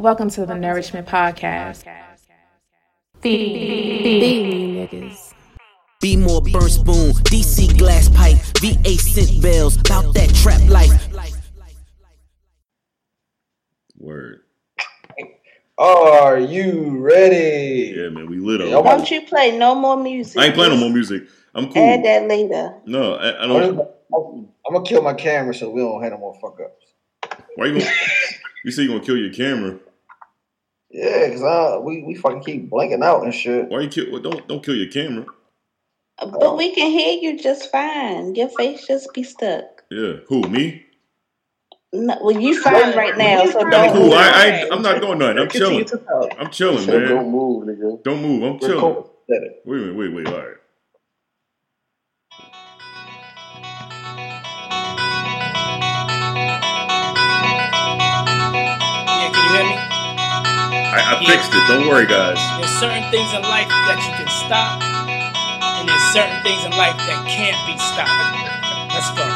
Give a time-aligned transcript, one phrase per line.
[0.00, 1.84] Welcome to the Nourishment Podcast.
[3.20, 5.34] Feed, feed niggas.
[6.00, 10.90] Be more burn spoon, DC glass pipe, VA scent bells, about that trap life.
[13.98, 14.40] Word.
[15.76, 17.92] Are you ready?
[17.94, 18.86] Yeah, man, we lit Yeah, up.
[18.86, 20.40] I'm- Don't you play no more music.
[20.40, 21.24] I ain't playing no more music.
[21.54, 21.82] I'm cool.
[21.82, 22.74] Add that later.
[22.86, 23.76] No, I, I don't.
[23.76, 23.88] gonna,
[24.66, 27.36] I'm gonna kill my camera so we don't have no more fuck ups.
[27.56, 27.90] Why you gonna?
[28.62, 29.78] You say you gonna kill your camera?
[30.90, 33.68] Yeah, cause uh, we we fucking keep blinking out and shit.
[33.68, 34.10] Why you kill?
[34.10, 35.26] Well, don't don't kill your camera.
[36.18, 38.34] But we can hear you just fine.
[38.34, 39.84] Your face just be stuck.
[39.90, 40.86] Yeah, who me?
[41.92, 43.92] No, well, you fine right now, so I'm don't.
[43.92, 44.12] cool.
[44.14, 45.38] I, I I'm not doing nothing.
[45.38, 45.84] I'm chilling.
[45.84, 46.36] Continue to talk.
[46.38, 47.08] I'm chilling, man.
[47.08, 48.02] Don't move, nigga.
[48.04, 48.42] Don't move.
[48.42, 48.96] I'm We're chilling.
[48.96, 49.50] copacetic.
[49.64, 49.96] Wait a minute.
[49.96, 50.26] Wait, wait.
[50.28, 50.56] All right.
[60.92, 61.68] I, I fixed it.
[61.68, 62.38] Don't worry, guys.
[62.58, 64.82] There's certain things in life that you can stop,
[65.64, 68.10] and there's certain things in life that can't be stopped.
[68.90, 69.26] Let's go.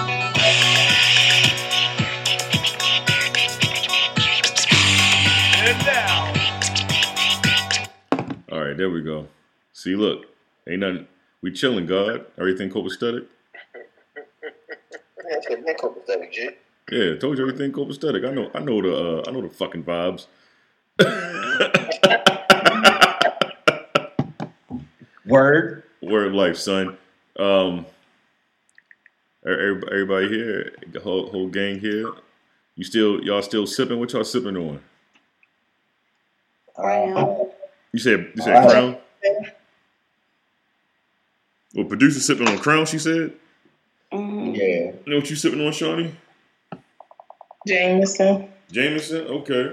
[5.64, 6.32] And now,
[8.52, 9.28] All right, there we go.
[9.72, 10.26] See, look,
[10.68, 11.06] ain't nothing.
[11.42, 12.26] We chilling, God.
[12.38, 13.26] Everything copacetic.
[15.28, 16.50] Yeah, it's been copacetic, G.
[16.90, 18.28] Yeah, told you everything copacetic.
[18.28, 18.50] I know.
[18.54, 18.96] I know the.
[18.96, 20.26] Uh, I know the fucking vibes.
[25.26, 25.82] Word.
[26.02, 26.98] Word of life, son.
[27.38, 27.86] Um,
[29.46, 32.10] er- everybody here, the whole whole gang here.
[32.76, 33.98] You still, y'all still sipping?
[34.00, 34.80] What y'all sipping on?
[36.76, 37.44] Uh,
[37.92, 38.96] You said you said Uh, Crown.
[41.74, 42.86] Well, producer sipping on Crown.
[42.86, 43.32] She said.
[44.12, 44.56] Mhm.
[44.56, 44.62] yeah.
[44.62, 46.14] You know what you sipping on, Shawnee?
[47.66, 48.48] Jameson.
[48.70, 49.26] Jameson.
[49.26, 49.72] Okay.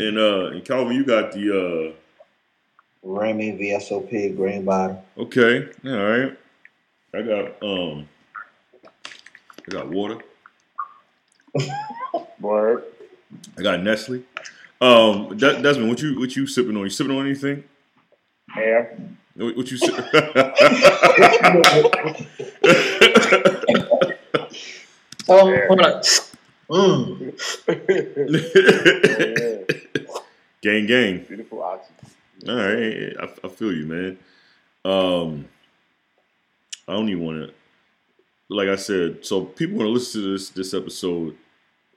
[0.00, 1.92] And uh, and Calvin, you got the uh,
[3.02, 5.04] Remy VSOP green bottle.
[5.16, 5.68] Okay.
[5.84, 6.38] All right.
[7.14, 8.08] I got um.
[9.66, 10.18] I got water.
[12.40, 12.84] Word.
[13.58, 14.22] I got Nestle.
[14.80, 16.84] Um, Des- Desmond, what you what you sipping on?
[16.84, 17.64] You sipping on anything?
[18.56, 18.96] Air.
[19.34, 19.94] What, what you sip?
[25.28, 26.02] Oh, hold on.
[26.70, 27.66] Mm.
[30.62, 31.24] gang, gang.
[31.24, 31.94] Beautiful oxygen.
[32.48, 34.18] All right, I, I feel you, man.
[34.84, 35.46] Um,
[36.86, 37.54] I don't even want to.
[38.50, 41.36] Like I said, so people want to listen to this this episode,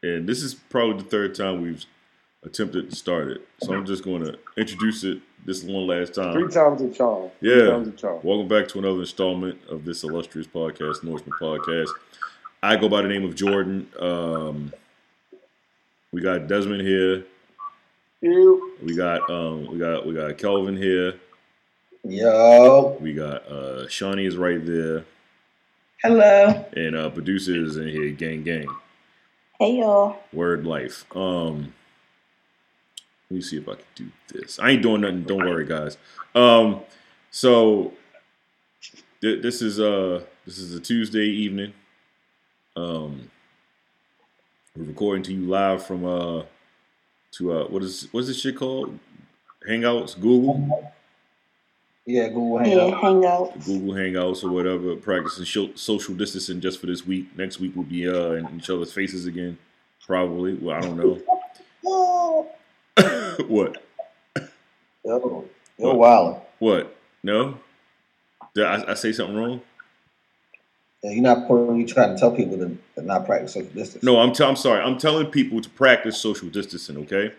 [0.04, 1.86] and this is probably the third time we've
[2.44, 3.48] attempted to start it.
[3.62, 6.34] So I'm just going to introduce it this one last time.
[6.34, 7.30] Three times a charm.
[7.40, 7.72] Three Yeah.
[7.72, 8.20] times a charm.
[8.24, 11.90] Welcome back to another installment of this illustrious podcast, Nourishment Podcast.
[12.64, 13.88] I go by the name of Jordan.
[14.00, 14.72] Um,
[16.12, 17.26] we got Desmond here.
[18.22, 18.78] You.
[18.84, 21.16] We got um, we got we got Kelvin here.
[22.04, 22.98] Yo.
[23.02, 25.06] We got uh, Shawnee is right there,
[26.04, 26.66] Hello.
[26.76, 28.12] and uh, producer is in here.
[28.12, 28.68] Gang, gang.
[29.60, 30.20] Hey y'all.
[30.34, 31.06] Word life.
[31.16, 31.74] Um,
[33.30, 34.60] let me see if I can do this.
[34.60, 35.24] I ain't doing nothing.
[35.24, 35.98] Don't worry, guys.
[36.36, 36.82] Um,
[37.32, 37.94] so
[39.22, 41.74] th- this is uh this is a Tuesday evening.
[42.76, 43.30] Um,
[44.76, 46.44] we're recording to you live from uh
[47.34, 48.98] to uh what is what's this shit called?
[49.68, 50.92] Hangouts, Google,
[52.06, 53.02] Yeah, Google Yeah, Hangout.
[53.54, 53.66] hangouts.
[53.66, 54.96] Google Hangouts or whatever.
[54.96, 57.38] Practicing sho- social distancing just for this week.
[57.38, 59.58] Next week we'll be uh in each other's faces again.
[60.06, 60.54] Probably.
[60.56, 61.22] Well, I don't know.
[63.48, 63.84] what?
[65.04, 65.46] Yo,
[65.78, 66.42] yo, wildin'.
[66.60, 66.96] What?
[67.24, 67.58] No?
[68.56, 69.62] Did I, I say something wrong?
[71.04, 71.76] Yeah, you're not putting.
[71.78, 74.02] You trying to tell people to, to not practice social distancing.
[74.04, 74.34] No, I'm.
[74.34, 74.82] T- I'm sorry.
[74.82, 76.98] I'm telling people to practice social distancing.
[76.98, 77.32] Okay.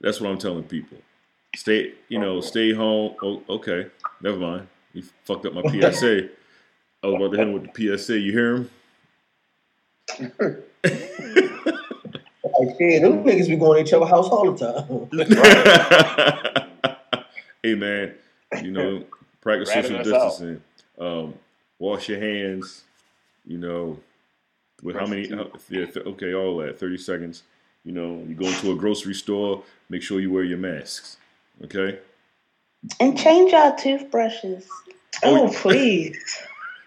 [0.00, 0.98] That's what I'm telling people.
[1.54, 1.94] Stay.
[2.08, 3.14] You know, stay home.
[3.22, 3.86] Oh, okay.
[4.20, 4.68] Never mind.
[4.92, 6.28] You fucked up my PSA.
[7.02, 8.18] I was about to hit him with the PSA.
[8.18, 8.70] You hear him?
[12.60, 15.08] Like, yeah, them niggas be going to each other's house all the
[17.08, 17.24] time.
[17.62, 18.14] hey man,
[18.62, 19.04] you know,
[19.40, 20.62] practice social distancing.
[20.98, 21.34] Um,
[21.80, 22.84] wash your hands.
[23.44, 23.98] You know,
[24.84, 25.28] with how many?
[25.28, 26.78] How, yeah, th- okay, all that.
[26.78, 27.42] Thirty seconds.
[27.84, 29.64] You know, you go into a grocery store.
[29.88, 31.16] Make sure you wear your masks.
[31.64, 31.98] Okay.
[33.00, 34.68] And change our toothbrushes.
[35.24, 36.16] Oh, oh please.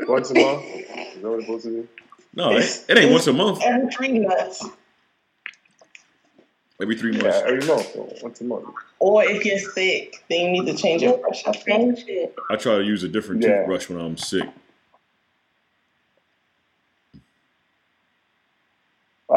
[0.07, 0.63] Once a month.
[0.65, 1.87] Is that what it's supposed to be?
[2.35, 3.61] No, it, it ain't once a month.
[3.63, 4.65] Every three months.
[6.81, 7.41] Every three Yeah, months.
[7.45, 7.93] every month.
[7.93, 8.65] So once a month.
[8.99, 11.43] Or if you're sick, then you need to change your brush.
[11.45, 11.65] I think.
[11.97, 12.35] Change it.
[12.49, 13.57] I try to use a different Yeah.
[13.59, 14.47] toothbrush when I'm sick.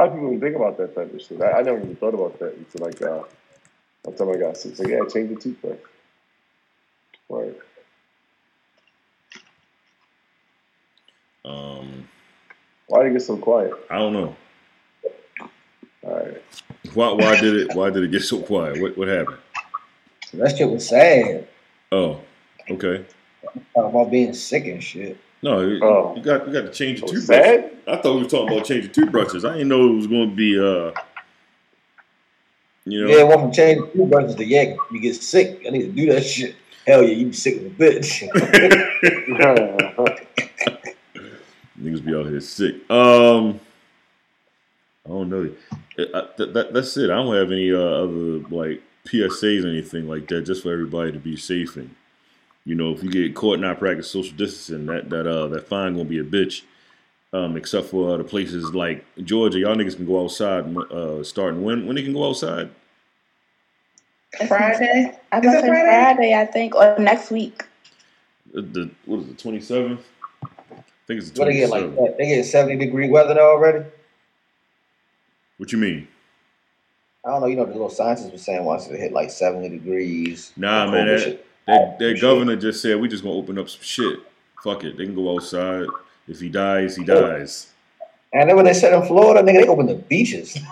[0.06, 1.40] Lot of people, they think about that type of shit.
[1.40, 3.22] I, I never even thought about that until like uh,
[4.06, 4.76] until I got sick.
[4.76, 5.78] So yeah, change the toothbrush.
[7.28, 7.56] Right.
[11.44, 12.08] Um,
[12.88, 13.72] Why did it get so quiet?
[13.90, 14.36] I don't know.
[16.02, 16.42] All right.
[16.94, 18.80] Why why did it why did it get so quiet?
[18.80, 19.38] What what happened?
[20.34, 21.48] That shit was sad.
[21.92, 22.20] Oh,
[22.70, 23.04] okay.
[23.76, 25.18] About being sick and shit.
[25.42, 26.14] No, you, Oh.
[26.16, 27.44] you got you got to change your So toothbrush.
[27.44, 27.70] sad?
[27.86, 29.44] I thought we were talking about changing toothbrushes.
[29.44, 30.92] I didn't know it was going to be uh,
[32.84, 33.16] you know.
[33.16, 35.62] Yeah, one from changing toothbrushes to yeah, you get sick.
[35.66, 36.54] I need to do that shit.
[36.86, 38.28] Hell yeah, you be sick as a bitch.
[41.80, 42.88] Niggas be out here sick.
[42.90, 43.60] Um,
[45.04, 45.50] I don't know.
[45.98, 47.10] I, that, that, that's it.
[47.10, 50.42] I don't have any uh, other like PSAs or anything like that.
[50.42, 51.94] Just for everybody to be safe and
[52.66, 55.94] you know, if you get caught not practicing social distancing, that that uh that fine
[55.94, 56.62] gonna be a bitch.
[57.32, 60.76] Um, except for uh, the places like Georgia, y'all niggas can go outside.
[60.76, 62.70] Uh, starting when when they can go outside?
[64.48, 65.16] Friday.
[65.32, 65.86] I Is was it say Friday?
[65.86, 67.64] Friday, I think, or next week.
[68.52, 69.38] The, the what is it?
[69.38, 70.00] Twenty seventh.
[70.42, 70.48] I
[71.06, 72.16] think it's the what they get like that?
[72.18, 73.84] They get seventy degree weather there already.
[75.58, 76.08] What you mean?
[77.24, 77.46] I don't know.
[77.46, 80.52] You know, the little scientists were saying once it hit like seventy degrees.
[80.56, 81.06] Nah, man.
[81.06, 82.20] COVID That, that, that shit.
[82.20, 84.20] governor just said we just gonna open up some shit.
[84.62, 84.96] Fuck it.
[84.96, 85.86] They can go outside.
[86.28, 87.72] If he dies, he dies.
[88.32, 90.58] And then when they said in Florida, nigga, they opened the beaches.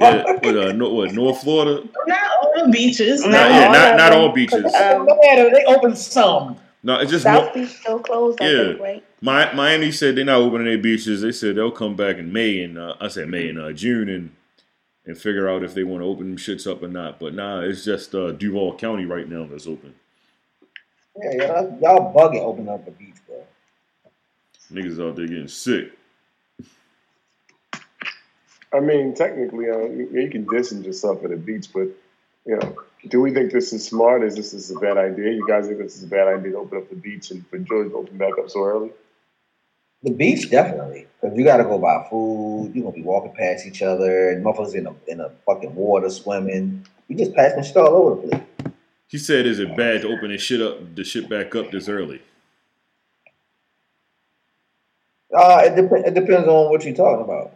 [0.00, 1.86] Yeah, what, uh, no, what, North Florida?
[2.06, 3.24] Not all beaches.
[3.24, 4.64] Not, yeah, all not, not all beaches.
[4.74, 6.56] Um, no matter, they opened some.
[6.82, 8.68] No, it's just South no, Beach still closed, Yeah.
[8.68, 9.04] think, right?
[9.20, 11.20] Mi- Miami said they're not opening their beaches.
[11.22, 14.08] They said they'll come back in May and uh, I said May and uh, June
[14.08, 14.34] and
[15.04, 17.18] and figure out if they want to open them shits up or not.
[17.18, 19.94] But nah, it's just uh, Duval County right now that's open.
[21.20, 23.42] Yeah, yeah, y'all bugging opening up the beach, bro.
[24.72, 25.92] Niggas out there getting sick.
[28.72, 31.88] I mean, technically, uh, you, you can distance yourself at a beach, but
[32.44, 32.76] you know,
[33.08, 34.22] do we think this is smart?
[34.22, 35.32] Is this is a bad idea?
[35.32, 37.58] You guys think this is a bad idea to open up the beach and for
[37.58, 38.90] Georgia to open back up so early?
[40.02, 42.72] The beach definitely, because you got to go buy food.
[42.74, 46.10] You're gonna be walking past each other, and motherfuckers in a in a fucking water
[46.10, 46.86] swimming.
[47.08, 48.47] You just passing shit all over the place.
[49.08, 51.88] He said, "Is it bad to open this shit up, the shit back up this
[51.88, 52.20] early?"
[55.34, 57.52] Uh, it, dep- it depends on what you're talking about.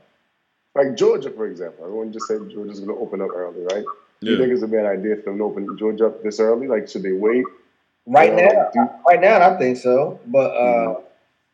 [0.75, 3.85] Like Georgia, for example, everyone just said Georgia's going to open up early, right?
[4.21, 6.69] Do you think it's a bad idea for them to open Georgia up this early?
[6.69, 7.45] Like, should they wait?
[8.07, 10.21] Right Yeah, now, do- right now, I think so.
[10.27, 11.01] But uh,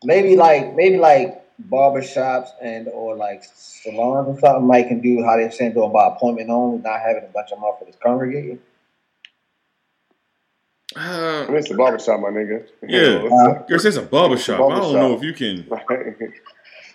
[0.05, 5.25] maybe like maybe like barber shops and or like salons or something might can do
[5.25, 8.61] how they're saying doing by appointment only, not having a bunch of motherfuckers congregating.
[10.97, 12.67] Uh, I mean, it's a barbershop, my nigga.
[12.87, 13.23] Yeah.
[13.23, 14.61] What's Girl, it's a barber shop.
[14.61, 15.67] I don't know if you can.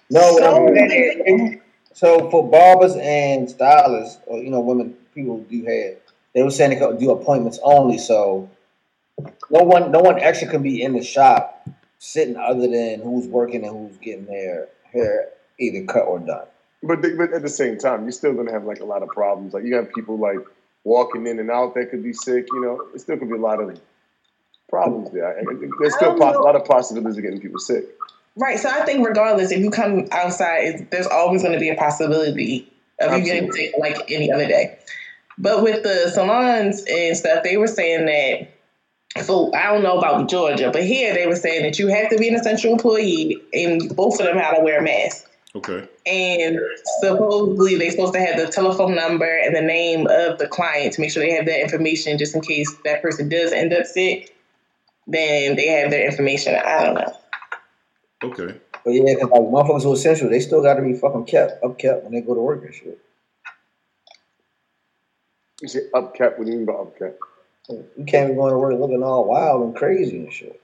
[0.10, 1.62] No, So- what I'm
[1.94, 5.96] so for barbers and stylists, or you know, women, people do hair,
[6.34, 7.98] they were saying they could do appointments only.
[8.00, 8.50] So
[9.52, 11.68] no one, no one actually can be in the shop
[12.00, 15.30] sitting other than who's working and who's getting their hair
[15.60, 16.48] either cut or done.
[16.82, 19.10] But, they, but at the same time, you're still gonna have like a lot of
[19.10, 19.54] problems.
[19.54, 20.40] Like you have people like
[20.84, 22.48] walking in and out that could be sick.
[22.52, 23.80] You know, it still could be a lot of
[24.70, 25.42] problems there.
[25.80, 27.86] There's still a lot of possibilities of getting people sick.
[28.36, 28.60] Right.
[28.60, 32.72] So I think regardless, if you come outside, there's always going to be a possibility
[33.00, 34.80] of you getting sick like any other day.
[35.38, 38.50] But with the salons and stuff, they were saying that.
[39.24, 42.18] So I don't know about Georgia, but here they were saying that you have to
[42.18, 45.30] be an essential employee, and both of them had to wear a mask.
[45.56, 45.88] Okay.
[46.08, 46.60] And
[47.02, 51.02] supposedly they're supposed to have the telephone number and the name of the client to
[51.02, 54.36] make sure they have that information just in case that person does end up sick.
[55.06, 56.56] Then they have their information.
[56.56, 57.14] I don't know.
[58.24, 58.60] Okay.
[58.84, 61.62] But yeah, because like motherfuckers who are essential, they still got to be fucking kept
[61.64, 63.00] upkept when they go to work and shit.
[65.62, 66.40] You say upkept.
[66.40, 67.16] What do you mean by upkept?
[67.70, 70.60] You can't be going to work looking all wild and crazy and shit.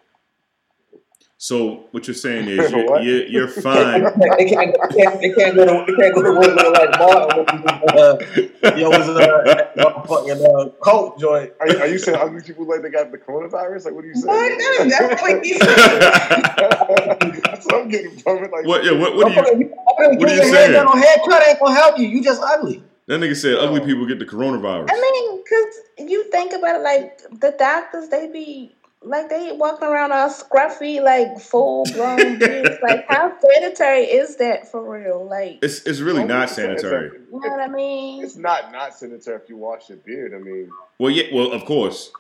[1.42, 4.04] So what you're saying is you're, you're, you're fine.
[4.04, 7.00] they, can't, they, can't, they can't go to they can't go to work looking like
[7.00, 7.46] Martin.
[7.90, 11.52] Uh, yo, was a fucking uh, coat joint.
[11.62, 13.86] Are you, are you saying ugly people like they got the coronavirus?
[13.86, 14.28] Like, what are you saying?
[14.28, 14.50] What?
[14.50, 17.42] That is definitely what he said.
[17.44, 18.52] That's what I'm getting from it.
[18.52, 18.84] Like, What?
[18.84, 18.92] Yeah.
[18.92, 19.16] What?
[19.16, 19.68] What are you?
[19.68, 20.54] What What are you saying?
[20.54, 22.08] Hair done on haircut ain't gonna help you.
[22.08, 22.84] You just ugly.
[23.08, 24.90] That nigga said ugly people get the coronavirus.
[24.92, 29.88] I mean, because you think about it, like the doctors, they be like they walking
[29.88, 32.78] around all scruffy, like full blown beards.
[32.84, 35.26] Like, how sanitary is that for real?
[35.28, 37.12] Like, It's it's really not sanitary.
[37.32, 38.24] you know what I mean?
[38.24, 40.34] It's not not sanitary if you wash your beard.
[40.34, 41.34] I mean, Well, yeah.
[41.34, 42.12] Well, of course.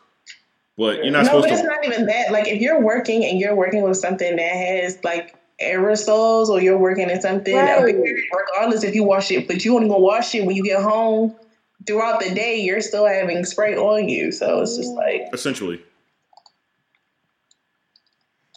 [0.77, 1.67] But you're not no, supposed but it's to.
[1.67, 2.31] not even that.
[2.31, 6.77] Like if you're working and you're working with something that has like aerosols or you're
[6.77, 7.95] working in something, Right.
[8.33, 11.35] regardless if you wash it, but you only gonna wash it when you get home.
[11.85, 15.81] Throughout the day, you're still having spray on you, so it's just like Essentially.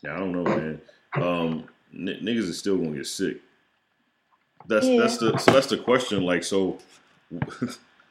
[0.02, 0.80] Yeah, I don't know, man.
[1.14, 3.38] Um, n- niggas is still gonna get sick.
[4.66, 6.23] That's that's the so that's the question.
[6.25, 6.78] Like, so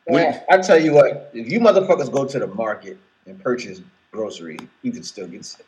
[0.09, 3.81] Man, I tell you what, if you motherfuckers go to the market and purchase
[4.11, 5.65] groceries, you can still get sick.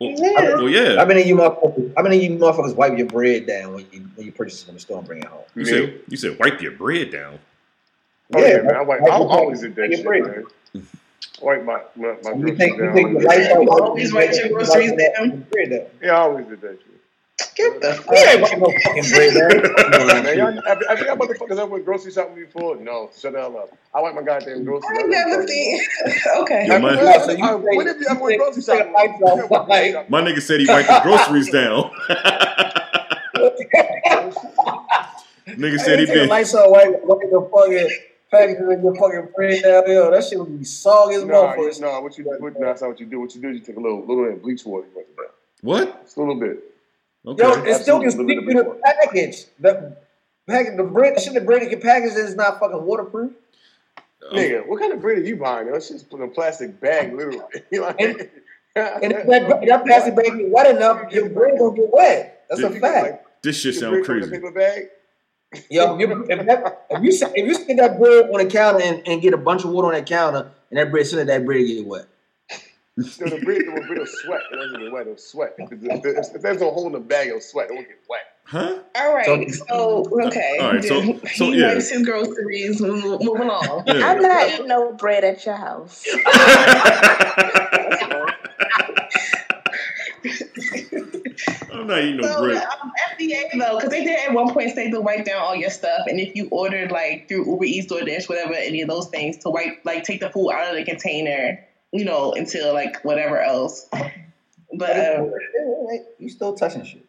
[0.00, 0.54] well, Yeah.
[0.54, 0.96] well, yeah.
[0.96, 1.92] How many of you motherfuckers?
[1.96, 4.66] How many of you motherfuckers wipe your bread down when you when you purchase it
[4.66, 5.42] from the store and bring it home?
[5.54, 7.38] you said you said wipe your bread down.
[8.34, 8.76] Oh, yeah, man.
[8.76, 9.74] I, wipe, I wipe always bread.
[9.90, 10.84] did that shit,
[11.40, 11.80] Wipe your man.
[11.96, 12.94] Wipe my, my, my You groceries take you down.
[12.94, 13.62] take the lights out.
[13.62, 15.46] You always write your groceries down?
[16.02, 16.86] Yeah, I always did that shit.
[17.56, 19.50] get the You ain't wiping no fucking bread down.
[20.24, 22.76] man, y'all, have, have y'all motherfuckers ever went grocery shopping before?
[22.76, 23.70] No, shut the hell up.
[23.94, 24.98] I wipe my goddamn groceries.
[24.98, 25.80] I never seen.
[26.42, 26.66] okay.
[26.68, 28.86] Yo, my, Yeah, so you I- take- uh, when have you ever went grocery shopping?
[28.86, 30.10] the lights out, You never went grocery like- shopping.
[30.10, 31.90] my nigga said he wiped his groceries down.
[35.48, 36.28] nigga said he You take the been.
[36.28, 37.88] lights out, wipe, wipe the fucking
[38.32, 39.84] packages in your fucking bread down.
[39.86, 41.80] Yo, that shit would be soggy as No, you, motherfuckers.
[41.80, 42.30] no, what you do?
[42.38, 43.20] What, no, that's not what you do.
[43.20, 45.08] What you do is you take a little, little bit of bleach water, you wipe
[45.08, 45.26] it down.
[45.60, 46.02] What?
[46.02, 46.58] Just a little bit.
[47.24, 47.42] Okay.
[47.42, 48.36] Yo, it still can Absolutely.
[48.36, 49.44] speak to the package.
[49.60, 49.96] The
[50.48, 53.30] package, the bread, shit, the bread that get packaged is not fucking waterproof.
[54.30, 55.70] Um, Nigga, what kind of bread are you buying?
[55.70, 57.40] That's just put in a plastic bag, literally.
[57.72, 58.28] Like- And-
[58.74, 62.46] And if that, that plastic bag get wet enough, your bread gonna get wet.
[62.48, 63.02] That's a You get, fact.
[63.06, 64.36] like, this shit your sound bread from the crazy.
[64.40, 64.88] Paper bag.
[65.70, 68.46] Yo, if, you- if, that, if you sit- if you stick that bread on the
[68.46, 71.26] counter and, and get a bunch of water on that counter, and that bread, sit
[71.26, 72.06] that bread get wet.
[73.02, 74.40] So the bread, the bread will sweat.
[74.52, 75.02] It doesn't get wet.
[75.06, 75.54] It'll sweat.
[75.58, 77.70] If, if, if there's no hole in the bag, it'll sweat.
[77.70, 78.20] It won't get wet.
[78.44, 78.80] Huh?
[78.96, 79.50] All right.
[79.50, 80.58] So- So, okay.
[80.60, 81.72] All right, so- he so, yeah.
[81.72, 82.82] wipes his groceries.
[82.82, 83.84] Moving on.
[83.86, 84.06] Yeah.
[84.10, 86.06] I'm not eating no bread at your house.
[91.82, 92.62] I'm not eating no So bread.
[92.82, 95.70] um, FDA though, because they did at one point say to wipe down all your
[95.70, 99.08] stuff, and if you ordered like through Uber Eats, or DoorDash, whatever, any of those
[99.08, 101.58] things, to wipe like take the food out of the container,
[101.92, 103.88] you know, until like whatever else.
[104.74, 105.32] But um,
[106.18, 107.04] you still touching shit.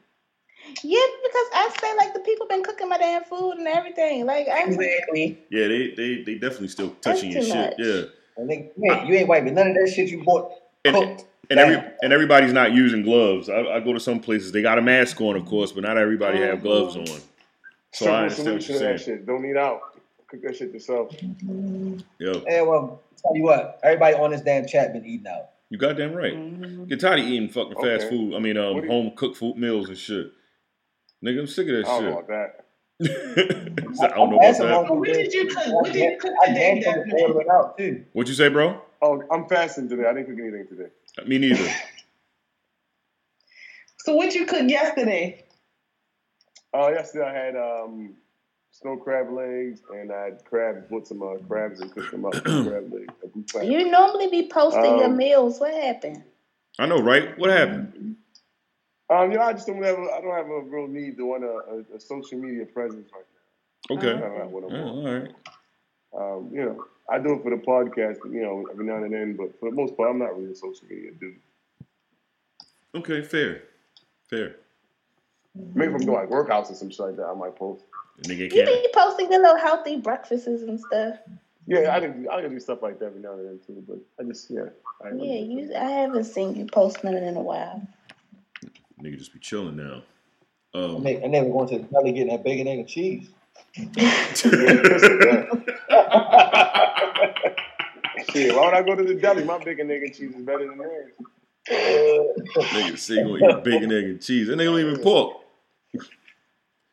[0.84, 4.26] Yeah, because I say like the people been cooking my damn food and everything.
[4.26, 5.38] Like I exactly.
[5.50, 7.76] Yeah, they they they definitely still touching your too shit.
[7.78, 8.02] Yeah.
[8.36, 10.52] And they, you, ain't, you ain't wiping none of that shit you bought
[10.84, 11.26] And- cooked.
[11.60, 13.50] And every and everybody's not using gloves.
[13.50, 15.98] I, I go to some places they got a mask on, of course, but not
[15.98, 17.06] everybody have gloves on.
[17.06, 19.18] So I Simple understand what you're to that saying.
[19.20, 19.26] shit.
[19.28, 19.82] Don't eat out.
[20.28, 21.16] Cook that shit yourself.
[22.20, 25.50] Yo, Hey, well, tell you what, everybody on this damn chat been eating out.
[25.70, 26.34] you goddamn right.
[26.34, 26.86] Mm-hmm.
[26.86, 28.34] Get tired of eating fucking fast food.
[28.36, 30.32] I mean, um, you- home cooked food meals and shit.
[31.24, 32.26] Nigga, I'm sick of I that don't know shit.
[32.26, 32.60] about that.
[34.04, 34.90] I don't know about that.
[34.92, 35.66] What did you cook?
[35.68, 37.14] What did you cook I today, damn sure Devin?
[37.22, 38.06] order it out too.
[38.14, 38.82] What you say, bro?
[39.02, 40.06] Oh, I'm fasting today.
[40.08, 40.90] I didn't cook anything today.
[41.26, 41.70] Me neither.
[44.06, 45.46] So what you cooked yesterday?
[46.74, 48.16] Oh, yesterday I had um,
[48.72, 52.34] snow crab legs and I had crabs, bought some uh, crabs and cooked them up.
[52.34, 53.14] crab legs.
[53.54, 53.64] crab.
[53.66, 55.58] you normally be posting your Um, meals.
[55.62, 56.22] What happened?
[56.80, 57.38] I know, right?
[57.40, 58.18] What happened?
[59.10, 61.26] Um, you know, I just don't have a, I don't have a real need to
[61.26, 61.48] want a,
[61.94, 63.24] a, a social media presence right
[63.90, 63.96] now.
[63.98, 64.18] Okay.
[64.18, 64.88] I don't have one Yeah, more.
[64.90, 65.32] all right.
[66.14, 69.36] Um, you know, I do it for the podcast, you know, every now and then,
[69.36, 71.36] but for the most part, I'm not really a social media dude.
[72.96, 73.64] Okay, fair.
[74.30, 74.56] Fair.
[75.76, 77.84] Maybe if I'm doing like workouts or some shit like that, I might post.
[78.24, 78.68] Nigga You can't.
[78.68, 81.18] be posting your little healthy breakfasts and stuff.
[81.68, 83.98] Yeah, I can, I can do stuff like that every now and then too, but
[84.20, 84.66] I just, yeah.
[85.04, 85.74] I, Yeah, you.
[85.76, 87.82] I haven't seen you post nothing in a while.
[89.02, 90.04] Nigga just be chilling now.
[90.74, 93.30] I Um, never, I never going to the deli getting that bacon, egg, and cheese.
[98.32, 99.44] Shit, why would I go to the deli?
[99.44, 101.12] My bacon, egg, and cheese is better than theirs.
[101.70, 104.50] nigga say you gonna eat bacon, egg, and cheese.
[104.50, 105.38] And they don't even pork.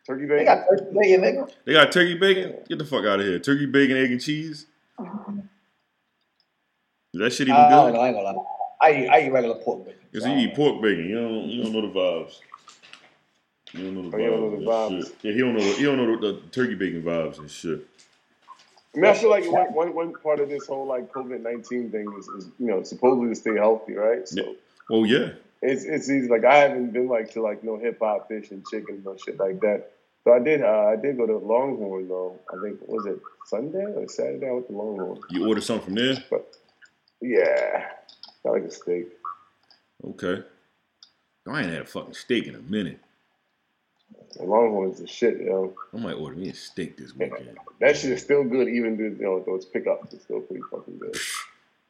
[0.06, 0.44] Turkey They bacon?
[0.46, 1.50] got turkey bacon, nigga.
[1.64, 2.54] They got turkey bacon?
[2.68, 3.38] Get the fuck out of here.
[3.38, 4.66] Turkey bacon, egg, and cheese?
[7.12, 7.94] Is that shit even I don't good?
[7.94, 8.00] know.
[8.00, 8.44] I ain't gonna lie.
[8.82, 10.00] I eat, I eat regular pork bacon.
[10.10, 10.54] Because so you eat know.
[10.56, 11.08] pork bacon.
[11.08, 12.40] You don't, you don't know the vibes.
[13.72, 14.88] You don't know the Oh, you don't know vibes.
[14.88, 15.16] the and shit.
[15.22, 15.62] Yeah, he don't know.
[15.74, 17.86] He don't know the, the turkey bacon vibes and shit.
[18.94, 21.90] I mean, I feel like one, one, one part of this whole like COVID nineteen
[21.90, 24.28] thing is, is you know supposedly to stay healthy, right?
[24.28, 24.52] So Yeah.
[24.88, 25.32] Well, yeah.
[25.62, 26.28] it's it's easy.
[26.28, 29.38] Like I haven't been like to like no hip hop, fish and chicken or shit
[29.38, 29.92] like that.
[30.24, 30.62] So I did.
[30.62, 32.38] Uh, I did go to Longhorn though.
[32.52, 34.48] I think was it Sunday or Saturday?
[34.48, 35.20] I went to Longhorn.
[35.30, 36.24] You ordered something from there?
[36.28, 36.56] But
[37.20, 37.90] yeah,
[38.42, 39.08] got like a steak.
[40.04, 40.42] Okay.
[41.46, 43.00] I ain't had a fucking steak in a minute.
[44.38, 45.74] And Longhorn's the shit, yo.
[45.94, 47.58] I might order me a steak this weekend.
[47.80, 50.14] That shit is still good, even though you know though it's pickups.
[50.14, 51.16] It's still pretty fucking good.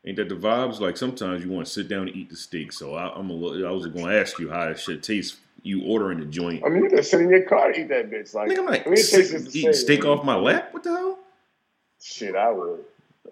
[0.06, 0.80] Ain't that the vibes?
[0.80, 2.72] Like sometimes you want to sit down and eat the steak.
[2.72, 5.36] So I, I'm a little, I was going to ask you how that shit tastes
[5.62, 6.64] you ordering the joint.
[6.64, 8.32] I mean, you just sit in your car to eat that bitch.
[8.32, 10.12] Like, I'm I like mean, it takes sick, us eating say, steak man.
[10.12, 10.72] off my lap.
[10.72, 11.18] What the hell?
[12.00, 12.80] Shit, I would.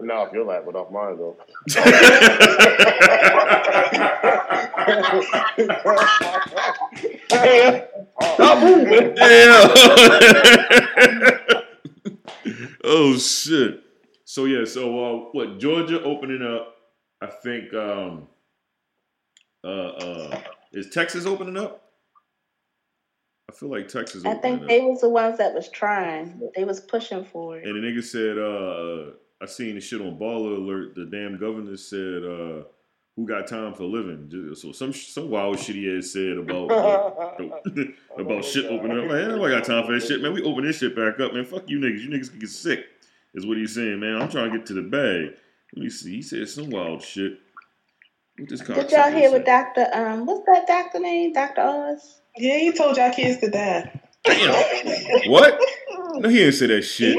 [0.00, 1.36] Not off your lap, but off mine though.
[8.38, 9.14] Stop moving.
[9.16, 9.70] Damn.
[12.84, 13.82] oh shit.
[14.24, 16.76] So yeah, so uh what Georgia opening up,
[17.20, 18.28] I think um
[19.64, 20.40] uh uh
[20.72, 21.82] is Texas opening up?
[23.50, 24.68] I feel like Texas I opening think up.
[24.68, 26.40] they was the ones that was trying.
[26.54, 27.66] They was pushing for it.
[27.66, 30.94] And the nigga said, uh, I seen the shit on Baller Alert.
[30.94, 32.68] The damn governor said, uh,
[33.18, 36.70] "Who got time for a living?" So some some wild shit he had said about
[37.40, 37.42] uh,
[38.16, 39.10] about shit opening up.
[39.10, 40.32] Like, ain't nobody got time for that shit, man.
[40.32, 41.44] We open this shit back up, man.
[41.44, 42.00] Fuck you niggas.
[42.00, 42.86] You niggas can get sick.
[43.34, 44.22] Is what he's saying, man.
[44.22, 45.36] I'm trying to get to the bag.
[45.74, 46.16] Let me see.
[46.16, 47.40] He said some wild shit.
[48.38, 49.32] What this Did y'all cocksucker hear say?
[49.32, 51.32] what Doctor um what's that doctor name?
[51.32, 52.20] Doctor Oz?
[52.36, 54.00] Yeah, he told y'all kids to die.
[54.24, 55.30] Damn.
[55.30, 55.58] What?
[56.20, 57.16] No, he didn't say that shit.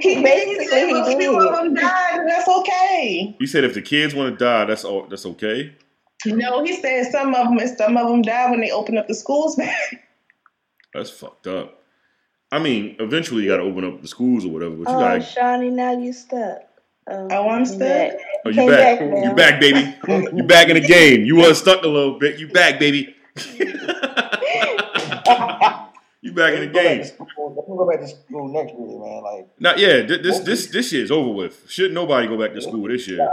[0.00, 1.48] He basically said he most people did.
[1.48, 3.34] of them died, and that's okay.
[3.38, 5.06] He said if the kids want to die, that's all.
[5.08, 5.74] That's okay.
[6.26, 9.14] No, he said some of them, some of them died when they opened up the
[9.14, 9.76] schools back.
[10.94, 11.82] That's fucked up.
[12.52, 15.00] I mean, eventually you got to open up the schools or whatever, but you Oh,
[15.00, 16.60] got to Shawnee, now you stuck.
[17.08, 17.78] Oh, Oh, I'm you stuck?
[17.80, 18.12] back.
[18.44, 18.98] Oh, you Came back.
[19.00, 19.24] back.
[19.24, 19.94] You back, baby.
[20.36, 21.24] You back in the game.
[21.24, 22.38] You were stuck a little bit.
[22.38, 23.14] You back, baby.
[26.22, 27.00] you back in the game.
[27.00, 27.18] Let
[27.68, 29.22] me go back to school next year, man.
[29.22, 31.68] Like, Now, yeah, thi- this this this shit is over with.
[31.70, 33.18] Should nobody go back to school this year?
[33.18, 33.28] like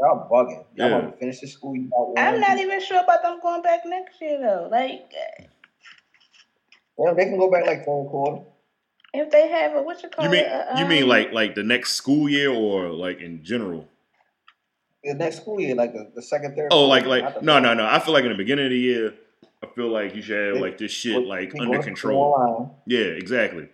[0.00, 0.64] y'all bugging.
[0.74, 0.98] Y'all Yeah.
[0.98, 1.88] want to finish the school year.
[2.16, 4.68] I'm not even sure about them going back next year though.
[4.70, 5.12] Like
[6.96, 8.42] Well, they can go back like third quarter.
[9.12, 10.50] if they have a what you call You mean it?
[10.50, 13.88] a, you mean um, like like the next school year or like in general?
[15.02, 16.68] The next school year, like the, the second, third.
[16.70, 17.84] Oh, like like no no no.
[17.86, 19.14] I feel like in the beginning of the year,
[19.64, 22.78] I feel like you should have like this shit like under control.
[22.86, 23.68] Yeah, exactly.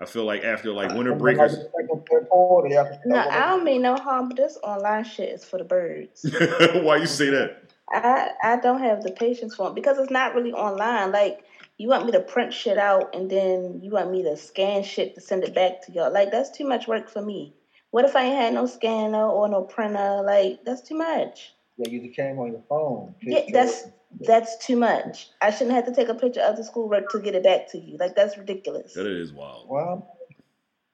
[0.00, 1.52] I feel like after like winter And then, breakers.
[1.52, 4.58] Like the second, third quarter, y'all can No, I don't mean no harm, but this
[4.62, 6.24] online shit is for the birds.
[6.74, 7.62] Why you say that?
[7.90, 11.12] I I don't have the patience for it because it's not really online.
[11.12, 11.44] Like
[11.76, 15.14] you want me to print shit out and then you want me to scan shit
[15.16, 16.12] to send it back to y'all.
[16.12, 17.54] Like that's too much work for me.
[17.90, 20.22] What if I ain't had no scanner or no printer?
[20.24, 21.54] Like that's too much.
[21.76, 23.14] Yeah, you just came on your phone.
[23.22, 23.88] Yeah, that's
[24.20, 25.28] that's too much.
[25.40, 27.78] I shouldn't have to take a picture of the schoolwork to get it back to
[27.78, 27.96] you.
[27.98, 28.94] Like that's ridiculous.
[28.94, 29.68] That is wild.
[29.68, 30.16] well.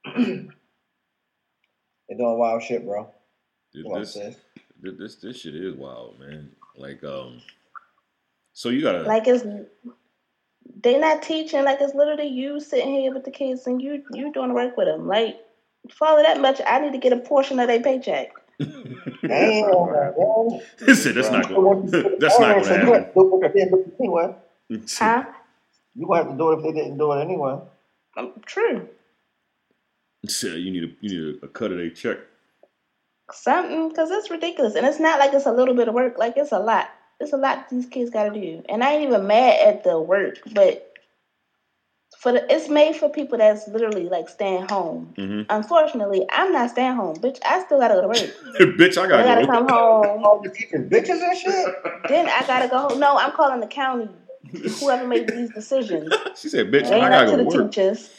[0.16, 0.48] They're
[2.18, 3.08] doing wild shit, bro.
[3.72, 4.36] This, this,
[4.82, 6.50] this this shit is wild, man.
[6.76, 7.40] Like um,
[8.52, 9.44] so you gotta Like it's
[10.82, 11.64] they not teaching.
[11.64, 14.76] Like it's literally you sitting here with the kids and you you doing the work
[14.76, 15.06] with them.
[15.06, 15.36] Like
[15.94, 18.32] for all of that much, I need to get a portion of their paycheck.
[18.60, 20.60] Damn, man.
[20.94, 23.06] Said that's not gonna that's not gonna happen.
[23.14, 24.34] Do it if they did it anyway.
[24.98, 25.24] Huh?
[25.94, 27.58] You gonna have to do it if they didn't do it anyway.
[28.16, 28.88] Um, true.
[30.26, 32.18] Said you need a you need a, cut of their check.
[33.32, 36.18] Something because it's ridiculous, and it's not like it's a little bit of work.
[36.18, 36.90] Like it's a lot.
[37.18, 40.00] It's a lot these kids got to do, and I ain't even mad at the
[40.00, 40.89] work, but
[42.20, 45.14] for the it's made for people that's literally like staying home.
[45.16, 47.38] hmm Unfortunately, I'm not staying home, bitch.
[47.44, 48.18] I still gotta go to work.
[48.78, 50.22] Bitch, I I gotta gotta come home.
[50.22, 51.74] All the teachers bitches and shit.
[52.08, 53.00] Then I gotta go home.
[53.00, 54.10] No, I'm calling the county.
[54.80, 56.12] Whoever made these decisions.
[56.36, 58.10] She said, "Bitch, ain't I gotta to go the to work." teachers.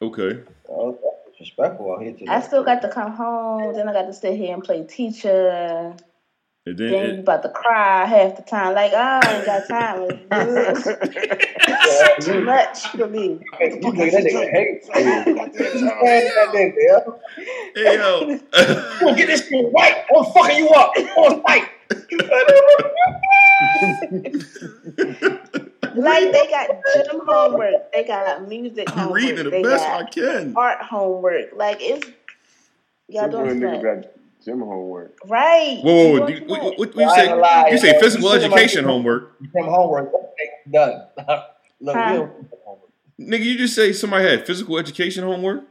[0.00, 0.40] Okay.
[0.70, 2.26] Oh, that's disrespectful out here today.
[2.28, 3.74] I still got to come home.
[3.74, 5.94] Then I got to sit here and play teacher.
[6.64, 8.74] And Then then you about to cry half the time.
[8.74, 10.08] Like, oh, I ain't got time.
[11.64, 13.40] It's too much for me.
[13.60, 17.82] You nigga, that nigga hate that nigga, yeah.
[17.90, 18.38] hey yo,
[19.00, 20.04] Gonna get this shit right.
[20.16, 21.68] I'm fucking you up on site.
[25.94, 30.02] Like they got gym homework, they got music I'm homework, reading the they best I
[30.02, 30.52] got can.
[30.56, 31.52] art homework.
[31.56, 32.08] Like it's
[33.08, 35.16] y'all Some doing niggas stuff got gym homework.
[35.26, 35.78] right.
[35.82, 37.34] Whoa, You whoa, doing do, too what, what, what you say?
[37.34, 40.12] lie, You say physical You education homework, From homework.
[40.12, 41.02] Okay, done.
[41.80, 42.08] Look, Huh?
[42.12, 42.90] we don't do homework.
[43.20, 43.44] nigga.
[43.44, 45.64] You just say somebody had physical education homework.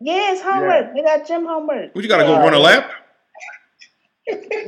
[0.00, 0.94] Yeah, it's homework.
[0.94, 1.94] They got gym homework.
[1.94, 2.90] What you gotta go run a lap?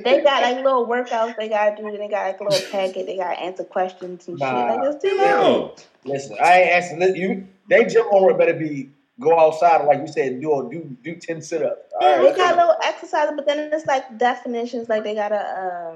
[0.04, 1.90] They got like little workouts they gotta do.
[1.96, 3.06] They got like a little packet.
[3.06, 4.46] They gotta answer questions and shit.
[4.46, 4.74] Nah.
[4.76, 5.26] Like it's too much.
[5.26, 5.74] Oh.
[6.04, 7.48] Listen, I ain't asking you.
[7.68, 11.62] They gym homework better be go outside like you said, do do do ten sit
[11.62, 11.92] ups.
[12.00, 14.88] All They right, got little exercises, but then it's like definitions.
[14.88, 15.38] Like they gotta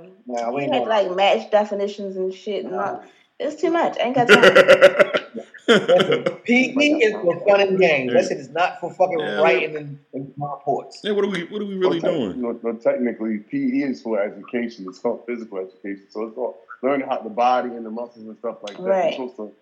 [0.02, 2.64] um, Nah, we ain't had to like match definitions and shit.
[2.64, 3.02] And all.
[3.38, 3.98] It's too much.
[3.98, 5.42] I ain't got time.
[5.68, 8.12] Listen, PE is for fun and games.
[8.12, 11.00] That shit is not for fucking Yeah, writing and, and reports.
[11.02, 11.44] yeah, what are we?
[11.44, 12.40] What are we really Well, doing?
[12.42, 14.86] No, no, technically, PE is for education.
[14.88, 16.06] It's called physical education.
[16.10, 18.82] So it's all learn how the body and the muscles and stuff like that.
[18.82, 19.18] Right.
[19.18, 19.52] You're supposed to,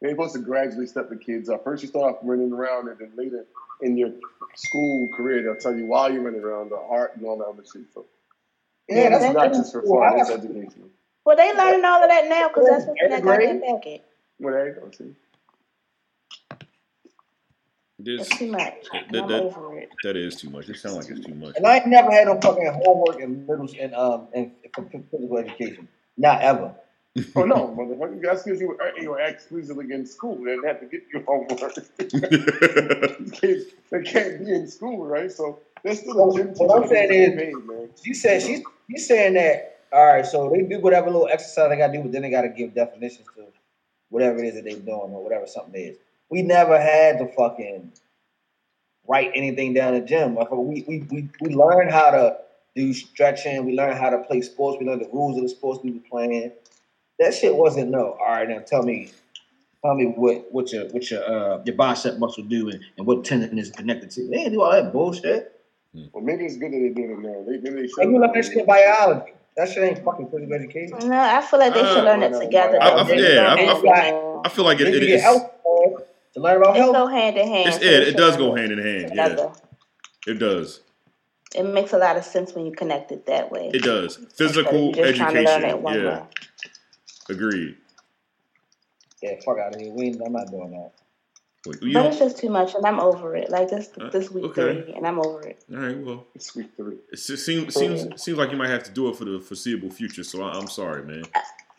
[0.00, 1.64] they're supposed to gradually step the kids up.
[1.64, 3.44] First, you start off running around, and then later
[3.82, 4.10] in your
[4.54, 7.62] school career, they'll tell you why you're running around the art and all that other
[7.70, 7.82] shit.
[7.92, 8.06] So
[8.88, 10.88] Yeah, that's it's not just for fun; it's I- educational.
[11.24, 13.60] Well, they learning all of that now because that's what's in that Eighth grade?
[13.60, 14.04] goddamn packet.
[14.38, 14.90] Well, there you go.
[14.90, 15.14] See,
[17.98, 18.74] This, It's too much.
[18.92, 19.90] that, And I'm that- over it.
[20.02, 20.70] that is too much.
[20.70, 21.56] It sounds like it's too much.
[21.56, 25.36] And I ain't never had no fucking homework in middle and um and for physical
[25.36, 25.86] education.
[26.16, 26.74] Not ever.
[27.36, 30.36] Oh no, motherfucker, that's because you were uh, you were exclusively in school.
[30.36, 31.74] They didn't have to get you homework.
[33.32, 35.30] kids, they can't be in school, right?
[35.30, 37.88] So they're still Well, a gym what I'm saying is- get paid, man.
[38.02, 41.76] She said she's she's saying that all right, so they do whatever little exercise they
[41.76, 43.44] gotta do, but then they gotta give definitions to
[44.10, 45.96] whatever it is that they're doing or whatever something is.
[46.30, 47.92] We never had to fucking
[49.08, 50.36] write anything down in the gym.
[50.36, 50.64] Motherfucker.
[50.64, 52.36] We we we we learned how to
[52.76, 55.80] do stretching, we learned how to play sports, we learned the rules of the sports
[55.82, 56.52] we were playing.
[57.20, 58.16] That shit wasn't no.
[58.20, 59.10] All right, now tell me
[59.82, 63.24] Tell me what what your what your uh your bicep muscle do and, and what
[63.24, 64.26] tendon is connected to.
[64.28, 65.58] They didn't do all that bullshit.
[66.12, 67.42] Well, maybe it's good that they did it now.
[67.46, 68.04] They, maybe they They should.
[68.04, 69.32] you learn that shit in biology.
[69.56, 70.98] That shit ain't fucking physical education.
[71.08, 72.78] No, I feel like they should Uh, learn it together.
[72.80, 72.96] I- though.
[73.12, 75.08] I- yeah, go I- hand I- I feel like it, They it can is.
[75.08, 76.00] get health uh,
[76.34, 76.92] to learn about They health.
[76.92, 77.68] go hand in hand.
[77.68, 79.12] It's, so yeah, they it does go hand in hand.
[79.14, 79.46] Yeah,
[80.26, 80.80] it does.
[81.56, 83.70] It makes a lot of sense when you connect it that way.
[83.74, 84.16] It does.
[84.34, 85.82] Physical just trying to learn it education.
[85.82, 86.22] one Yeah, way.
[87.30, 87.76] Agreed.
[89.22, 89.92] Yeah, fuck out of here.
[89.92, 90.92] We I'm not doing that.
[91.66, 93.50] Wait, But don't- it's just too much, and I'm over it.
[93.50, 94.82] Like this, Uh, this week okay.
[94.82, 95.62] three, and I'm over it.
[95.70, 95.98] all right.
[95.98, 96.96] Well, It's week three.
[97.12, 99.90] it se- seems seems seems like you might have to do it for the foreseeable
[99.90, 100.24] future.
[100.24, 101.24] So I, I'm sorry, man.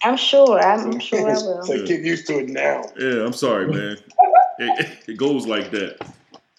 [0.03, 0.59] I'm sure.
[0.59, 1.63] I'm sure I will.
[1.63, 2.83] So get used to it now.
[2.99, 3.97] Yeah, I'm sorry, man.
[4.59, 5.97] It, it goes like that.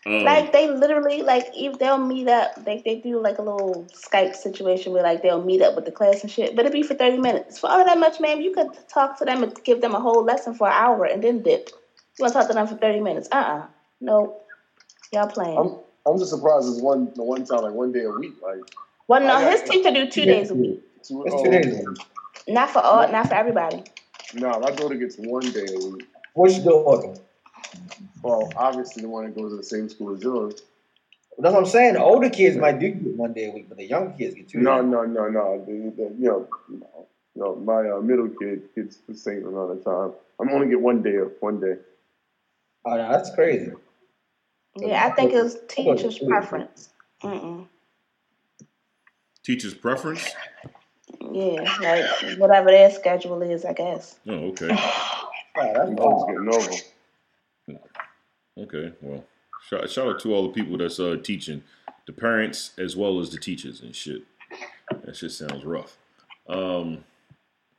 [0.04, 3.86] Um, Like they literally, like if they'll meet up, they they do like a little
[3.94, 6.56] Skype situation where like they'll meet up with the class and shit.
[6.56, 7.58] But it'd be for thirty minutes.
[7.58, 10.24] For all that much, ma'am, you could talk to them and give them a whole
[10.24, 11.70] lesson for an hour and then dip.
[12.18, 13.28] You want to talk to them for thirty minutes?
[13.30, 13.66] Uh uh
[14.00, 14.40] No,
[15.12, 15.58] y'all playing.
[15.58, 18.34] I'm I'm just surprised it's one the one time like one day a week.
[18.42, 18.60] Like
[19.06, 20.80] well, no, I got- his teacher do two days a week.
[21.06, 21.98] two, It's two days.
[22.48, 23.84] Not for all, not for everybody.
[24.34, 26.08] No, my daughter gets one day a week.
[26.34, 27.20] What's your daughter?
[28.22, 30.62] Well, obviously the one that goes to the same school as yours.
[31.38, 31.94] That's what I'm saying.
[31.94, 34.48] The older kids might do get one day a week, but the younger kids get
[34.48, 34.58] two.
[34.58, 34.90] No, days.
[34.90, 35.64] no, no, no.
[35.66, 37.56] The, the, you know, no, no.
[37.56, 40.12] My uh, middle kid gets the same amount of time.
[40.38, 41.16] I'm only get one day.
[41.16, 41.76] of One day.
[42.84, 43.72] Oh, no, that's crazy.
[44.76, 46.90] Yeah, I think it's teacher's preference.
[47.22, 47.66] Mm-mm.
[49.44, 50.28] teacher's preference.
[51.20, 54.18] Yeah, like whatever their schedule is, I guess.
[54.26, 54.76] Oh, okay.
[55.54, 56.82] Oh, that's I'm always getting over.
[58.58, 58.92] Okay.
[59.00, 59.24] Well,
[59.68, 61.62] shout, shout out to all the people that's uh, teaching,
[62.06, 64.22] the parents as well as the teachers and shit.
[65.04, 65.96] That shit sounds rough.
[66.48, 67.04] Um,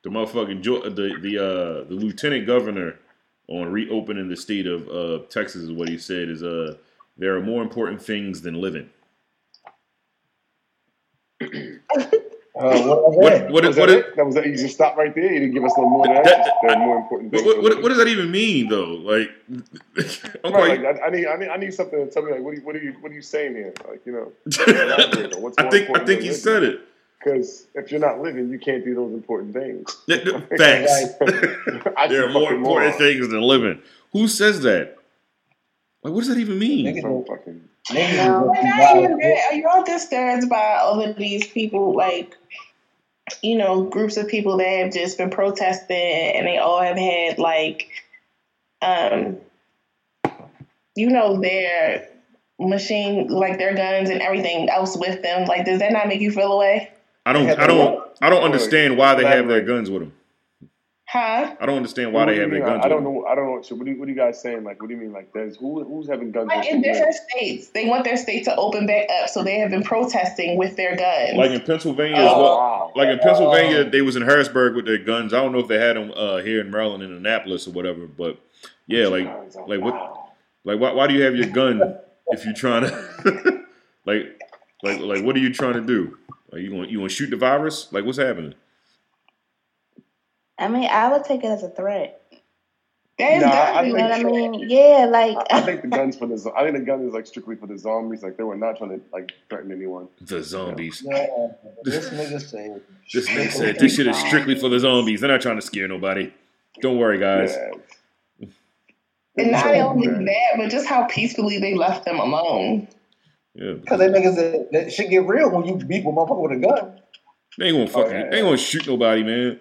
[0.03, 2.99] the motherfucking jo- the the uh, the lieutenant governor
[3.47, 6.75] on reopening the state of uh, Texas is what he said is uh
[7.17, 8.89] there are more important things than living.
[12.63, 13.52] Uh, what What that?
[13.52, 14.15] what Was what, that what, it?
[14.15, 14.45] That was it.
[14.45, 15.26] You just stopped right there.
[15.34, 16.23] You didn't give us no more than that.
[16.26, 17.45] That- Just the more important thing.
[17.45, 18.86] what, what, what does that even mean though?
[18.95, 19.30] Like,
[20.43, 20.82] I'm Right, quite.
[20.84, 22.32] like, I, I need, I need, I need something to tell me.
[22.32, 23.73] Like, what are you, what are you, what are you saying here?
[23.88, 24.32] Like, you know,
[25.39, 26.34] what's I think I think than he living.
[26.34, 26.82] said it.
[27.19, 29.95] Because if you're not living, you can't do those important things.
[30.08, 30.17] Yeah,
[30.58, 31.13] Facts.
[31.97, 32.93] I there are more important moron.
[32.97, 33.82] things than living.
[34.12, 34.97] Who says that?
[36.04, 36.86] Like, what does that even mean?
[36.86, 37.62] Niggas Some fucking.
[37.89, 38.52] Niggas No.
[38.54, 39.22] But not even wild.
[39.22, 39.52] that.
[39.52, 42.38] Are you all discouraged by all of these people, like,
[43.41, 47.39] you know, groups of people that have just been protesting and they all have had,
[47.39, 47.89] like,
[48.82, 49.38] um,
[50.96, 52.10] you know, their
[52.60, 55.46] machine, like their guns and everything else with them.
[55.46, 56.91] Like, does that not make you feel away?
[57.26, 57.50] I don't.
[57.50, 58.04] I don't.
[58.22, 60.13] I don't understand why they have their guns with them.
[61.13, 61.56] Huh?
[61.60, 63.13] I don't understand why What they do you have their guns I, I don't them.
[63.13, 63.26] know.
[63.28, 63.62] I don't know.
[63.62, 64.63] So what, do you, what are you guys saying?
[64.63, 65.12] Like, what do you mean?
[65.13, 66.47] Like, there's who, who's having guns?
[66.47, 66.82] Like in who?
[66.84, 70.58] different states, they want their state to open back up, so they have been protesting
[70.58, 71.38] with their guns.
[71.38, 72.58] Like in Pennsylvania as Oh, well.
[72.58, 72.91] wow.
[72.95, 75.36] Like in Pennsylvania, they was in Harrisburg with their guns.
[75.36, 78.08] I don't know if they had them uh, here in Maryland, in Annapolis, or whatever.
[78.08, 78.39] But
[78.88, 79.93] yeah, like, Guns, oh, like what?
[80.63, 81.95] Like, why, why do you have your gun
[82.30, 82.84] if you're trying
[83.23, 83.63] to,
[84.08, 84.41] like,
[84.82, 86.17] like, like, what are you trying to do?
[86.52, 87.93] Like, you want you want to shoot the virus?
[87.93, 88.56] Like, what's happening?
[90.57, 92.21] I mean, I would take it as a threat.
[93.19, 94.69] that is Nah, I definitely You know what I mean?
[94.69, 96.37] Yeah, like I, I think the guns for the.
[96.37, 98.23] zo- I think the gun is like strictly for the zombies.
[98.23, 100.07] Like they were not trying to like threaten anyone.
[100.21, 101.01] The zombies.
[101.05, 101.27] Yeah,
[101.83, 102.75] this nigga say.
[103.13, 105.21] This nigga said this shit is strictly for the zombies.
[105.21, 106.31] They're not trying to scare nobody.
[106.81, 107.55] Don't worry, guys.
[108.39, 108.47] Yeah.
[109.37, 109.85] And not Yeah.
[109.87, 112.87] only that, but just how peacefully they left them alone.
[113.55, 116.51] Yeah, Because they niggas that, that shit get real when you beat with motherfucker with
[116.53, 116.99] a gun.
[117.57, 118.13] they ain't gonna fucking.
[118.13, 118.29] Oh, yeah.
[118.29, 119.59] They ain't gonna shoot nobody, man.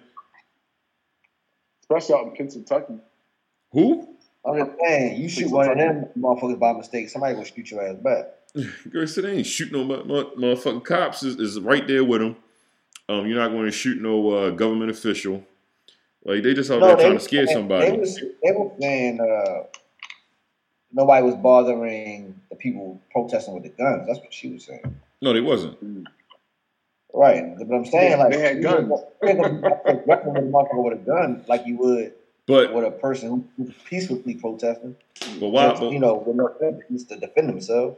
[1.83, 2.99] Especially out in Pennsylvania.
[3.71, 4.07] Who?
[4.45, 7.85] I'm just saying, you shoot one of them motherfuckers by mistake, somebody gonna shoot your
[7.85, 8.25] ass back.
[8.91, 11.23] Girl said they ain't shooting no mo- mo- motherfucking cops.
[11.23, 12.35] Is, is right there with them.
[13.09, 15.43] Um, you're not going to shoot no uh, government official.
[16.23, 17.97] Like they just out there trying to scare They, somebody.
[17.97, 19.63] was, they were saying uh,
[20.91, 24.07] nobody was bothering the people protesting with the guns.
[24.07, 24.95] That's what she was saying.
[25.21, 26.07] No, they wasn't.
[27.15, 28.91] Right, but I'm saying like they had you guns.
[29.23, 29.59] ain't gonna
[30.05, 32.13] threaten with a motherfucker with a gun like you would
[32.47, 34.95] But with a person who's peacefully protesting.
[35.39, 35.73] but why?
[35.79, 37.97] But you know, with no evidence to defend themselves.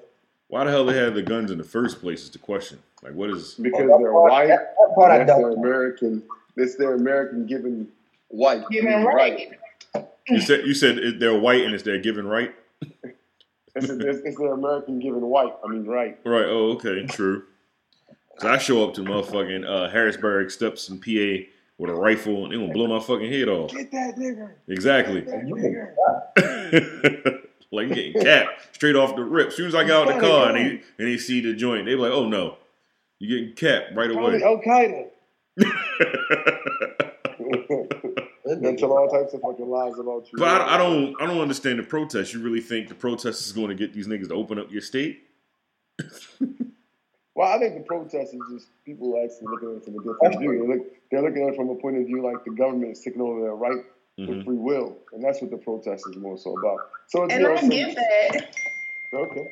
[0.49, 2.23] why the hell they had the guns in the first place?
[2.23, 2.80] Is the question.
[3.04, 3.54] Like, what is?
[3.54, 4.47] Because that they're part- white.
[4.47, 5.60] That, that part I That's their don't.
[5.60, 6.23] American.
[6.58, 7.88] That's their American given
[8.28, 8.67] white.
[8.69, 9.49] Given right.
[10.28, 12.54] You said you said they're white and it's their given right.
[13.78, 15.54] It's, it's, it's their American given white.
[15.63, 16.17] I mean, right.
[16.25, 16.45] Right.
[16.45, 17.06] Oh, okay.
[17.06, 17.43] True.
[18.38, 21.45] Cause I show up to motherfucking uh, Harrisburg steps in PA
[21.78, 23.71] with a rifle and they gonna blow my fucking head off.
[23.71, 24.52] Get that nigga.
[24.67, 25.21] Exactly.
[25.21, 27.41] Get that nigga.
[27.71, 29.48] like getting capped straight off the rip.
[29.50, 31.86] As soon as I got out the car and they and they see the joint,
[31.86, 32.58] they be like, "Oh no,
[33.19, 35.06] you getting capped right Probably away." Al Qaeda.
[35.58, 37.12] That
[38.45, 40.38] They nigga- tell all types of fucking lies about you.
[40.38, 42.32] but I, I don't, I don't understand the protest.
[42.34, 44.82] You really think the protest is going to get these niggas to open up your
[44.82, 45.24] state?
[47.36, 50.39] Well, I think the protest is just people actually looking at it from a different
[50.39, 50.62] view.
[50.67, 53.02] They look, they're looking at it from a point of view like the government is
[53.02, 53.84] taking over their right
[54.17, 54.28] Mhm.
[54.30, 56.80] with free will, and that's what the protest is more so about.
[57.08, 58.48] So it's And you know, I some- get that.
[59.13, 59.48] Okay.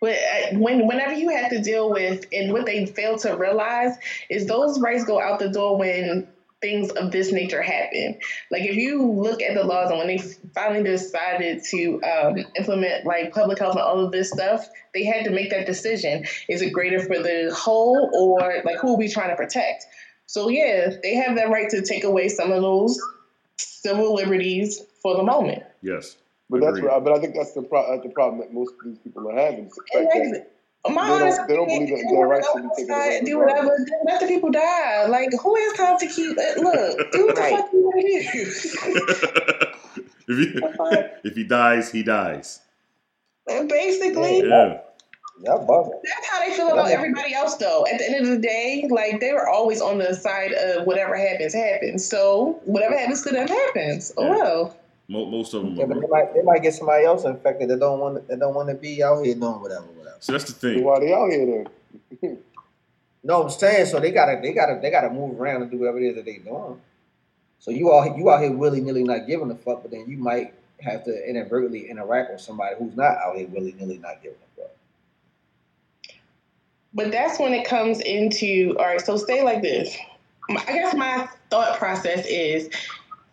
[0.00, 3.96] But uh, when whenever you have to deal with and what they fail to realize
[4.28, 6.28] is those rights go out the door when
[6.64, 8.18] things of this nature happen.
[8.50, 10.18] Like if you look at the laws and when they
[10.54, 15.26] finally decided to um, implement like public health and all of this stuff, they had
[15.26, 16.24] to make that decision.
[16.48, 19.84] Is it greater for the whole or like who are we trying to protect?
[20.24, 22.98] So yeah, they have that right to take away some of those
[23.58, 25.64] civil liberties for the moment.
[25.82, 26.16] Yes.
[26.48, 27.04] But that's right.
[27.04, 29.36] but I think that's the pro- that's the problem that most of these people are
[29.36, 29.66] having.
[29.66, 30.53] is the fact that
[30.86, 33.24] My They don't- honest they don't opinion, believe that you their wanna rights be taken
[33.24, 33.86] Do whatever.
[34.04, 35.06] Let the people die.
[35.06, 36.36] Like who has time to keep?
[36.38, 39.74] uh, Look, do what the fuck you want to do.
[40.28, 40.60] if he
[41.28, 42.60] if he dies, he dies.
[43.48, 44.80] And basically, Yeah.
[45.42, 47.56] Y'all that's how they feel about everybody else.
[47.56, 50.86] Though at the end of the day, like they were always on the side of
[50.86, 52.06] whatever happens, happens.
[52.06, 54.12] So whatever happens to them happens.
[54.16, 54.30] Oh Yeah.
[54.30, 54.76] well.
[55.08, 55.74] Most of them.
[55.74, 58.54] Yeah, but they might, they might get somebody else infected that don't want that don't
[58.54, 60.03] want to be out here doing whatever, whatever.
[60.24, 60.82] So that's the thing.
[60.82, 61.66] why they out here
[62.22, 62.38] then?
[63.26, 65.98] No, I'm saying so they gotta they gotta they gotta move around and do whatever
[65.98, 66.78] it is that they doing.
[67.58, 70.18] So you all you out here willy nilly not giving a fuck, but then you
[70.18, 74.36] might have to inadvertently interact with somebody who's not out here willy nilly not giving
[74.36, 76.14] a fuck.
[76.92, 79.00] But that's when it comes into all right.
[79.00, 79.94] So say like this.
[80.50, 82.70] I guess my thought process is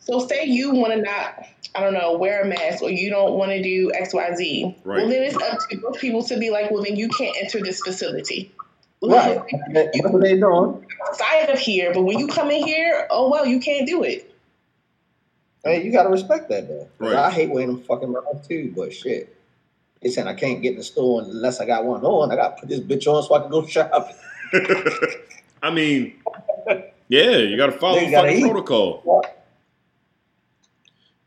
[0.02, 3.34] so say you want to not I don't know wear a mask or you don't
[3.36, 4.76] want to do X Y Z.
[4.84, 4.98] Right.
[4.98, 7.62] Well, then it's up to those people to be like, well, then you can't enter
[7.62, 8.52] this facility.
[9.02, 9.40] Right.
[9.74, 10.86] That's what they doing.
[11.08, 14.28] Outside of here, but when you come in here, oh well, you can't do it.
[15.64, 16.88] Hey, you gotta respect that though.
[17.00, 17.16] 'Cause Right.
[17.16, 19.36] I hate wearing them fucking masks too, but shit.
[20.02, 22.32] They saying I can't get in the store unless I got one on.
[22.32, 24.16] I gotta put this bitch on so I can go shopping.
[25.64, 26.16] I mean,
[27.08, 28.50] yeah, you got to follow They the gotta fucking eat.
[28.52, 29.04] protocol.
[29.06, 29.22] You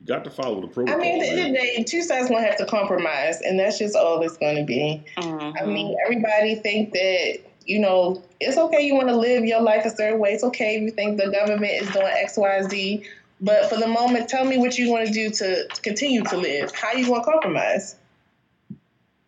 [0.07, 1.01] got to follow the protocol.
[1.01, 3.59] I mean, at the end of the day, two sides gonna have to compromise, and
[3.59, 5.03] that's just all it's gonna be.
[5.17, 5.73] I mm-hmm.
[5.73, 8.85] mean, everybody think that you know it's okay.
[8.85, 10.33] You want to live your life a certain way.
[10.33, 13.05] It's okay if you think the government is doing X, Y, Z.
[13.41, 16.75] But for the moment, tell me what you want to do to continue to live.
[16.75, 17.97] How you gonna compromise?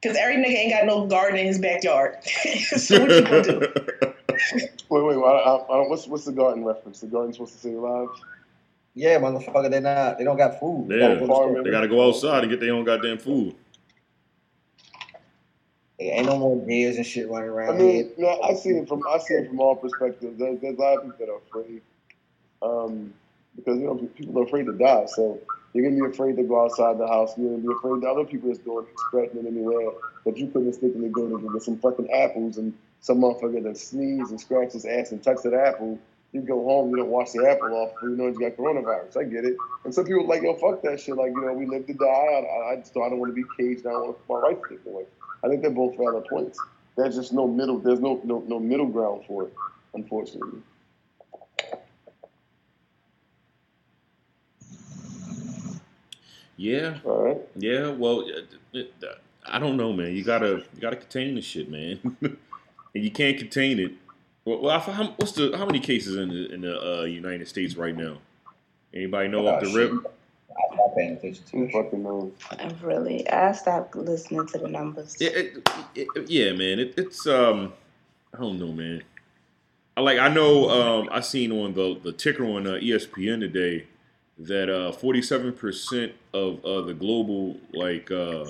[0.00, 2.16] Because every nigga ain't got no garden in his backyard.
[2.76, 3.60] so what you gonna do?
[4.88, 7.00] Wait, wait, I, I, I what's what's the garden reference?
[7.00, 8.20] The garden's supposed to save lives.
[8.96, 10.88] Yeah, motherfucker, they not they don't got food.
[10.88, 11.09] They Yeah.
[11.09, 11.62] gotta go to the store.
[11.62, 13.54] they got to go outside and get their own goddamn food.
[15.98, 17.74] There ain't no more deers and shit running around.
[17.74, 18.12] I mean, here.
[18.16, 20.38] you I see it from I see it from all perspectives.
[20.38, 21.82] There's, there's a lot of people that are afraid,
[22.62, 23.12] um,
[23.54, 25.04] because you know people are afraid to die.
[25.06, 25.40] So
[25.74, 27.37] you're gonna be afraid to go outside the house.
[27.37, 29.90] You're gonna be afraid that other people is doing it, spreading it anywhere
[30.24, 33.76] that you couldn't stick in the to with some fucking apples and some motherfucker that
[33.76, 35.98] sneezes and scratches his ass and touch that apple.
[36.32, 39.16] You go home, you don't wash the apple off, you know you got coronavirus.
[39.16, 39.56] I get it.
[39.84, 41.16] And some people are like, yo, fuck that shit.
[41.16, 42.04] Like, you know, we live to die.
[42.06, 43.86] I, I just don't, I don't want to be caged.
[43.86, 45.04] I don't want my rights taken away.
[45.42, 46.58] I think they're both valid points.
[46.96, 47.78] There's just no middle.
[47.78, 49.52] There's no no, no middle ground for it,
[49.94, 50.60] unfortunately.
[56.56, 57.40] Yeah, All right.
[57.56, 57.90] yeah.
[57.90, 58.40] Well, uh,
[58.72, 58.92] it-
[59.48, 60.14] I don't know, man.
[60.16, 62.00] You gotta you gotta contain the shit, man.
[62.22, 62.36] and
[62.94, 63.92] you can't contain it.
[64.46, 67.76] Well, well how, what's the how many cases in the in the uh, United States
[67.76, 68.18] right now?
[68.94, 69.92] Anybody know off the rip?
[69.92, 71.72] I stopped paying attention to Who it.
[71.72, 72.32] fucking knows?
[72.50, 75.16] I really, I stopped listening to the numbers.
[75.20, 76.78] Yeah, it, it, yeah, man.
[76.78, 77.74] It, it's um,
[78.32, 79.02] I don't know, man.
[79.96, 83.87] I like I know um, I seen on the the ticker on uh, ESPN today
[84.38, 88.44] that uh 47 percent of uh, the global like uh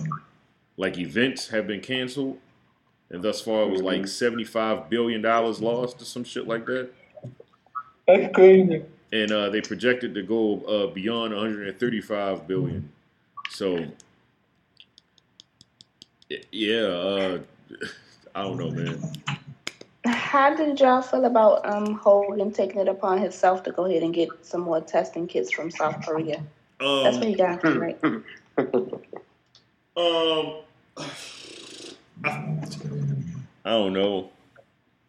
[0.77, 2.39] like events have been canceled,
[3.11, 6.91] and thus far it was like 75 billion dollars lost or some shit like that.
[8.07, 8.85] That's crazy.
[9.13, 12.91] and uh, they projected to go uh, beyond 135 billion.
[13.51, 13.85] So,
[16.53, 17.39] yeah, uh,
[18.35, 19.01] I don't know, man.
[20.07, 24.15] How did y'all feel about um Hogan taking it upon himself to go ahead and
[24.15, 26.43] get some more testing kits from South Korea?
[26.79, 27.99] That's what Um, he got right?
[29.97, 30.61] um,
[32.25, 32.55] I,
[33.65, 34.31] I don't know.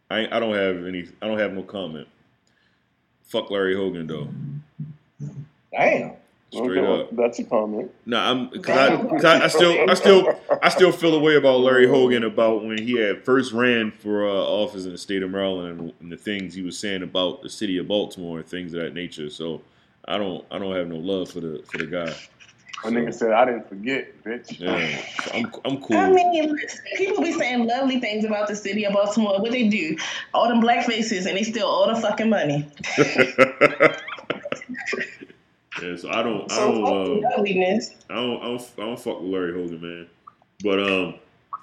[0.10, 1.08] I I don't have any.
[1.22, 2.08] I don't have no comment.
[3.24, 4.30] Fuck Larry Hogan though.
[5.72, 6.14] Damn.
[6.50, 7.14] Straight Okay, up.
[7.14, 7.92] That's a comment.
[8.06, 11.36] No, I'm because I, 'cause I, I still I still I still feel a way
[11.36, 15.24] about Larry Hogan about when he had first ran for uh, office in the state
[15.24, 18.48] of Maryland and, and the things he was saying about the city of Baltimore and
[18.48, 19.30] things of that nature.
[19.30, 19.62] So
[20.06, 22.16] I don't I don't have no love for the for the guy.
[22.84, 24.60] A nigga said, I didn't forget, bitch.
[24.60, 25.02] Yeah,
[25.34, 25.98] I'm I'm cool.
[25.98, 26.58] I mean,
[26.96, 29.40] people be saying lovely things about the city of Baltimore.
[29.42, 29.98] What they do?
[30.34, 32.68] All them black faces, and they steal all the fucking money.
[35.82, 37.30] yeah, so I don't I So don't fuck uh.
[38.10, 40.08] I don't I don't I don't fuck with Larry Hogan, man.
[40.64, 41.16] But um,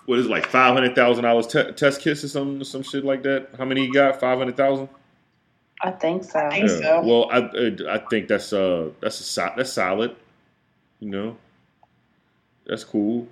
[0.07, 3.22] what is it, like five hundred thousand dollars test kits or some some shit like
[3.22, 3.50] that?
[3.57, 4.20] How many he got?
[4.20, 4.88] Five hundred thousand.
[5.83, 6.38] I think so.
[6.40, 6.79] I think Yeah.
[6.81, 7.00] so.
[7.03, 10.16] Well, I I I think that's uh that's a so- that's solid.
[11.04, 11.36] You know,
[12.66, 13.28] that's cool.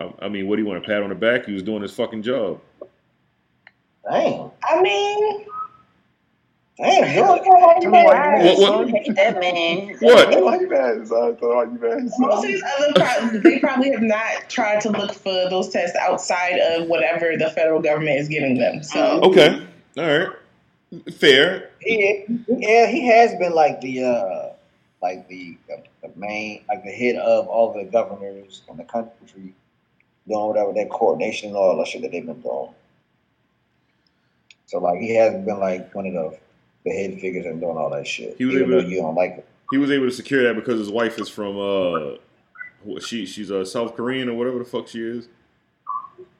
[0.00, 1.44] I, I mean, what do you want a pat on the back?
[1.44, 2.60] He was doing his fucking job.
[4.10, 4.50] Damn.
[4.66, 5.44] I mean,
[6.78, 7.42] Damn, George.
[7.42, 8.88] Tell me why you What- mad, what- son.
[8.88, 9.96] hate that man.
[10.00, 10.42] What?
[10.42, 11.36] Why you mad, son.
[11.36, 14.80] Tell me why you mad, most of these other pro- they probably have not tried
[14.80, 18.82] to look for those tests outside of whatever the federal government is giving them.
[18.82, 19.62] So Okay,
[19.98, 20.28] all right,
[21.12, 21.68] fair.
[21.80, 24.53] He, yeah, he has been like the uh
[25.04, 29.52] like the, the the main like the head of all the governors in the country
[30.26, 32.70] doing whatever that coordination and all that shit that they've been doing.
[34.66, 36.38] So like he hasn't been like one of the
[36.84, 38.36] the head figures and doing all that shit.
[38.38, 39.46] He was able to- you don't like it.
[39.70, 43.64] He was able to secure that because his wife is from uh, she she's a
[43.66, 45.28] South Korean or whatever the fuck she is.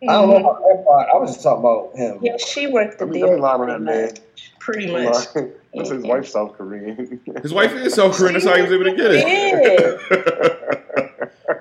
[0.02, 0.44] I don't know mm-hmm.
[0.44, 1.08] about that part.
[1.12, 2.18] I was just talking about him.
[2.22, 3.28] Yeah, she worked the Let me, deal.
[3.28, 4.12] let me lie on that man.
[4.58, 5.26] pretty much.
[5.74, 7.20] That's his wife's South Korean.
[7.42, 8.34] His wife is South Korean.
[8.34, 10.00] That's how he was able to get it.
[10.08, 10.80] But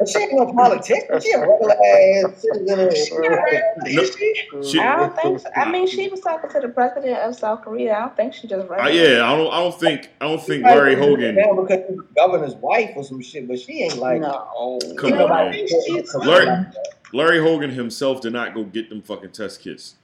[0.06, 1.22] she ain't no politician.
[1.22, 2.80] She a regular ass citizen.
[2.80, 5.50] of- She- I don't think so.
[5.56, 7.96] I mean, she was talking to the president of South Korea.
[7.96, 9.52] I don't think she just Uh, yeah, I don't.
[9.54, 10.10] I don't think.
[10.22, 11.36] I don't think Larry Hogan.
[11.36, 14.22] Because he's the governor's wife or some shit, but she ain't like.
[14.22, 14.80] No.
[14.98, 15.68] Come You know, on, like, man.
[15.68, 16.66] she's- Larry-
[17.14, 19.96] Larry Hogan himself did not go get them fucking test kits.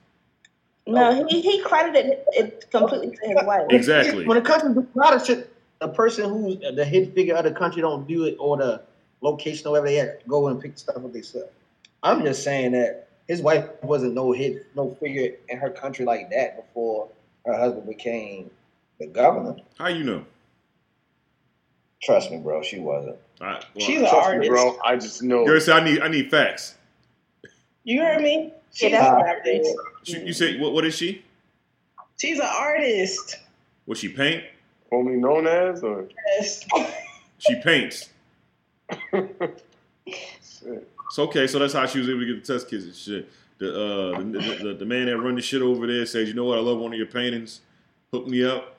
[0.88, 3.68] No, he, he credited it completely to his wife.
[3.70, 4.26] Exactly.
[4.26, 7.44] When it comes to a lot of shit, the person who's the head figure of
[7.44, 8.82] the country don't do it, or the
[9.22, 11.50] location or wherever they at, go and pick stuff up themselves.
[12.04, 16.30] I'm just saying that his wife wasn't no hit, no figure in her country like
[16.32, 17.10] that before
[17.46, 18.50] her husband became
[19.00, 19.56] the governor.
[19.78, 20.26] How you know?
[22.02, 23.18] Trust me, bro, she wasn't.
[23.42, 24.50] I, well, She's an Trust me, artist.
[24.52, 24.80] bro.
[24.84, 25.46] I just know.
[25.46, 26.02] Girl said, I need.
[26.02, 26.76] I need facts.
[27.84, 28.54] You heard me?
[28.74, 29.76] She's Yeah, an that's- artist.
[30.04, 30.74] She, you say what?
[30.74, 31.24] What is she?
[32.18, 33.38] She's an artist.
[33.86, 34.44] What she paint?
[34.92, 36.66] Only known as, or Yes.
[37.40, 38.10] She paints.
[39.14, 39.64] Shit.
[40.06, 41.48] It's okay.
[41.48, 43.30] So that's how she was able to get the test kits and shit.
[43.58, 46.34] The uh the, the, the, the man that run the shit over there says, you
[46.34, 46.58] know what?
[46.58, 47.62] I love one of your paintings.
[48.14, 48.76] Hook me up.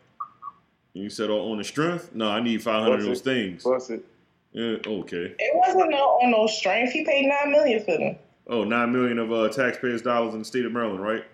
[0.94, 2.14] And you said, oh, on the strength?
[2.14, 3.62] No, I need five hundred of those things.
[3.62, 4.04] Bust it.
[4.52, 5.34] Yeah, okay.
[5.38, 6.92] It wasn't on no strength.
[6.92, 8.16] He paid nine million for them.
[8.48, 11.24] Oh, nine million of uh, taxpayers' dollars in the state of Maryland, right?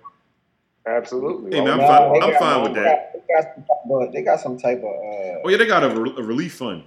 [0.86, 1.56] Absolutely.
[1.56, 3.12] Hey, man, I'm Why fine- I'm why fine with that.
[3.14, 5.82] They got, some type of, they got some type of uh, Oh yeah, they got
[5.82, 6.84] a, re- a relief fund.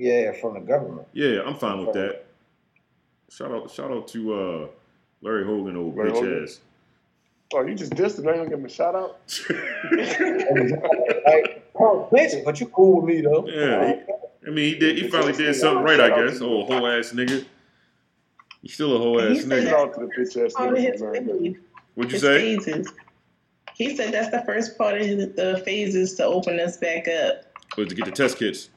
[0.00, 1.06] Yeah from the government.
[1.12, 2.24] Yeah, I'm fine with that.
[3.30, 4.66] Shout out, shout out to uh,
[5.22, 6.42] Larry Hogan, old Larry bitch Hogan?
[6.44, 6.60] ass.
[7.52, 8.24] Oh, you just dissed him.
[8.24, 9.18] Now you gonna give him a shout out?
[9.92, 13.46] like, oh, bitch, but you cool with me though.
[13.46, 14.00] Yeah,
[14.46, 14.98] I mean, he did.
[14.98, 16.40] He finally did something right, I guess.
[16.40, 17.44] Oh, whole ass nigga.
[18.62, 19.68] He's still a whole He ass nigga.
[19.68, 21.26] Shout out to the bitch ass Part of his niggas, man.
[21.40, 21.56] phase.
[21.94, 22.56] What'd you His say?
[22.56, 22.92] phases.
[23.74, 27.44] He said that's the first part of his, the phases to open us back up.
[27.76, 28.68] Was to get the test kits.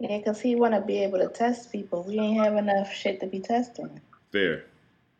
[0.00, 2.04] Yeah, because he want to be able to test people.
[2.04, 4.00] We ain't have enough shit to be testing.
[4.32, 4.64] Fair.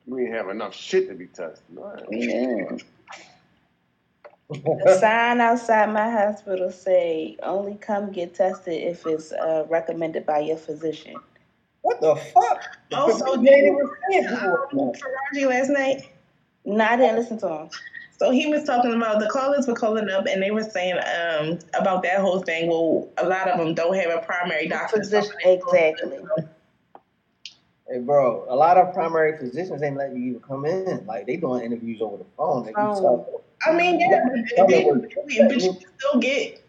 [0.07, 1.77] We ain't have enough shit to be tested.
[1.77, 2.05] All right.
[2.11, 2.79] Yeah.
[4.51, 10.41] The sign outside my hospital say only come get tested if it's uh, recommended by
[10.41, 11.21] your physician.
[11.83, 12.63] What the fuck?
[12.93, 14.29] Oh, so You did ain't even saying.
[14.29, 16.09] Taraji last night?
[16.65, 17.71] No, I didn't listen to him.
[18.21, 21.59] So he was talking about the callers were calling up and they were saying um
[21.73, 22.69] about that whole thing.
[22.69, 24.99] Well, a lot of them don't have a primary doctor.
[24.99, 26.19] Physician, exactly.
[27.89, 31.07] Hey, bro, a lot of primary physicians ain't letting you even come in.
[31.07, 32.67] Like they doing interviews over the phone.
[32.67, 33.25] They Phone.
[33.63, 34.23] can I mean, yeah,
[34.59, 35.61] but, they, but you can
[35.99, 36.63] still get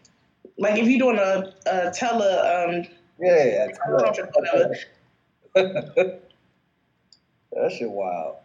[0.56, 2.86] like if you're doing a, a tele um
[3.20, 4.74] yeah, conference, whatever.
[7.52, 8.36] that shit wild.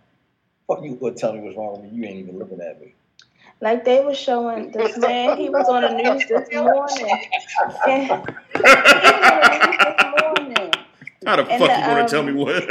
[0.67, 1.97] Fuck you gonna tell me what's wrong with me?
[1.97, 2.93] You ain't even looking at me.
[3.61, 7.25] Like they were showing this man, he was on the news this morning.
[7.87, 10.71] And he was on the news this morning.
[11.25, 12.63] How the And fuck the, you gonna um, tell me what?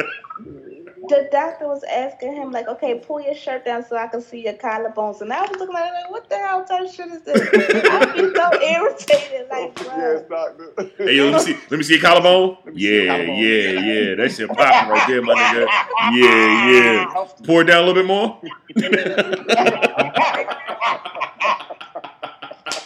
[1.09, 4.43] The doctor was asking him, like, okay, pull your shirt down so I can see
[4.45, 5.21] your collarbones.
[5.21, 7.41] And I was looking at it like, what the hell type of shit is this?
[7.53, 10.73] I'd be so irritated, like, oh, Yes, doctor.
[10.99, 11.59] Hey, yo, let me see.
[11.71, 12.57] Let me see your collarbone.
[12.65, 13.37] Let me see your Yeah, collarbone.
[13.37, 14.15] yeah, yeah.
[14.17, 15.67] That shit popping right there, my nigga.
[16.15, 17.27] Yeah, yeah.
[17.45, 18.41] Pour it down a little bit more.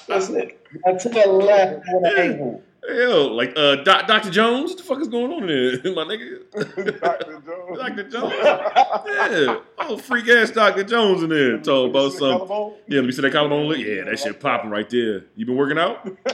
[0.09, 0.51] Listen,
[0.87, 2.63] I to the left with an angle.
[2.95, 4.31] Yo, like uh, Doc, Dr.
[4.31, 6.51] Jones, what the fuck is going on in there, my nigga?
[7.01, 7.41] Dr.
[7.41, 7.79] Jones.
[7.79, 8.09] Dr.
[8.09, 8.35] Jones.
[8.43, 10.85] Yeah, oh freak ass Dr.
[10.85, 12.47] Jones in there talking about something.
[12.47, 12.75] Collarbone?
[12.89, 13.79] Yeah, let me see that collarbone.
[13.81, 15.25] Yeah, that shit popping right there.
[15.37, 16.05] You been working out?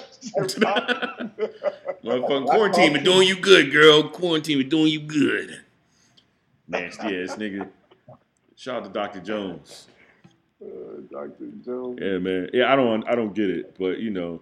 [2.05, 4.09] Motherfucking quarantine been doing you good, girl.
[4.09, 5.63] Quarantine been doing you good.
[6.69, 7.69] Nasty ass nigga.
[8.57, 9.21] Shout out to Dr.
[9.21, 9.89] Jones.
[10.63, 11.49] Uh, Dr.
[11.65, 11.99] Jones.
[12.01, 12.49] Yeah, man.
[12.53, 14.41] Yeah, I don't, I don't get it, but you know,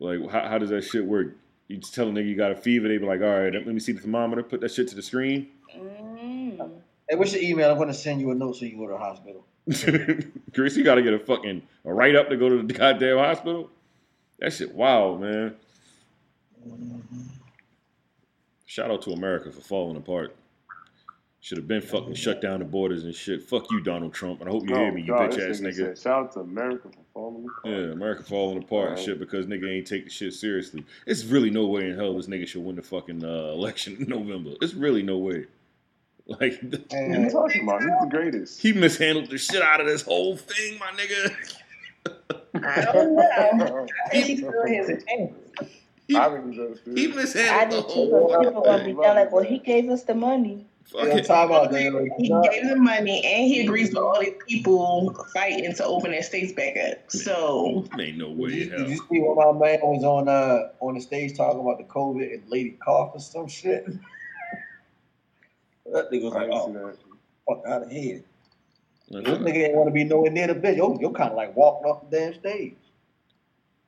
[0.00, 1.36] like, how, how does that shit work?
[1.68, 3.66] You just tell a nigga you got a fever, they be like, all right, let
[3.66, 5.48] me see the thermometer, put that shit to the screen.
[5.76, 6.70] Mm.
[7.08, 7.70] Hey, what's your email?
[7.70, 9.46] I'm gonna send you a note so you go to the hospital.
[10.54, 13.70] Chris, you gotta get a fucking a write up to go to the goddamn hospital.
[14.40, 15.54] That shit wild, man.
[18.66, 20.34] Shout out to America for falling apart.
[21.40, 23.42] Should have been fucking shut down the borders and shit.
[23.42, 24.40] Fuck you, Donald Trump.
[24.40, 25.74] And I hope you hear me, you Oh, God, bitch ass nigga.
[25.74, 27.66] said, Shout out to America for falling apart.
[27.66, 30.84] Yeah, America falling apart and shit because nigga ain't take the shit seriously.
[31.06, 34.08] It's really no way in hell this nigga should win the fucking uh, election in
[34.08, 34.50] November.
[34.60, 35.46] It's really no way.
[36.26, 37.80] Like What are you talking about?
[37.82, 38.60] He's the greatest.
[38.62, 41.34] he mishandled the shit out of this whole thing, my nigga.
[42.54, 43.86] I don't know.
[44.06, 45.34] I think he still has a chance.
[46.06, 48.92] He, I really does he I mishandled do the too, whole but people gonna be
[48.92, 50.66] down like, well, he gave us the money.
[50.92, 51.24] Fuck yeah, it.
[51.24, 51.72] talk about
[52.18, 56.22] He gave them money and he agrees with all these people fighting to open their
[56.22, 57.10] states back up.
[57.10, 58.88] So Ain't no Did way you, in did hell.
[58.90, 62.34] you see when my man was on uh on the stage talking about the COVID
[62.34, 63.86] and lady cough or some shit?
[65.92, 66.92] that nigga was like, oh,
[67.48, 68.22] fuck out of here.
[69.10, 70.76] Man, This fuck- nigga ain't want to be nowhere near the bitch.
[70.76, 72.74] Yo, you're kind of like walking off the damn stage.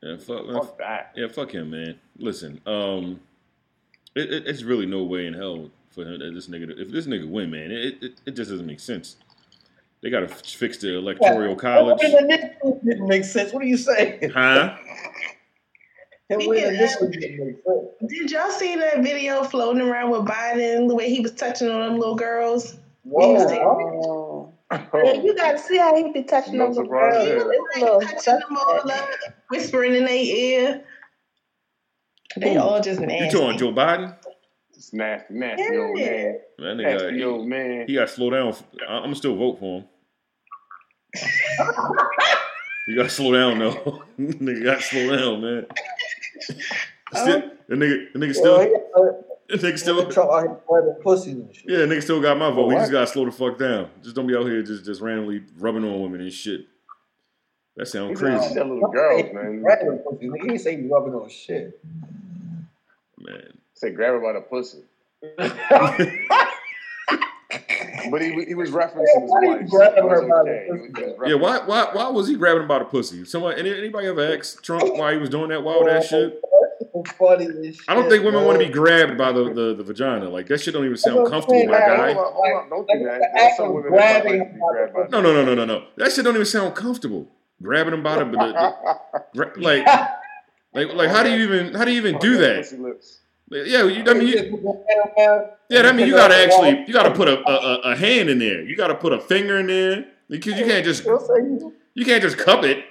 [0.02, 1.12] Yeah, fuck, Fuck that.
[1.16, 1.98] yeah, fuck him, man.
[2.18, 3.20] Listen, um,
[4.16, 6.68] it, it, it's really no way in hell for him that this nigga.
[6.68, 9.16] to- If this nigga win, man, it, it, it just doesn't make sense.
[10.02, 12.50] They got to fix the electoral college, Him winning
[12.84, 13.52] didn't make sense.
[13.52, 14.30] What are you saying?
[14.30, 14.76] huh?
[16.28, 18.08] Him winning this one didn't make sense.
[18.08, 21.80] did y'all see that video floating around with Biden, the way he was touching on
[21.80, 22.76] them little girls?
[23.04, 23.36] Whoa.
[23.36, 24.52] Oh.
[24.94, 27.24] Yeah, you gotta see how he be touching No those little girls.
[27.26, 27.36] there.
[27.36, 29.08] It's a little touching them all up,
[29.50, 30.84] whispering in their ear.
[32.38, 32.60] They Who?
[32.60, 34.16] all just You talking Joe Biden?
[34.82, 36.38] It's nasty, nasty old man.
[36.58, 37.84] Man, Nasty nigga, old he, man.
[37.86, 38.52] he got to slow down.
[38.88, 39.84] I- I'm gonna still vote for him.
[42.88, 44.02] You gotta slow down though.
[44.18, 45.66] nigga got to slow down, man.
[47.14, 50.56] Still, the nigga, the nigga still, Well, he, uh, nigga still, Donald Trump out here
[50.66, 51.64] grabbing pussies and shit.
[51.68, 52.70] yeah, nigga still got my vote.
[52.70, 53.88] He just gotta slow the fuck down.
[54.02, 56.62] Just don't be out here just just randomly rubbing on women and shit.
[57.76, 59.60] That sounds He said, crazy, "Shit, little girls, man.
[59.62, 60.30] Grabbing pussies.
[60.30, 61.78] Nigga, He ain't say he rubbing on shit.
[63.20, 63.58] man.
[63.82, 64.78] Say grab her by the pussy.
[68.10, 69.68] But he, he was referencing his wife.
[69.68, 70.66] So grabbing her okay.
[70.66, 73.24] He was- Yeah, why why why was he grabbing him by the pussy?
[73.24, 76.40] Someone any, anybody ever asked Trump why he was doing that wild ass shit?
[77.18, 77.76] Funny shit.
[77.88, 78.46] I don't think women bro.
[78.48, 80.28] want to be grabbed by the, the, the vagina.
[80.28, 82.10] Like that shit don't even sound That's what I'm comfortable, my like, Hold guy.
[82.10, 83.20] on, hold on, don't do that.
[83.34, 85.84] There's some women grabbing like grabbed No, no, no, no, no, no.
[85.96, 87.28] That shit don't even sound comfortable.
[87.62, 89.86] Grabbing him by the, the, the gra- like
[90.74, 92.66] like like how do you even how do you even do that?
[93.52, 93.70] Pussy lips.
[93.70, 94.74] Yeah, you, I mean, you,
[95.68, 98.38] yeah, that mean you gotta actually you gotta put a, a, a- a hand in
[98.38, 98.62] there.
[98.62, 102.64] You gotta put a finger in there because you can't just you can't just cup
[102.64, 102.84] it.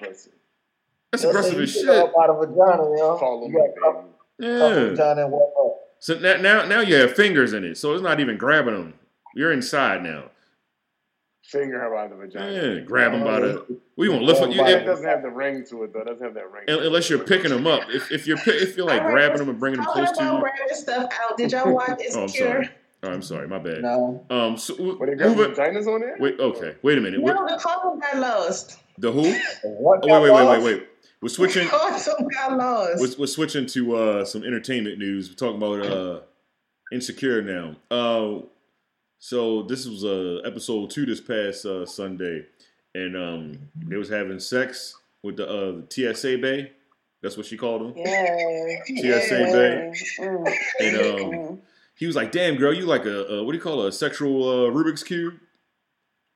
[1.11, 1.89] That's aggressive as shit.
[1.89, 3.17] Out of vagina, yo.
[3.17, 4.03] Follow You me, got cup-
[4.39, 4.59] baby.
[4.59, 4.89] cup Yeah.
[4.89, 5.77] vagina and walk up.
[5.99, 8.93] So now, now, now you have fingers in it, so it's not even grabbing them.
[9.35, 10.30] You're inside now.
[11.43, 12.51] Finger her by the vagina.
[12.75, 13.79] Yeah, grab him by the.
[13.97, 14.51] We want to lift up.
[14.53, 16.01] You, It if- doesn't have the ring to it though.
[16.01, 16.65] It doesn't have that ring.
[16.67, 17.83] to unless you're picking them up.
[17.89, 20.33] If, if you're if you're like grabbing them and bringing them Talking close to about
[20.35, 20.41] you.
[20.41, 21.37] grabbing stuff out.
[21.37, 22.45] Did y'all watch Oh, I'm Insecure?
[22.63, 22.69] sorry.
[23.03, 23.47] Oh, I'm sorry.
[23.47, 23.81] My bad.
[23.81, 24.25] No.
[24.29, 24.57] Um.
[24.57, 26.17] So What they got move it- vaginas on there?
[26.19, 26.39] Wait.
[26.39, 26.75] Okay.
[26.83, 27.19] Wait a minute.
[27.19, 28.77] no, What, the couple got lost.
[28.99, 29.21] the who?
[29.63, 30.87] What Oh, got wait, wait, wait, wait, wait.
[31.21, 31.67] We're switching.
[31.67, 32.99] Couple got lost.
[32.99, 35.29] We're, we're switching to uh, some entertainment news.
[35.29, 36.21] We're talking about uh,
[36.91, 37.75] Insecure now.
[37.89, 38.41] Uh,
[39.23, 42.43] so this was uh, episode two this past uh, Sunday,
[42.95, 46.71] and um, they was having sex with the, uh, the TSA Bae.
[47.21, 47.93] That's what she called him.
[47.95, 48.79] Yeah.
[48.87, 49.93] TSA Bae.
[50.25, 50.53] Mm.
[50.79, 51.61] And um,
[51.95, 53.91] he was like, "Damn, girl, you like a, a what do you call it, a
[53.91, 55.35] sexual uh, Rubik's cube?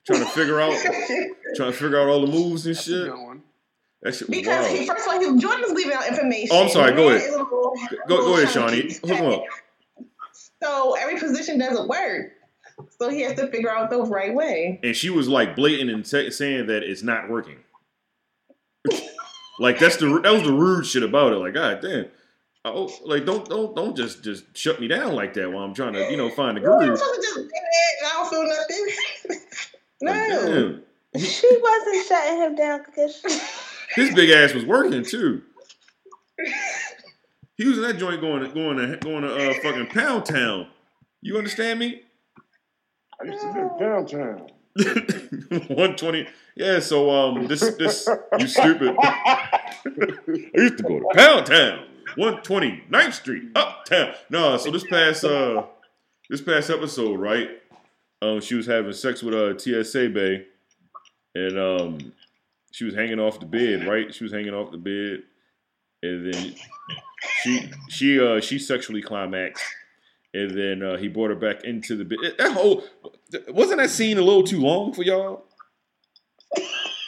[0.06, 0.74] Trying to figure out,
[1.56, 3.12] trying to figure out all the moves and That's a shit.
[3.12, 3.42] good one.
[4.04, 6.50] That shit was Because he, first of all, he, Jordan was leaving out information.
[6.52, 7.22] Oh, I'm sorry, go ahead.
[7.22, 7.74] is a little-
[8.08, 8.82] Go, go ahead, little Shawnee.
[8.90, 9.08] chunky.
[9.08, 9.44] Hook him up.
[10.62, 12.34] So every position doesn't work.
[13.00, 14.80] So he has to figure out the right way.
[14.84, 17.58] and she was like blatant and sa- saying that it's not working.
[19.60, 21.38] like that's the that was the rude shit about it.
[21.38, 22.06] Like, god damn.
[22.66, 25.94] Oh, like don't don't don't just just shut me down like that while I'm trying
[25.94, 26.98] to you know find the I'm groove.
[26.98, 29.40] supposed to just get it and I don't feel nothing.
[30.02, 30.12] No.
[30.12, 31.22] damn.
[31.24, 33.40] She wasn't shutting him down because she.
[34.02, 35.42] His big ass was working too.
[37.58, 40.68] He was in that joint going to going to going to uh, fucking Pound Town.
[41.22, 42.02] You understand me?
[43.22, 44.50] I used to live downtown.
[44.78, 46.28] 120.
[46.56, 48.96] Yeah, so um this this you stupid.
[49.00, 49.62] I
[50.56, 51.86] used to go to Pound Town,
[52.18, 54.14] 129th Street, uptown.
[54.30, 55.64] No, so this past uh
[56.30, 57.50] this past episode, right?
[58.22, 60.44] Um she was having sex with uh TSA Bae
[61.36, 62.14] and um
[62.72, 64.14] she was hanging off the bed, right?
[64.14, 65.24] She was hanging off the bed
[66.04, 66.56] and then
[67.44, 69.64] she she uh she sexually climaxed
[70.36, 72.34] and then uh, he brought her back into the.
[72.38, 72.84] That whole
[73.50, 75.46] wasn't that scene a little too long for y'all?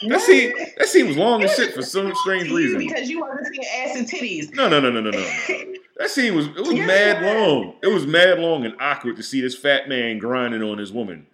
[0.06, 2.78] That scene that scene was long as shit for some strange reason.
[2.78, 4.54] Because you wasn't seeing ass and titties.
[4.54, 5.28] No, no, no, no, no, no.
[5.96, 7.74] That scene was it was mad long.
[7.82, 11.26] It was mad long and awkward to see this fat man grinding on his woman.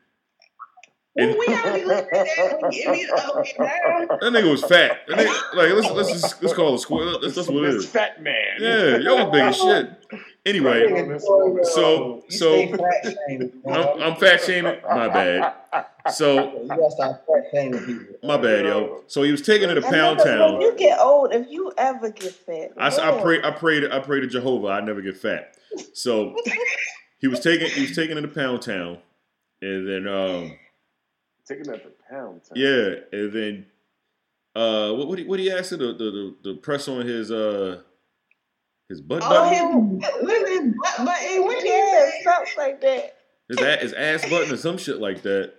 [1.16, 2.58] Well, And- we already looked at that.
[2.72, 4.18] It the other down.
[4.20, 4.98] That nigga was fat.
[5.08, 7.18] That nigga, like let's let's just let's call it square.
[7.22, 7.90] That's, that's what it This is.
[7.90, 8.34] fat man.
[8.58, 9.90] Yeah, y'all was big as shit.
[10.46, 11.18] Anyway,
[11.62, 13.16] so so fat.
[13.66, 14.76] I'm, I'm fat shaming.
[14.82, 15.54] My bad.
[16.12, 18.16] So You gotta stop fat shaming people.
[18.24, 19.02] my bad, yo.
[19.06, 20.54] So he was taking her to And Pound Town.
[20.54, 23.22] When you get old, if you ever get fat, I, s- I Lord.
[23.22, 25.54] pray I pray to, I pray to Jehovah I never get fat.
[25.94, 26.34] So
[27.20, 28.98] he was taking he was taking her to Pound Town,
[29.62, 30.58] and then um
[31.46, 32.56] Taking that to pound town.
[32.56, 33.66] yeah, and then
[34.56, 37.30] uh what what he, what he asked her the, the the the press on his
[37.30, 37.80] uh
[38.88, 42.80] his butt Oh, button, him, listen, but, but hey, what he Yeah, said, something like
[42.82, 43.16] that.
[43.48, 45.52] his ass, his ass button or some shit like that.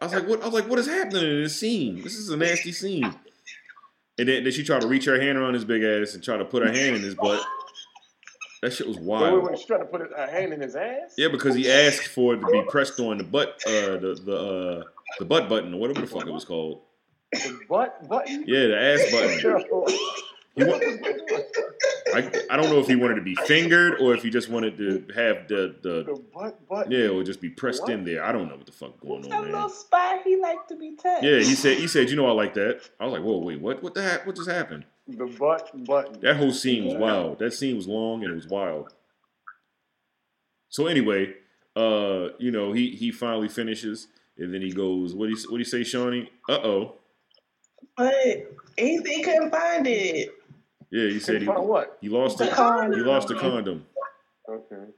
[0.00, 0.42] I was like, what?
[0.42, 2.02] I was like, what is happening in this scene?
[2.02, 3.14] This is a nasty scene.
[4.18, 6.36] And then, then she tried to reach her hand around his big ass and try
[6.36, 7.42] to put her hand in his butt.
[8.62, 9.44] That shit was Wait, wait, wild.
[9.50, 9.58] wait.
[9.58, 11.14] She tried to put a hand in his ass?
[11.16, 14.36] Yeah, because he asked for it to be pressed on the butt, uh, the the
[14.36, 14.82] uh,
[15.18, 16.82] the butt button or whatever the fuck it was called.
[17.32, 18.44] The butt button?
[18.46, 19.86] Yeah, the ass button.
[20.56, 20.80] He wa-
[22.12, 24.76] I, I don't know if he wanted to be fingered or if he just wanted
[24.78, 26.90] to have the the The butt button?
[26.92, 27.92] yeah, or just be pressed What?
[27.92, 28.24] in there.
[28.24, 29.70] I don't know what the fuck going That on, little man.
[29.70, 31.22] spot he liked to be touched.
[31.22, 32.80] Yeah, he said he said you know I like that.
[32.98, 33.80] I was like, whoa, wait, what?
[33.82, 34.26] What the heck?
[34.26, 34.84] What just happened?
[35.16, 36.20] The butt button.
[36.20, 37.38] That whole scene was wild.
[37.38, 38.92] That scene was long and it was wild.
[40.68, 41.34] So anyway,
[41.76, 44.08] uh, you know, he he finally finishes
[44.38, 46.30] and then he goes, what do you what do you say, Shawnee?
[46.48, 46.94] Uh oh.
[47.96, 48.14] but
[48.76, 50.32] he he couldn't find it.
[50.90, 51.98] Yeah, he said he, what?
[52.00, 52.52] he lost The it.
[52.52, 52.98] condom.
[52.98, 53.86] He lost the condom.
[54.48, 54.90] Okay.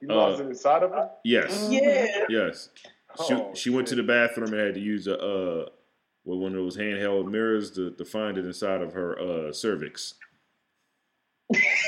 [0.00, 1.10] You Uh, lost it inside of her?
[1.24, 2.24] Yes, Yeah.
[2.28, 2.70] yes.
[3.26, 5.68] She Oh, she went to the bathroom and had to use a uh,
[6.28, 10.12] with one of those handheld mirrors to, to find it inside of her uh cervix.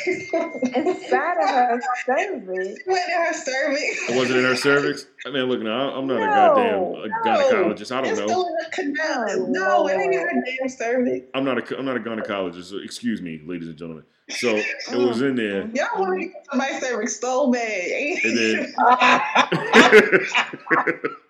[0.06, 2.80] Inside of her cervix.
[2.86, 4.08] Went in her cervix.
[4.10, 5.04] Was it in her cervix?
[5.26, 7.92] I mean, look now, I'm not a goddamn a gynecologist.
[7.94, 8.26] I don't it's know.
[8.26, 9.46] Still in the canal.
[9.48, 11.26] No, No, it ain't in her damn cervix.
[11.34, 12.70] I'm not a I'm not a gynecologist.
[12.70, 14.04] So excuse me, ladies and gentlemen.
[14.30, 18.18] So it was in there, Y'all want to get somebody's cervix so bad.
[18.24, 18.72] and then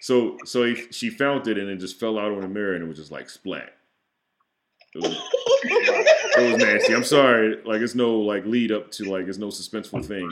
[0.00, 2.84] so so he, she found it, and it just fell out on the mirror, and
[2.84, 3.74] it was just like splat.
[4.94, 5.16] It was,
[5.64, 6.94] it was nasty.
[6.94, 7.62] I'm sorry.
[7.64, 10.30] Like it's no like lead up to like it's no suspenseful thing.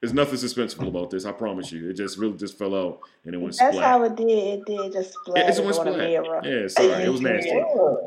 [0.00, 1.24] There's nothing suspenseful about this.
[1.24, 1.90] I promise you.
[1.90, 3.72] It just really just fell out and it went splat.
[3.72, 3.90] That's splat.
[3.90, 4.28] how it did.
[4.28, 6.44] It did just splat one on a splat.
[6.44, 7.62] Yeah, sorry, it was nasty.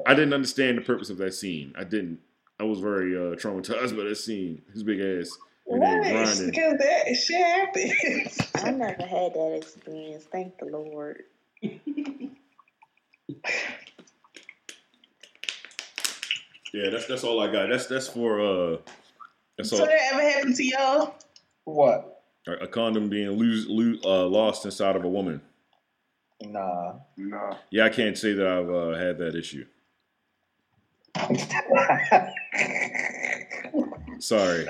[0.06, 1.74] I didn't understand the purpose of that scene.
[1.78, 2.20] I didn't.
[2.60, 4.62] I was very uh, traumatized by that scene.
[4.74, 5.38] His big ass.
[5.66, 6.42] We there What?
[6.46, 8.38] Because that shit happens.
[8.56, 10.26] I never had that experience.
[10.32, 11.24] Thank the Lord.
[16.74, 17.70] Yeah, that's that's all I got.
[17.70, 18.78] That's that's for uh,
[19.58, 19.86] that's so all.
[19.86, 21.16] that ever happened to y'all?
[21.64, 22.22] What?
[22.48, 25.42] A a condom being lose, lose, uh, lost inside of a woman.
[26.42, 26.96] Nah.
[27.18, 27.56] Nah.
[27.72, 29.66] Yeah, I can't say that I've uh, had that issue.
[34.20, 34.68] Sorry.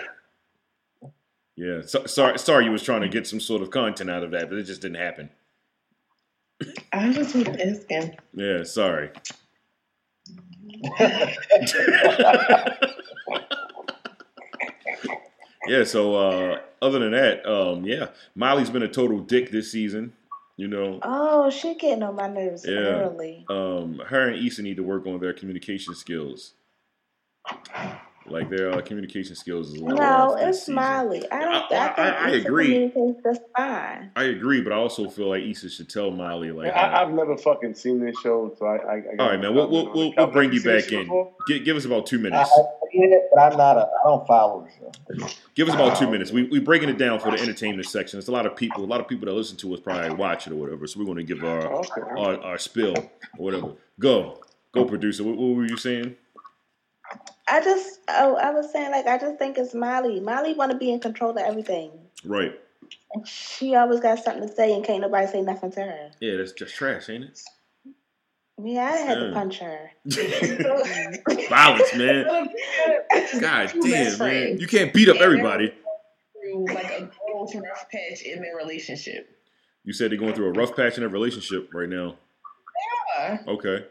[1.57, 2.37] Yeah, so, sorry.
[2.37, 4.63] Sorry, you was trying to get some sort of content out of that, but it
[4.63, 5.29] just didn't happen.
[6.91, 8.17] I just was asking.
[8.33, 9.11] Yeah, sorry.
[15.67, 15.83] yeah.
[15.83, 20.13] So uh, other than that, um, yeah, Molly's been a total dick this season.
[20.57, 22.73] You know, Oh, she getting on my nerves Yeah.
[22.73, 23.45] early.
[23.49, 26.53] um, her and Issa need to work on their communication skills.
[28.27, 30.75] Like their uh, communication skills is a little No, it's season.
[30.75, 31.23] Molly.
[31.31, 31.53] I don't.
[31.53, 32.91] I- I, think I- I agree.
[33.23, 34.11] That's fine.
[34.15, 37.37] I agree, but I also feel like Issa should tell Molly like, I, I've never
[37.37, 38.75] fucking seen this show, so I.
[38.77, 41.07] I, I all right, man, we'll we'll, we'll, we'll bring you back in.
[41.47, 42.49] Gi- give us about two minutes.
[42.49, 42.61] I
[42.91, 43.81] see it, but I'm not a.
[43.81, 44.67] I don't follow
[45.07, 45.27] the show.
[45.53, 46.31] Give us about two minutes.
[46.31, 48.17] We we breaking it down for the entertainment section.
[48.17, 50.47] It's a lot of people, a lot of people that listen to us probably watch
[50.47, 50.87] it or whatever.
[50.87, 52.01] So we're going to give our Okay.
[52.17, 53.05] our, our spill or
[53.45, 53.73] whatever.
[53.99, 55.23] Go, go, producer.
[55.23, 56.15] What, what were you saying?
[57.47, 57.99] I just.
[58.07, 60.19] Oh, I was saying like I just think it's Molly.
[60.19, 61.91] Molly want to be in control of everything.
[62.23, 62.59] Right.
[63.13, 66.11] And she always got something to say, and can't nobody say nothing to her.
[66.19, 67.39] Yeah, that's just trash, ain't it?
[68.63, 69.23] Yeah, I had Yeah.
[69.27, 69.91] to punch her.
[71.49, 72.49] Violence, man.
[73.41, 74.57] God damn, man.
[74.59, 75.73] You can't beat up everybody.
[76.41, 79.29] Through like a growth rough patch in their relationship.
[79.83, 82.15] You said they're going through a rough patch in their relationship right now.
[83.19, 83.39] Yeah.
[83.47, 83.85] Okay.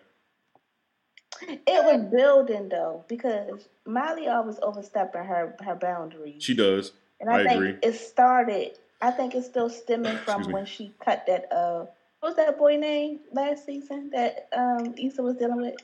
[1.48, 6.42] It was building though, because Molly always overstepping her her boundaries.
[6.42, 6.92] She does.
[7.20, 7.74] And I, I think agree.
[7.82, 8.78] it started.
[9.00, 11.52] I think it's still stemming from when she cut that.
[11.52, 11.86] Uh,
[12.20, 15.74] what was that boy name last season that um Issa was dealing with?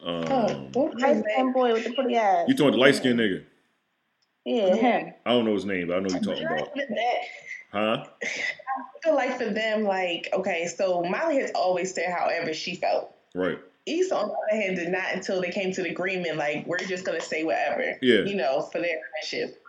[0.00, 2.46] Um, what Light his skinned boy with the pretty eyes.
[2.48, 3.44] you talking the light skinned nigga?
[4.44, 5.12] Yeah.
[5.26, 6.70] I don't know his name, but I know you're talking about.
[7.72, 8.04] Huh?
[8.22, 13.14] I feel like for them, like, okay, so Molly has always said however she felt.
[13.38, 13.58] Right.
[13.86, 16.76] Issa, on the other hand, did not until they came to the agreement, like, we're
[16.78, 18.20] just going to say whatever, Yeah.
[18.22, 19.62] you know, for their friendship.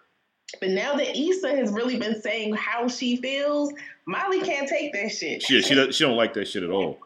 [0.60, 3.72] But now that Issa has really been saying how she feels,
[4.08, 5.44] Molly can't take that shit.
[5.44, 6.98] She she don't, she don't like that shit at all.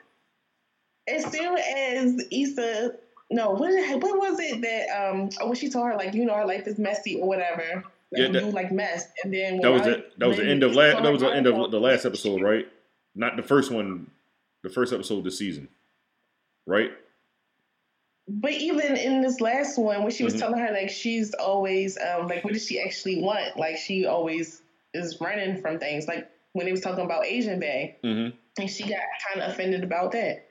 [1.08, 2.94] As soon as Issa,
[3.30, 6.34] no, what, what was it that, um, oh, when she told her, like, you know,
[6.36, 7.84] her life is messy or whatever.
[8.12, 9.08] Like, Yeah, that- you like mess.
[9.24, 11.30] And then That was when the that was the end of last that was the
[11.34, 12.68] end of the last episode, right?
[13.16, 14.10] Not the first one,
[14.64, 15.68] the first episode this season,
[16.66, 16.92] right?
[18.28, 20.40] But even in this last one, when she was Mhm.
[20.40, 23.58] telling her like she's always um like what does she actually want?
[23.58, 24.62] Like she always
[24.94, 26.08] is running from things.
[26.08, 28.36] Like when they was talking about Asian Bae, Mm-hmm.
[28.62, 30.50] and she got kind of offended about that.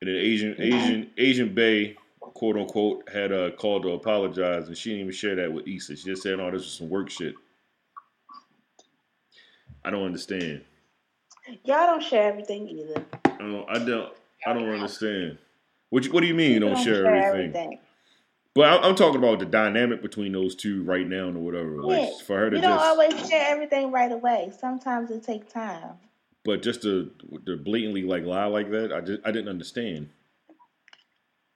[0.00, 4.90] And then Asian Asian Asian Bae, quote unquote, had uh, called to apologize, and she
[4.90, 5.96] didn't even share that with Issa.
[5.96, 7.34] She just said, "Oh, this was some work shit."
[9.84, 10.64] I don't understand.
[11.64, 13.04] Y'all don't share everything either.
[13.24, 13.66] I don't.
[13.68, 14.12] I don't.
[14.46, 15.38] I don't understand.
[15.90, 17.78] What you, What do you mean you People don't share everything?
[18.54, 21.82] But I, I'm talking about the dynamic between those two right now or whatever.
[21.82, 24.52] Like for her to You don't just, always share everything right away.
[24.58, 25.94] Sometimes it takes time.
[26.44, 27.10] but just to,
[27.46, 30.10] to blatantly like lie like that, I just I didn't understand.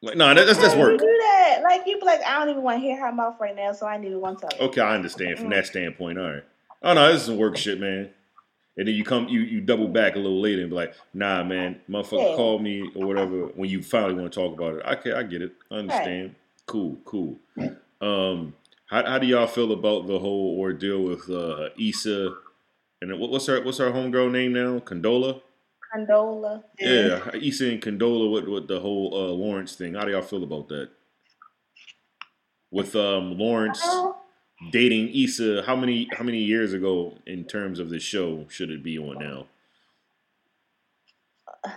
[0.02, 0.98] Like, no, that, that's that's work.
[0.98, 1.60] Do that.
[1.62, 3.86] Like you be like, I don't even want to hear her mouth right now, so
[3.86, 4.64] I need to want to.
[4.64, 6.18] Okay, I understand from that standpoint.
[6.18, 6.44] All right.
[6.82, 8.10] Oh no, this is some work shit, man.
[8.78, 11.42] And then you come, you you double back a little later and be like, Nah,
[11.44, 12.36] man, motherfucker Yeah.
[12.36, 13.46] called me or whatever.
[13.46, 16.34] When you finally want to talk about it, okay, I get it, I understand.
[16.66, 17.38] Cool, cool.
[18.00, 18.54] Um,
[18.86, 22.34] how how do y'all feel about the whole ordeal with uh, Issa?
[23.00, 24.78] And what, what's her what's her homegirl name now?
[24.80, 25.40] Condola.
[25.94, 26.62] Condola.
[26.78, 29.94] Yeah, Issa and Condola with with the whole uh, Lawrence thing.
[29.94, 30.90] How do y'all feel about that?
[32.70, 33.80] With um Lawrence
[34.70, 38.82] dating Issa, how many how many years ago in terms of the show should it
[38.82, 39.46] be on now?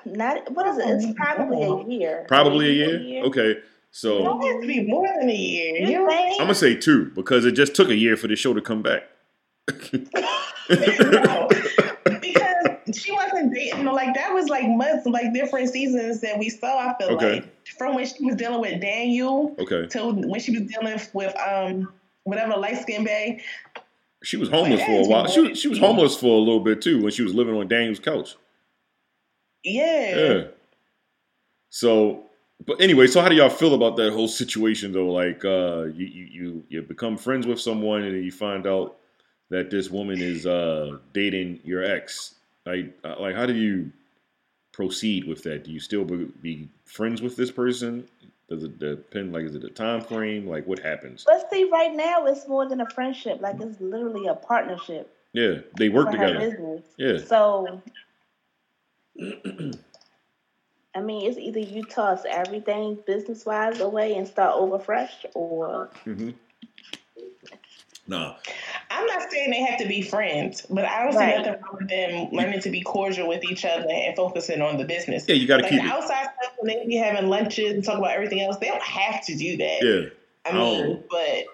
[0.05, 0.85] Not what is it?
[0.87, 2.25] It's probably a year.
[2.27, 3.23] Probably a Maybe year.
[3.25, 3.57] Okay,
[3.91, 5.75] So It so has to be more than a year.
[5.77, 6.11] You You know?
[6.11, 8.81] I'm gonna say two because it just took a year for the show to come
[8.83, 9.03] back.
[12.19, 13.85] because she wasn't dating.
[13.85, 16.89] no, Like that was like months, like different seasons that we saw.
[16.89, 17.33] I feel Okay.
[17.41, 21.35] like from when she was dealing with Daniel Okay, till when she was dealing with
[21.39, 21.91] um
[22.23, 23.41] whatever light skin bay.
[24.23, 25.27] she was homeless for a while.
[25.27, 27.67] She was, she was homeless for a little bit too when she was living on
[27.67, 28.35] Daniel's couch.
[29.63, 30.15] Yeah.
[30.17, 30.43] Yeah.
[31.69, 32.29] So
[32.65, 35.11] but anyway, so how do y'all feel about that whole situation though?
[35.11, 38.97] Like, uh, you you you, you become friends with someone and you find out
[39.49, 42.35] that this woman is uh, dating your ex.
[42.65, 43.91] Like, uh, like how do you
[44.73, 45.63] proceed with that?
[45.63, 48.07] Do you still be, be friends with this person?
[48.49, 49.31] Does it depend?
[49.31, 50.47] Like, is it a time frame?
[50.47, 51.23] Like, what happens?
[51.25, 53.41] But see, right now it's more than a friendship.
[53.41, 56.83] Like it's literally a partnership Yeah, they work together.
[56.97, 57.19] Yeah.
[57.19, 57.81] So,
[60.95, 65.91] I mean, it's either you toss everything business wise away and start over fresh, or
[66.03, 66.31] hmm
[68.09, 68.35] Nah,
[68.89, 71.35] I'm not saying they have to be friends, but I don't Right.
[71.35, 74.77] see nothing wrong with them learning to be cordial with each other and focusing on
[74.77, 75.25] the business.
[75.27, 75.91] yeah, you got to Like keep the it.
[75.91, 79.23] outside stuff when they be having lunches and talk about everything else, they don't have
[79.27, 79.77] to do that.
[79.83, 80.09] Yeah,
[80.51, 81.03] I mean, Oh.
[81.11, 81.45] but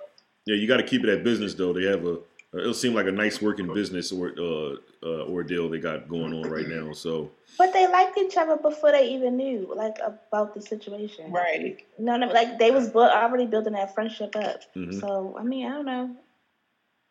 [0.45, 1.74] yeah, you got to keep it at business though.
[1.74, 2.20] They have a.
[2.58, 4.76] It'll seem like a nice working business or uh,
[5.06, 6.93] uh, ordeal they got going on right now.
[6.93, 11.34] So but they liked each other before they even knew like about the situation.
[11.34, 11.84] right.
[11.99, 12.30] You know I mean?
[12.30, 14.62] Like they was bu- already building that friendship up.
[14.74, 15.01] mhm.
[15.01, 16.16] So I mean, I don't know.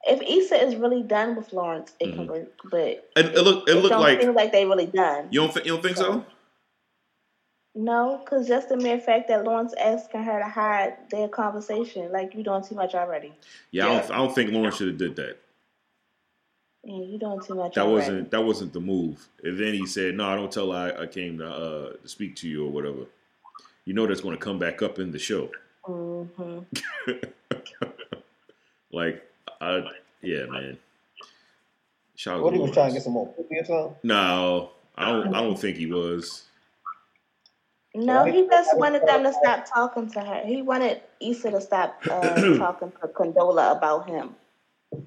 [0.06, 2.28] If Issa is really done with Lawrence, it can Mhm.
[2.28, 2.52] work.
[2.70, 5.28] But it, it look it it looked like seem like they really done.
[5.30, 6.24] you don't think you don't think so?
[7.76, 12.34] No, because just the mere fact that Lawrence asking her to hide their conversation, like
[12.34, 13.32] you doing too much already.
[13.72, 15.38] Yeah, I don't I don't think Lawrence should have did that.
[16.84, 17.74] Yeah, you doing too much.
[17.74, 17.94] That already.
[17.94, 19.26] wasn't that wasn't the move.
[19.42, 22.36] And then he said, "No, I don't tell I, I came to uh, to speak
[22.36, 23.06] to you or whatever."
[23.86, 25.50] You know that's going to come back up in the show.
[25.84, 26.58] hmm
[28.92, 29.24] Like,
[29.64, 29.90] I
[30.22, 30.78] yeah, man.
[32.16, 33.96] Shout What to he was trying to get some more pussy or something?
[34.02, 35.34] No, I don't.
[35.34, 36.44] I don't think he was.
[37.94, 40.42] No, he just wanted them to stop talking to her.
[40.44, 44.34] He wanted Issa to stop uh, talking to Condola about him.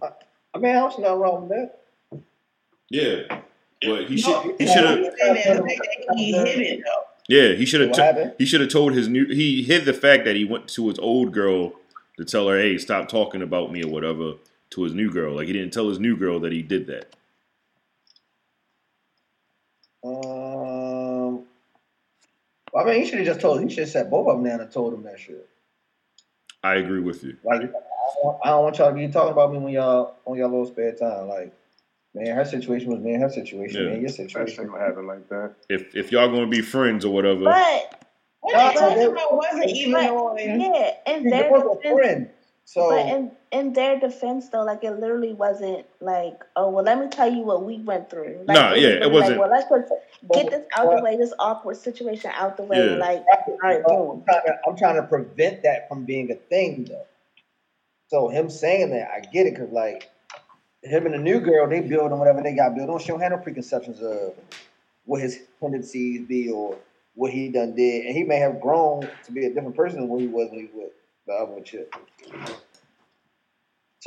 [0.02, 2.22] I mean, I don't wrong with that.
[2.90, 3.42] Yeah,
[3.82, 4.56] but he No, should.
[4.60, 5.00] He should have.
[5.00, 7.04] I'm saying that the fact that he hid it though.
[7.28, 7.96] Yeah, he should have.
[7.96, 8.34] happened?
[8.38, 9.26] he should have told his new.
[9.26, 11.74] He hid the fact that he went to his old girl
[12.18, 14.34] to tell her, "Hey, stop talking about me" or whatever.
[14.72, 17.16] To his new girl, like he didn't tell his new girl that he did that.
[20.04, 21.44] Um,
[22.76, 23.62] I mean, he should have just told.
[23.62, 25.48] He should have sat both of them down and told them that shit.
[26.64, 27.38] I agree with you.
[27.44, 30.16] Like, I don't want- I don't want y'all to be talking about me when y'all
[30.26, 31.28] on your little spare time.
[31.30, 31.54] Like,
[32.14, 33.90] man, her situation was man, her situation, Yeah.
[33.92, 34.68] man, your That shit situation.
[34.68, 35.54] don't happen like that.
[35.70, 37.94] If if y'all gonna be friends or whatever, But
[38.42, 40.38] What No, they talking about wasn't even but on.
[40.38, 42.30] yeah, and They their was a friend.
[42.66, 47.00] So but in in their defense though, like it literally wasn't like, oh well, let
[47.00, 48.44] me tell you what we went through.
[48.46, 49.92] Like, Nah, yeah, it wasn't- Like, well, let's just
[50.34, 52.78] get this out the way, this awkward situation out the way.
[52.92, 52.96] Yeah.
[52.98, 56.86] Like, all right, I'm trying, to, I'm trying to prevent that from being a thing,
[56.86, 57.06] though.
[58.10, 60.10] So him saying that, I get it, cause like
[60.84, 63.00] him and the new girl, they build on whatever they got built on.
[63.00, 64.34] She don't have no preconceptions of
[65.06, 66.78] what his tendencies be or
[67.16, 70.10] what he done did, and he may have grown to be a different person than
[70.10, 70.92] what he was when he was with
[71.26, 71.94] the other chick.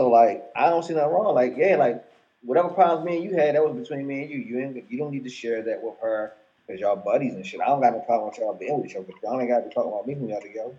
[0.01, 1.35] So like, I don't see nothing wrong.
[1.35, 2.03] Like, yeah, like
[2.43, 4.39] whatever problems me and you had, that was between me and you.
[4.39, 6.33] You ain't, you don't need to share that with her
[6.67, 7.61] because y'all buddies and shit.
[7.61, 9.59] I don't got no problem with y'all being with each other, but y'all ain't got
[9.59, 10.73] to be talking about me when y'all together.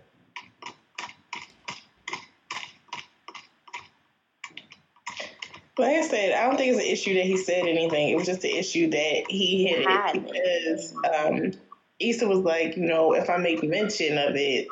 [5.78, 8.08] Like I said, I don't think it's an issue that he said anything.
[8.08, 10.32] It was just the issue that he hid Hide it it.
[10.32, 11.52] because um,
[12.00, 14.66] Issa was like, you know, if I make mention of it,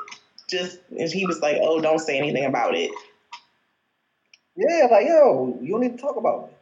[0.48, 2.90] just and he was like, oh, don't say anything about it.
[4.56, 6.54] Yeah, like yo, you don't need to talk about me.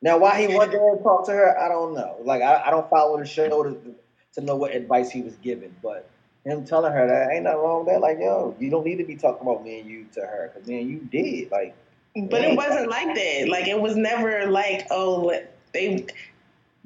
[0.00, 2.16] Now, why he went there and talk to her, I don't know.
[2.22, 3.94] Like, I, I don't follow the show to,
[4.34, 6.08] to know what advice he was giving, but
[6.44, 8.00] him telling her that ain't nothing wrong with that.
[8.00, 10.66] Like, yo, you don't need to be talking about me and you to her, cause
[10.68, 11.50] man, you did.
[11.50, 11.74] Like,
[12.14, 13.48] But it wasn't like that.
[13.48, 15.32] Like it was never like, oh,
[15.74, 16.06] they.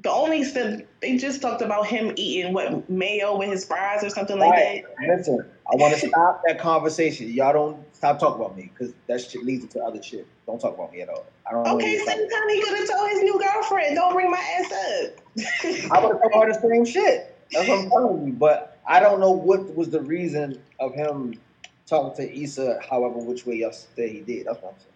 [0.01, 4.09] The only stuff they just talked about him eating what mayo with his fries or
[4.09, 4.83] something like right?
[4.99, 5.17] that.
[5.17, 7.29] Listen, I want to stop that conversation.
[7.29, 10.27] Y'all don't stop talking about me, cause that shit leads to other shit.
[10.45, 11.25] Don't talk about me at all.
[11.47, 11.63] I don't.
[11.63, 14.71] know Okay, same time he could have told his new girlfriend, "Don't bring my ass
[14.71, 17.35] up." I would have told her the same shit.
[17.51, 18.33] That's what I'm telling you.
[18.33, 21.39] But I don't know what was the reason of him
[21.85, 24.47] talking to Issa, however, which way y'all he did.
[24.47, 24.93] That's what I'm saying.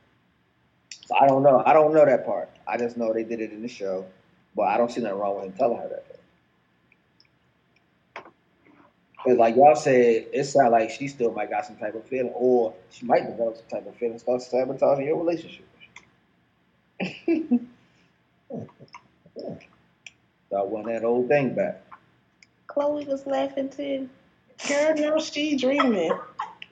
[1.06, 1.64] So I don't know.
[1.66, 2.50] I don't know that part.
[2.68, 4.06] I just know they did it in the show.
[4.58, 6.07] But I don't see nothing wrong with him telling her that.
[9.28, 12.32] Because like y'all said, it sounds like she still might got some type of feeling,
[12.34, 15.66] or she might develop some type of feeling, start sabotaging your relationship.
[20.50, 21.84] Y'all want that old thing back.
[22.68, 24.10] Chloe was laughing too.
[24.68, 26.12] Girl, no, she dreaming.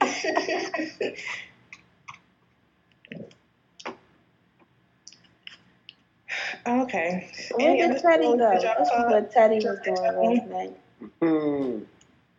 [6.66, 7.30] okay.
[7.52, 8.50] Where Any did Teddy shows go?
[8.50, 9.08] that This y'all was saw?
[9.08, 10.76] what Teddy was doing last night.
[11.22, 11.80] Hmm.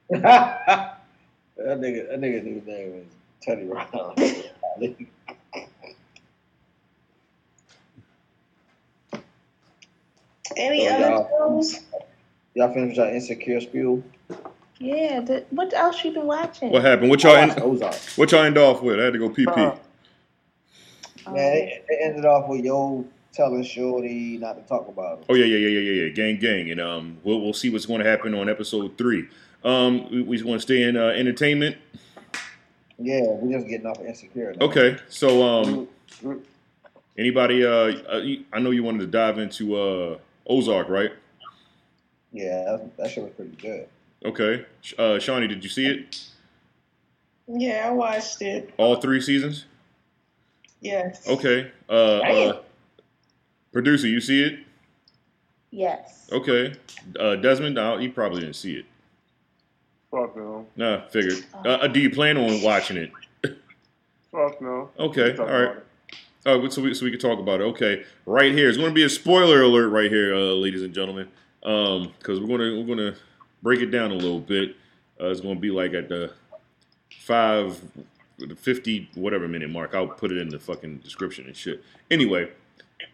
[0.09, 0.99] That
[1.57, 3.05] nigga, that nigga, nigga's name is
[3.41, 4.45] Teddy Riley.
[10.55, 11.29] Any Oh, other y'all-
[11.59, 11.79] shows?
[12.55, 14.03] Y'all finished your insecure spiel?
[14.79, 15.19] Yeah.
[15.21, 16.71] The, what else you been watching?
[16.71, 17.09] What happened?
[17.09, 17.95] What y'all I end, watched Ozark.
[18.15, 18.99] what y'all end off with?
[18.99, 19.51] I had to go pee pee.
[19.51, 19.75] Uh,
[21.27, 25.25] Um, Man, it, it ended off with yo telling Shorty not to talk about it.
[25.29, 26.09] Oh yeah, yeah, yeah, yeah, yeah, yeah.
[26.09, 29.27] Gang, gang, and um, we'll we'll see what's going to happen on episode three.
[29.63, 31.77] Um, we, we want to stay in uh, entertainment.
[32.99, 34.53] Yeah, we're just getting off of insecure.
[34.53, 34.65] now.
[34.65, 35.87] Okay, so um,
[37.17, 37.65] anybody?
[37.65, 41.11] Uh, uh, I know you wanted to dive into uh Ozark, right?
[42.31, 43.87] Yeah, that, that shit was pretty good.
[44.25, 46.27] Okay, Sh- uh, Shawnee, did you see it?
[47.47, 48.73] Yeah, I watched it.
[48.77, 49.65] All three seasons?
[50.81, 51.27] Yes.
[51.27, 51.71] Okay.
[51.89, 52.61] Uh, uh,
[53.71, 54.59] producer, you see it?
[55.71, 56.27] Yes.
[56.31, 56.73] Okay.
[57.19, 58.85] Uh, Desmond, no, you probably didn't see it.
[60.11, 60.67] Fuck no.
[60.75, 61.43] Nah, figured.
[61.65, 63.11] Uh, uh, do you plan on watching it?
[64.31, 64.89] Fuck no.
[64.99, 65.63] Okay, all right.
[65.71, 65.83] about.
[66.45, 67.65] Oh, so we so we can talk about it.
[67.65, 68.69] Okay, right here.
[68.69, 71.27] It's going to be a spoiler alert right here, uh, ladies and gentlemen,
[71.61, 73.15] because we're gonna we're gonna
[73.61, 74.75] break it down a little bit.
[75.19, 76.31] Uh, it's going to be like at the
[77.09, 77.81] five,
[78.37, 79.93] the fifty whatever minute mark.
[79.93, 81.83] I'll put it in the fucking description and shit.
[82.09, 82.49] Anyway,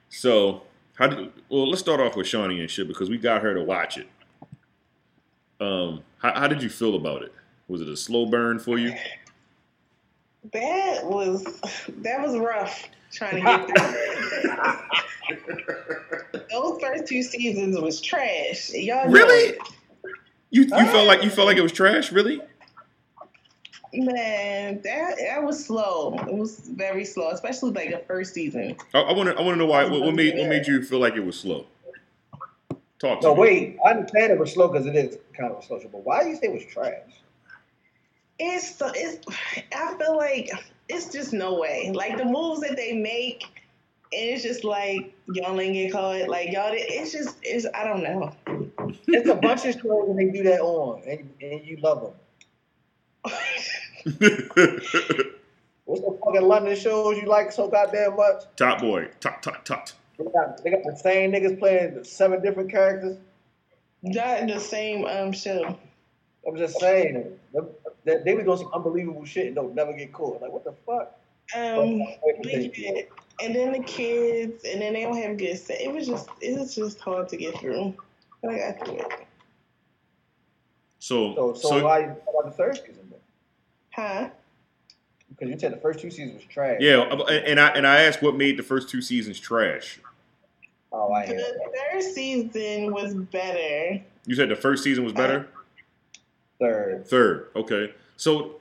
[0.09, 0.61] so
[0.95, 1.67] how did well?
[1.67, 4.07] Let's start off with Shawnee and shit because we got her to watch it.
[5.63, 7.33] Um, how, how did you feel about it?
[7.67, 8.93] Was it a slow burn for you?
[10.51, 11.43] That was
[11.99, 14.77] that was rough trying to get
[15.29, 16.41] through.
[16.51, 18.71] Those first two seasons was trash.
[18.73, 19.51] Y'all know Really?
[19.51, 19.57] it.
[20.49, 22.41] You you felt like you felt like it was trash, really?
[23.93, 26.15] Man, that that was slow.
[26.27, 28.75] It was very slow, especially like the first season.
[28.93, 29.35] I want to.
[29.35, 29.85] I want to know why.
[29.85, 31.65] What, what made what made you feel like it was slow?
[33.03, 33.41] Talk to No, me.
[33.41, 33.77] wait.
[33.85, 36.23] I understand it was slow because it is kind of a slow show, but why
[36.23, 36.93] do you say it was trash?
[38.39, 39.25] It's so it's.
[39.75, 40.49] I feel like
[40.87, 41.91] it's just no way.
[41.93, 43.43] Like the moves that they make,
[44.13, 46.29] and it's just like y'all ain't get caught.
[46.29, 47.65] Like y'all, did- it's just it's.
[47.75, 48.31] I don't know.
[49.07, 52.13] It's a bunch of shows and they do that on, and, and you love them.
[55.85, 58.43] What's the fucking London shows you like so goddamn much?
[58.55, 59.09] Top boy.
[59.19, 59.89] Top top top.
[60.17, 63.17] They got, they got the same niggas playing seven different characters.
[64.03, 65.77] Not in the same um show.
[66.45, 67.65] I'm just saying, that
[68.03, 70.41] they, they be doing some unbelievable shit and don't never get caught.
[70.41, 71.17] Like what the fuck?
[71.55, 73.01] Um, but yeah,
[73.41, 75.81] and then the kids, and then they don't have good set.
[75.81, 77.95] It was just it was just hard to get through.
[78.41, 79.11] But I got through it.
[80.99, 83.19] So So, so, so why you talk about the third season then?
[83.93, 84.29] Huh?
[85.37, 86.77] Because you said the first two seasons was trash.
[86.79, 89.99] yeah, and I and I asked what made the first two seasons trash.
[90.91, 91.91] Oh, I The hear that.
[91.91, 93.99] third season was better.
[94.25, 95.47] You said the first season was better.
[96.59, 97.07] Third.
[97.07, 97.47] Third.
[97.55, 97.93] Okay.
[98.17, 98.55] So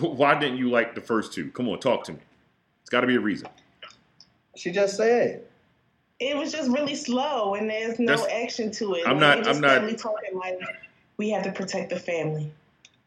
[0.00, 1.50] why didn't you like the first two?
[1.52, 2.18] Come on, talk to me.
[2.82, 3.48] It's got to be a reason.
[4.56, 5.42] She just said.
[6.20, 9.04] It was just really slow, and there's no That's- action to it.
[9.06, 10.58] I'm Like, not- I'm not- steadily talking like
[11.16, 12.52] we have to protect the family,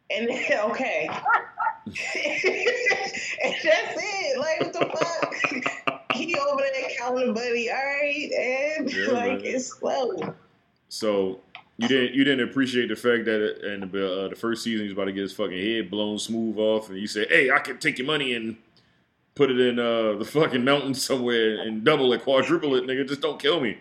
[0.09, 0.29] and
[0.71, 1.09] okay,
[1.85, 4.39] and that's it.
[4.39, 6.01] Like what the fuck?
[6.13, 8.31] he over there counting money, all right,
[8.77, 9.41] and Yeah, like man.
[9.43, 10.15] it's slow.
[10.89, 11.39] So
[11.77, 14.85] you didn't you didn't appreciate the fact that it- in the uh, the first season
[14.85, 17.59] he's about to get his fucking head blown smooth off, and you say, "Hey, I
[17.59, 18.57] can take your money and
[19.35, 23.07] put it in uh, the fucking mountain somewhere and double it, quadruple it, nigga.
[23.07, 23.77] Just don't kill me."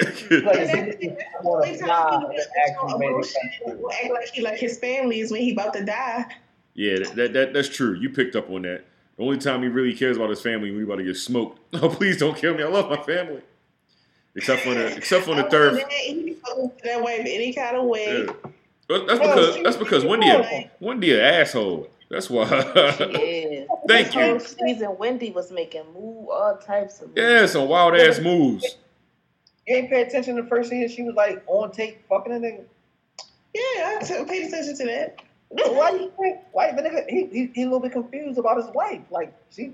[0.00, 2.98] Like, And it's- then it's the more only of time nah, he it actually was
[2.98, 3.94] made it bullshit, sense.
[4.02, 6.26] act like he like his family is when he about to die.
[6.74, 7.94] Yeah, that, that, that that's true.
[7.94, 8.84] You picked up on that.
[9.16, 11.60] The only time he really cares about his family when he about to get smoked.
[11.82, 12.62] Oh, please don't kill me.
[12.62, 13.42] I love my family.
[14.36, 15.74] Except for the except for the third.
[15.74, 18.26] that, he be fucking with that wife any kind of way.
[18.26, 18.32] Yeah.
[18.88, 20.70] That's because that's because Wendy a.
[20.80, 21.88] Wendy an asshole.
[22.10, 22.44] That's why.
[22.48, 23.64] Yeah.
[23.88, 24.20] Thank this you.
[24.20, 27.20] whole season, Wendy was making move all types of moves.
[27.20, 28.76] yeah, some wild ass moves.
[29.66, 30.94] You ain't pay attention to the first season.
[30.94, 32.64] She was like on tape fucking a nigga.
[33.54, 35.22] Yeah, I paid attention to that.
[35.58, 36.38] So why you think?
[36.52, 37.08] Why the nigga?
[37.08, 39.02] He, he he a little bit confused about his wife.
[39.10, 39.72] Like she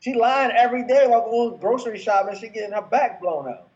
[0.00, 2.38] she lying every day while going grocery shopping.
[2.38, 3.68] She getting her back blown out.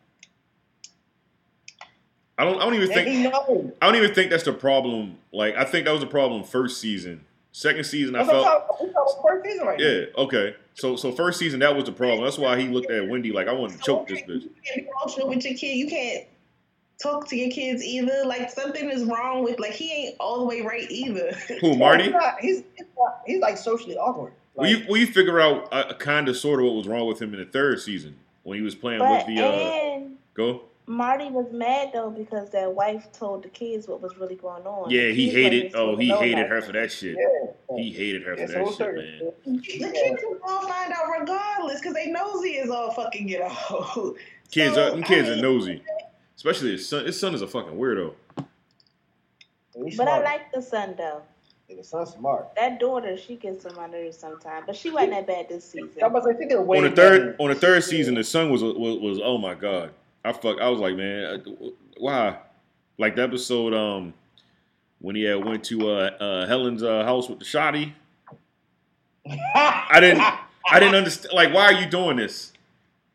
[2.37, 2.57] I don't.
[2.61, 3.35] I don't even And think.
[3.81, 5.19] I don't even think that's the problem.
[5.33, 7.25] Like I think that was the problem first season.
[7.53, 8.45] Second season, I That's felt.
[8.45, 8.93] talking-
[9.23, 9.85] first season right now.
[9.87, 10.05] Yeah.
[10.19, 10.57] Okay.
[10.75, 12.25] So so first season that was the problem.
[12.25, 14.43] That's why he looked at Wendy like I want to choke this bitch.
[14.43, 15.77] You can't be emotional with your kid.
[15.77, 16.27] You can't
[17.05, 18.23] talk to your kids either.
[18.27, 21.33] Like something is wrong with like he ain't all the way right either.
[21.61, 22.09] Who He's Marty?
[22.11, 24.33] not, he's, he's, not, he's like socially awkward.
[24.55, 27.07] Will Like, you will you figure out a kind of sort of what was wrong
[27.07, 30.17] with him in the third season when he was playing But with the uh, and
[30.35, 30.63] go?
[30.87, 34.91] Marty was mad though because that wife told the kids what was really going on.
[34.91, 35.75] Yeah, The he hated.
[35.75, 37.17] Oh, he hated her for that shit.
[37.19, 37.77] Yeah.
[37.77, 39.33] He hated her Yeah, for so that it's shit, her- man.
[39.47, 44.15] The kids is gonna find out regardless because they nosy as all fucking get out.
[44.51, 45.83] Kids, So, are, kids I are nosy.
[46.37, 47.07] Especially his son.
[47.07, 48.15] His son is a fucking weirdo.
[49.85, 51.23] He's But I like the son though.
[51.69, 52.55] Yeah, the son's smart.
[52.57, 56.03] That daughter, she gets on my nerves sometimes, but she wasn't that bad this season.
[56.03, 57.19] I was like, she did way on the better.
[57.19, 59.91] third on the third season, the son was was, was oh my god.
[60.25, 60.61] I fuck.
[60.61, 61.69] I was like, man, uh,
[61.99, 62.39] why?
[62.99, 64.15] Like the episode um
[65.01, 67.93] when he had went to uh, uh Helen's uh, house with the shotty.
[69.55, 70.21] I didn't
[70.71, 71.35] I didn't understand.
[71.35, 72.53] Like, why are you doing this?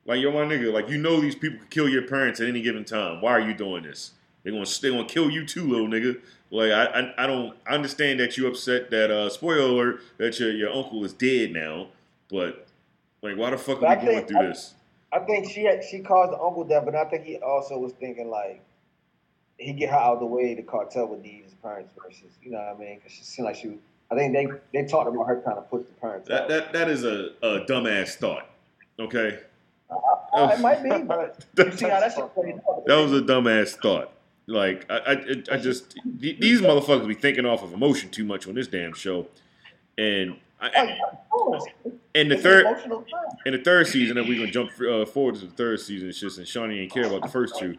[0.09, 0.73] Like, yo, my nigga.
[0.73, 3.21] Like, you know these people could kill your parents at any given time.
[3.21, 4.13] Why are you doing this?
[4.43, 6.19] They gonna they gonna kill you too, little nigga.
[6.49, 10.39] Like, I I, I don't I understand that you upset that uh spoiler alert that
[10.39, 11.89] your your uncle is dead now,
[12.27, 12.65] but
[13.21, 14.73] like, why the fuck But are I we going through this?
[15.13, 17.91] I think she had, she caused the uncle death, but I think he also was
[17.93, 18.63] thinking like
[19.59, 20.55] he get her out of the way.
[20.55, 22.95] The cartel would need his parents versus you know what I mean?
[22.95, 23.67] Because she seemed like she.
[23.67, 23.77] was-
[24.09, 26.27] I think they they talked about her trying to push the parents.
[26.29, 26.49] That out.
[26.49, 28.49] that that is a, a dumbass thought.
[28.99, 29.37] Okay,
[29.91, 32.85] Uh, it might be, but you see how that shit played out.
[32.85, 34.11] that was a dumbass thought.
[34.47, 38.55] Like I, I, I just these motherfuckers be thinking off of emotion too much on
[38.55, 39.27] this damn show,
[39.97, 40.97] and I,
[42.15, 43.05] and the third an
[43.45, 46.09] in the third season, and we're gonna jump uh, forward to the third season.
[46.09, 47.77] It's just and Shawnee ain't care about the first two.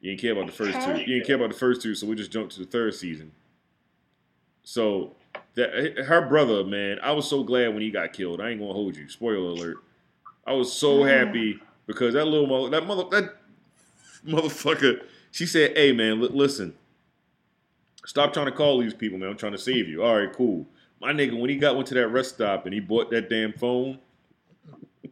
[0.00, 1.00] You ain't care about the first two.
[1.00, 3.32] You ain't care about the first two, so we just jumped to the third season.
[4.62, 5.14] So
[5.54, 8.40] that eh, her brother, man, I was so glad when he got killed.
[8.40, 9.08] I ain't gonna hold you.
[9.08, 9.78] Spoiler alert.
[10.46, 11.08] I was so mm-hmm.
[11.08, 13.36] happy because that little mother, that mother, that
[14.26, 15.02] motherfucker.
[15.30, 16.74] She said, "Hey, man, li- listen,
[18.04, 19.28] stop trying to call these people, man.
[19.28, 20.02] I'm trying to save you.
[20.02, 20.66] All right, cool."
[21.00, 23.52] My nigga, when he got went to that rest stop and he bought that damn
[23.52, 23.98] phone,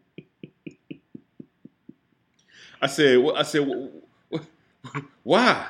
[2.82, 5.66] I said, "What?" I said, "Wh- wh- "Why?"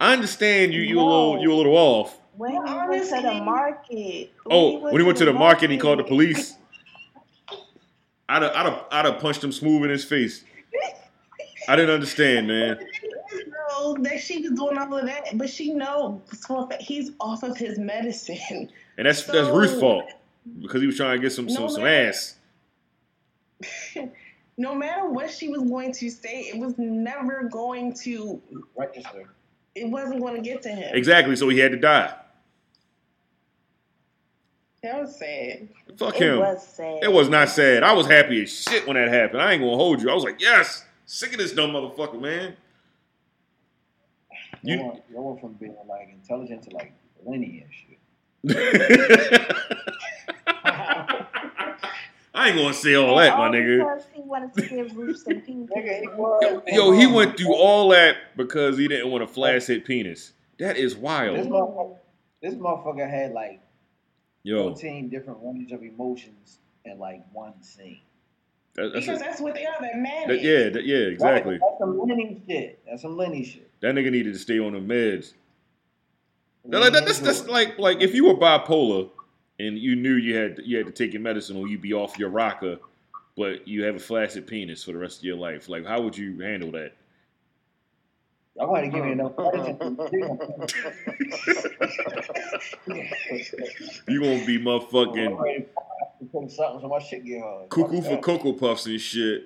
[0.00, 0.82] I understand you.
[0.82, 2.18] You a little, you a little off.
[2.36, 4.32] When he went to the market.
[4.50, 6.54] Oh, when he went to the market, he called the police.
[8.28, 10.44] I'd have, I'd have, I'd have punched him smooth in his face.
[11.68, 12.78] I didn't understand, man.
[13.82, 17.12] know that she was doing all of that, but she know for a fact he's
[17.20, 18.70] off of his medicine.
[18.96, 20.04] And that's that's Ruth's fault
[20.60, 22.08] because he was trying to get some some, No, some man.
[22.08, 22.36] ass.
[24.56, 28.40] no matter what she was going to say, it was never going to.
[28.76, 29.30] Register.
[29.74, 30.94] It wasn't going to get to him.
[30.94, 31.34] Exactly.
[31.36, 32.14] So he had to die.
[34.82, 35.68] That was sad.
[35.96, 36.38] Fuck It him.
[36.40, 37.04] was sad.
[37.04, 37.82] It was not sad.
[37.84, 39.40] I was happy as shit when that happened.
[39.40, 40.10] I ain't gonna hold you.
[40.10, 42.56] I was like, yes, sick of this dumb motherfucker, man.
[44.62, 46.92] You You- went, went from being like intelligent to like
[47.24, 47.98] linear shit.
[52.34, 54.02] I ain't gonna say all that, my nigga.
[54.14, 55.70] He wanted to give Ruth some pink.
[55.70, 56.62] Nigga.
[56.74, 60.32] Yo, he went through all that because he didn't want a flash hit penis.
[60.58, 61.36] That is This wild.
[61.36, 61.96] motherfucker,
[62.40, 63.60] this motherfucker had like
[64.44, 67.98] Yo, 14 different ranges of emotions in like one scene.
[68.74, 69.74] that, that's Because a, that's what they are.
[69.80, 70.28] They're mad.
[70.28, 71.58] that, yeah, that, yeah, exactly.
[71.58, 72.82] That's some Lenny shit.
[72.88, 73.70] That's some Lenny shit.
[73.80, 75.34] That nigga needed to stay on the meds.
[76.64, 79.10] Like, that- that's that's like like if you were bipolar
[79.62, 82.18] and you knew you had you had to take your medicine or you'd be off
[82.18, 82.78] your rocker,
[83.36, 85.68] but you have a flaccid penis for the rest of your life.
[85.68, 86.92] Like, how would you handle that?
[88.60, 89.32] I'm going to give you enough
[94.08, 95.66] You gonna be motherfucking I'm ready
[96.20, 97.68] to put something so my shit get hard.
[97.70, 99.44] cuckoo for cocoa puffs and shit.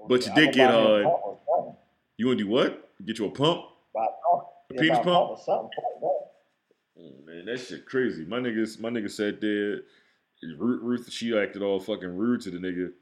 [0.00, 1.04] Oh, but you I'ma get buy me a hard.
[1.04, 1.74] pump or something.
[2.16, 2.88] You gonna do what?
[3.04, 3.64] Get you a pump?
[3.96, 4.00] A
[4.70, 5.38] Yeah, penis buy a pump?
[6.96, 7.24] Or something.
[7.24, 7.26] Fuck that.
[7.26, 8.24] Oh, man, that shit crazy.
[8.24, 9.80] My niggas, my nigga sat there,
[10.58, 12.92] Ruth, Ruth, she acted all fucking rude to the nigga.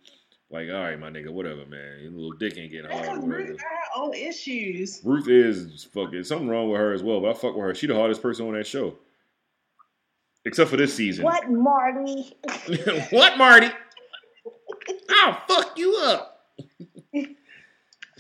[0.51, 2.01] Like, all right, my nigga, whatever, man.
[2.03, 3.03] Your little dick ain't getting hard.
[3.05, 3.43] Because Whatever.
[3.45, 5.01] Ruth got her own issues.
[5.03, 7.75] Ruth is fucking something wrong with her as well, but I fuck with her.
[7.75, 8.97] She the hardest person on that show,
[10.45, 11.25] except for this season.
[11.25, 12.37] What, Marty?
[13.11, 13.69] what, Marty?
[15.11, 16.32] I'll fuck you up.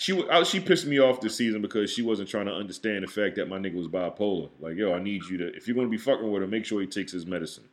[0.03, 3.09] She I- she pissed me off this season because she wasn't trying to understand the
[3.09, 4.51] fact that my nigga was bipolar.
[4.59, 6.81] Like, yo, I need you to if you're gonna be fucking with him, make sure
[6.81, 7.69] he takes his medicine.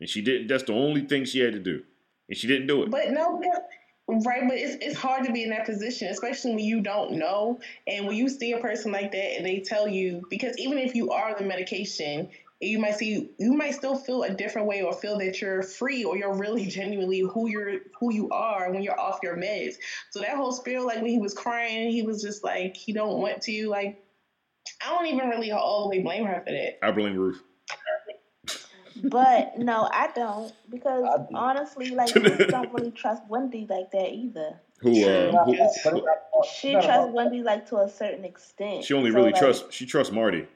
[0.00, 0.46] And she didn't.
[0.46, 1.82] That's the only thing she had to do,
[2.28, 2.90] and she didn't do it.
[2.90, 3.40] But no,
[4.08, 7.58] right, but it's it's hard to be in that position, especially when you don't know.
[7.86, 10.94] And when you see a person like that and they tell you, because even if
[10.94, 12.30] you are the medication,
[12.60, 16.02] you might see you might still feel a different way or feel that you're free
[16.04, 19.74] or you're really genuinely who you're who you are when you're off your meds.
[20.10, 23.18] So that whole spiel, like when he was crying, he was just like he don't
[23.20, 24.02] want to, like
[24.84, 26.84] I don't even really all the way blame her for that.
[26.84, 27.40] I blame Ruth.
[29.04, 31.36] But no, I don't because I do.
[31.36, 34.60] honestly, like Ruth don't really trust Wendy like that either.
[34.80, 34.90] Who?
[35.04, 36.02] Uh, But who, it's not-
[36.56, 38.84] She trusts Wendy like to a certain extent.
[38.84, 39.66] she only So, really like, trusts.
[39.74, 40.46] She trusts Marty.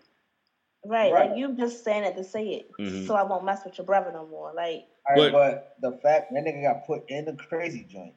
[0.84, 1.30] Right, Right.
[1.30, 3.06] like you just saying it to say it, Mhm.
[3.06, 4.52] so I won't mess with your brother no more.
[4.54, 8.14] Like, All right, But- but, the fact that nigga got put in the crazy joint.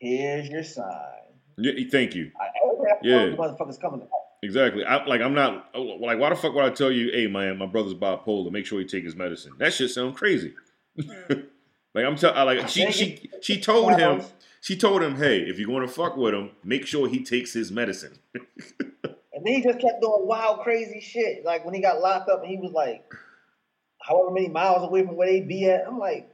[0.00, 1.40] Here's your sign.
[1.58, 2.30] Yeah, thank you.
[2.40, 3.24] I always have Yeah.
[3.26, 3.36] yeah.
[3.36, 4.08] motherfuckers coming to
[4.42, 4.84] Exactly.
[4.84, 7.64] I, like I'm not like why the fuck would I tell you, hey man, my
[7.66, 8.50] brother's bipolar.
[8.50, 9.52] Make sure he take his medicine.
[9.58, 10.54] That shit sound crazy.
[10.98, 14.22] like I'm telling, like she she she told him,
[14.60, 17.52] she told him, hey, if you're going to fuck with him, make sure he takes
[17.54, 18.18] his medicine.
[19.44, 21.44] And then he just kept doing wild, crazy shit.
[21.44, 23.04] Like when he got locked up and he was like,
[24.00, 25.86] however many miles away from where they be at.
[25.86, 26.30] I'm like,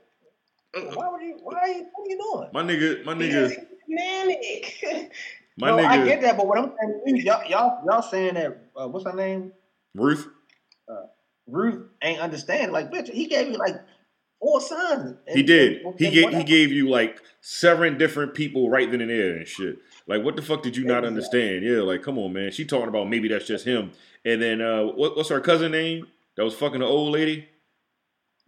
[0.73, 1.39] why would you?
[1.43, 1.87] Why are you?
[1.93, 2.51] What are you doing?
[2.53, 3.59] My nigga, my nigga, he's
[3.89, 5.13] manic.
[5.59, 8.67] my no, I get that, but what I'm saying is y'all, y'all, y'all saying that
[8.77, 9.53] uh, what's her name?
[9.95, 10.29] Ruth.
[11.49, 12.71] Ruth ain't understand.
[12.71, 13.75] Like, bitch, he gave you like
[14.39, 15.17] four sons.
[15.27, 15.83] And- He did.
[15.83, 16.45] and- He and gave he whatever.
[16.45, 19.79] gave you like seven different people right then and there and shit.
[20.11, 21.09] Like what the fuck did you not Exactly.
[21.09, 21.65] understand?
[21.65, 22.51] Yeah, like come on, man.
[22.51, 23.93] She talking about maybe that's just him.
[24.25, 26.07] And then uh what, what's her cousin name?
[26.37, 27.49] That was fucking the old lady.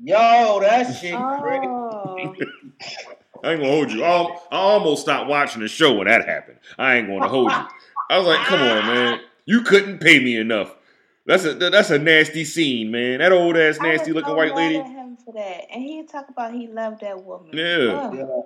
[0.00, 1.66] Yo, that shit crazy.
[1.66, 2.34] oh,
[3.44, 4.04] I ain't gonna hold you.
[4.04, 6.58] I, I almost stopped watching the show when that happened.
[6.78, 7.66] I ain't gonna hold you.
[8.10, 9.20] I was like, come on, man.
[9.46, 10.74] You couldn't pay me enough.
[11.26, 13.18] That's a that's a nasty scene, man.
[13.20, 14.78] That old ass I nasty looking so white lady.
[14.78, 17.50] at him for that, and he talk about he loved that woman.
[17.52, 17.92] Yeah.
[17.92, 18.14] Ugh.
[18.16, 18.42] Yeah.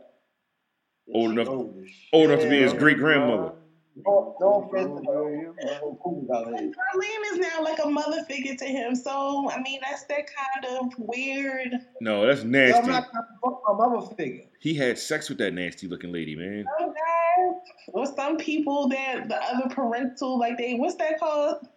[1.13, 3.53] Old enough- old enough to be his great grandmother.
[4.05, 6.71] No, no offense to no cool out here.
[6.71, 10.79] Darlene is now like a mother figure to him, so I mean that's that kind
[10.79, 11.73] of weird.
[12.03, 12.91] No, that's Yo, I'm nasty.
[12.91, 14.45] not trying to fuck my mother figure.
[14.61, 16.67] He had sex with that nasty looking lady, man.
[16.79, 17.55] Some guys
[17.95, 21.61] or some people that the other parental like they what's that called?
[21.63, 21.69] This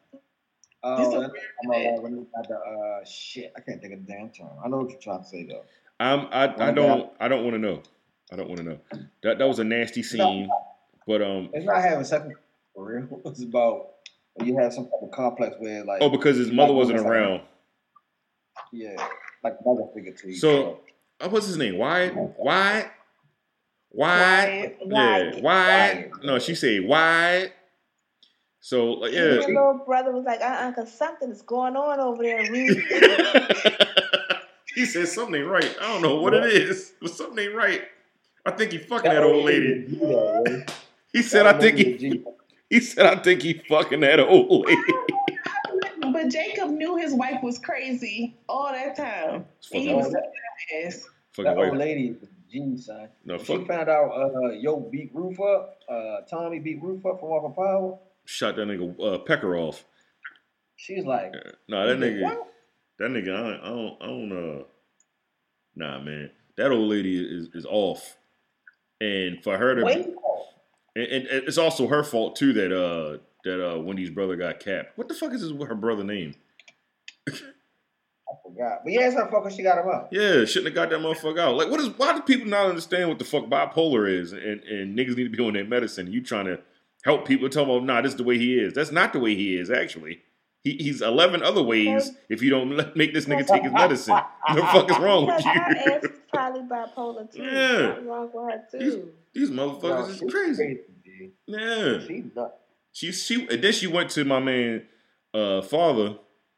[0.84, 3.54] Oh, that's, I'm all when we got the uh shit.
[3.56, 4.50] I can't think of the damn term.
[4.64, 5.64] I know what you're trying to say though.
[6.02, 7.82] I'm I, I don't I don't want to know.
[8.32, 8.78] I don't want to know.
[9.24, 10.50] That that was a nasty scene.
[11.08, 12.26] But um It's not having sex
[12.74, 13.22] for real.
[13.26, 13.88] It's about
[14.44, 17.42] you have some type of complex where like oh because his mother wasn't like- around.
[18.72, 18.96] Yeah,
[19.44, 20.36] like mother figure to you.
[20.36, 20.82] So
[21.20, 21.78] uh, what's his name?
[21.78, 22.10] Why?
[22.10, 22.92] Why?
[23.90, 23.92] Why?
[23.92, 24.78] Wyatt.
[24.82, 25.44] Yeah, Wyatt.
[25.44, 26.12] Wyatt.
[26.24, 27.52] No, she said why.
[28.62, 29.20] So like, yeah.
[29.20, 32.44] Your little brother was like, uh-uh, because something is going on over there,
[34.76, 35.76] he said something ain't right.
[35.82, 37.82] I don't know what it is, but something ain't right.
[38.50, 39.86] I think he fucking that old lady.
[41.14, 42.24] He said I think he
[42.70, 44.82] he said I think he fucking that old lady.
[46.12, 49.46] But Jacob knew his wife was crazy all that time.
[49.60, 50.32] It's He was that,
[50.84, 51.06] ass.
[51.34, 51.78] fucking that old white.
[51.80, 53.10] lady is a genius, son.
[53.26, 53.68] No, When she fuck.
[53.68, 57.56] found out uh yo beat Ruth up, uh Tommy beat Ruth up from off of
[57.56, 57.98] power.
[58.26, 59.86] Shot that nigga uh, Pecker off.
[60.78, 61.34] She's like,
[61.68, 62.24] No, that nigga.
[62.24, 62.48] What?
[62.98, 64.64] That nigga, I, I don't, I don't, uh,
[65.76, 68.18] nah, man, that old lady is is off,
[69.02, 70.08] and for her to, wait.
[70.96, 74.98] and, and it's also her fault too that uh that uh Wendy's brother got capped.
[74.98, 76.36] What the fuck is his, her brother name?
[77.28, 78.82] I forgot.
[78.84, 79.56] But yeah, it's her fucker.
[79.56, 80.10] She got him out.
[80.12, 81.56] Yeah, shouldn't have got that motherfucker out.
[81.56, 81.90] Like, what is?
[81.90, 84.34] Why do people not understand what the fuck bipolar is?
[84.34, 86.12] And and niggas need to be on their medicine.
[86.12, 86.60] You trying to
[87.04, 88.74] help people tell them, nah, this is the way he is.
[88.74, 89.70] That's not the way he is.
[89.70, 90.22] Actually,
[90.78, 92.12] he, he's eleven other ways.
[92.30, 95.28] If you don't let, make this nigga take his medicine, what the fuck is wrong
[95.28, 95.94] with Because her you?
[95.94, 97.42] ass is probably bipolar too.
[97.44, 97.78] Yeah.
[97.88, 99.12] Something wrong with her too.
[99.34, 100.80] These No, motherfuckers she's is crazy.
[101.06, 101.30] G.
[101.48, 102.54] Yeah, She's nuts.
[102.92, 104.84] she she and then she went to my man
[105.34, 106.16] uh father,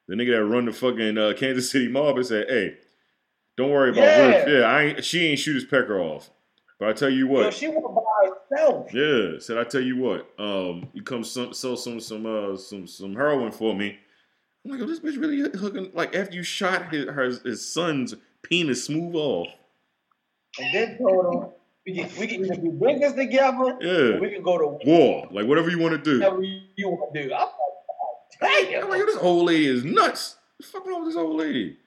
[0.08, 2.76] the nigga that run the fucking uh, Kansas City mob, and said, "Hey,
[3.58, 4.26] don't worry about Yeah.
[4.38, 4.48] Ruth.
[4.48, 6.30] Yeah, I ain't, she ain't shoot his pecker off,
[6.82, 8.92] but I tell you what." Yo, she went by herself.
[8.92, 12.88] Yeah, said I tell you what, um, you come some, sell some some uh some
[12.88, 14.00] some heroin for me.
[14.66, 18.16] I'm like, oh, this bitch really hooking like after you shot his her, his son's
[18.42, 19.48] penis smooth off.
[20.60, 21.50] And then told him
[21.86, 25.28] we can we can either do business together Yeah, or we can go to war,
[25.32, 26.20] like whatever you want to do.
[26.20, 27.34] whatever you want to do.
[27.34, 27.48] I'm
[28.42, 30.38] like, I'm like, yo, this old lady is nuts.
[30.58, 31.78] What the fuck wrong with this old lady?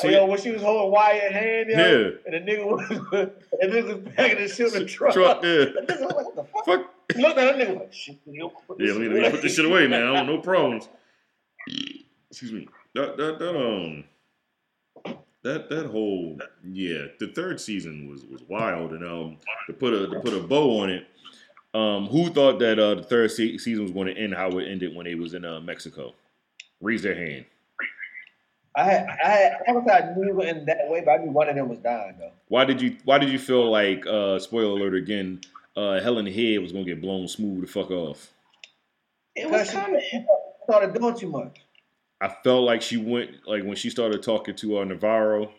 [0.00, 2.10] So yo, when she was holding Wyatt hand, yo, Yeah.
[2.26, 3.30] and the nigga was,
[3.60, 5.12] and this was packing the shit in the truck.
[5.12, 6.64] truck, yeah, The nigga was like, what the fuck?
[6.66, 6.94] fuck.
[7.16, 9.30] He looked at that nigga like, shit, yo, put Yeah, let me, shit let me
[9.30, 10.02] put this shit away, man.
[10.04, 10.88] I don't no problems.
[12.30, 12.68] Excuse me.
[12.94, 14.04] That that that um
[15.42, 20.06] that that whole yeah, the third season was was wild, and um to put a
[20.08, 21.06] to put a bow on it.
[21.74, 24.66] Um, who thought that uh, the third se- season was going to end how it
[24.68, 26.14] ended when they was in uh, Mexico?
[26.80, 27.44] Raise their hand.
[28.78, 31.30] I had, I had, I was I knew it in that way, but I knew
[31.32, 32.32] one of them was dying though.
[32.48, 35.40] Why did you Why did you feel like uh, spoiler alert again?
[35.76, 38.30] Uh, Helen Head was going to get blown smooth the fuck off.
[39.36, 40.26] It was Because she coming.
[40.64, 41.58] started doing too much.
[42.20, 45.50] I felt like she went like when she started talking to uh, Navarro.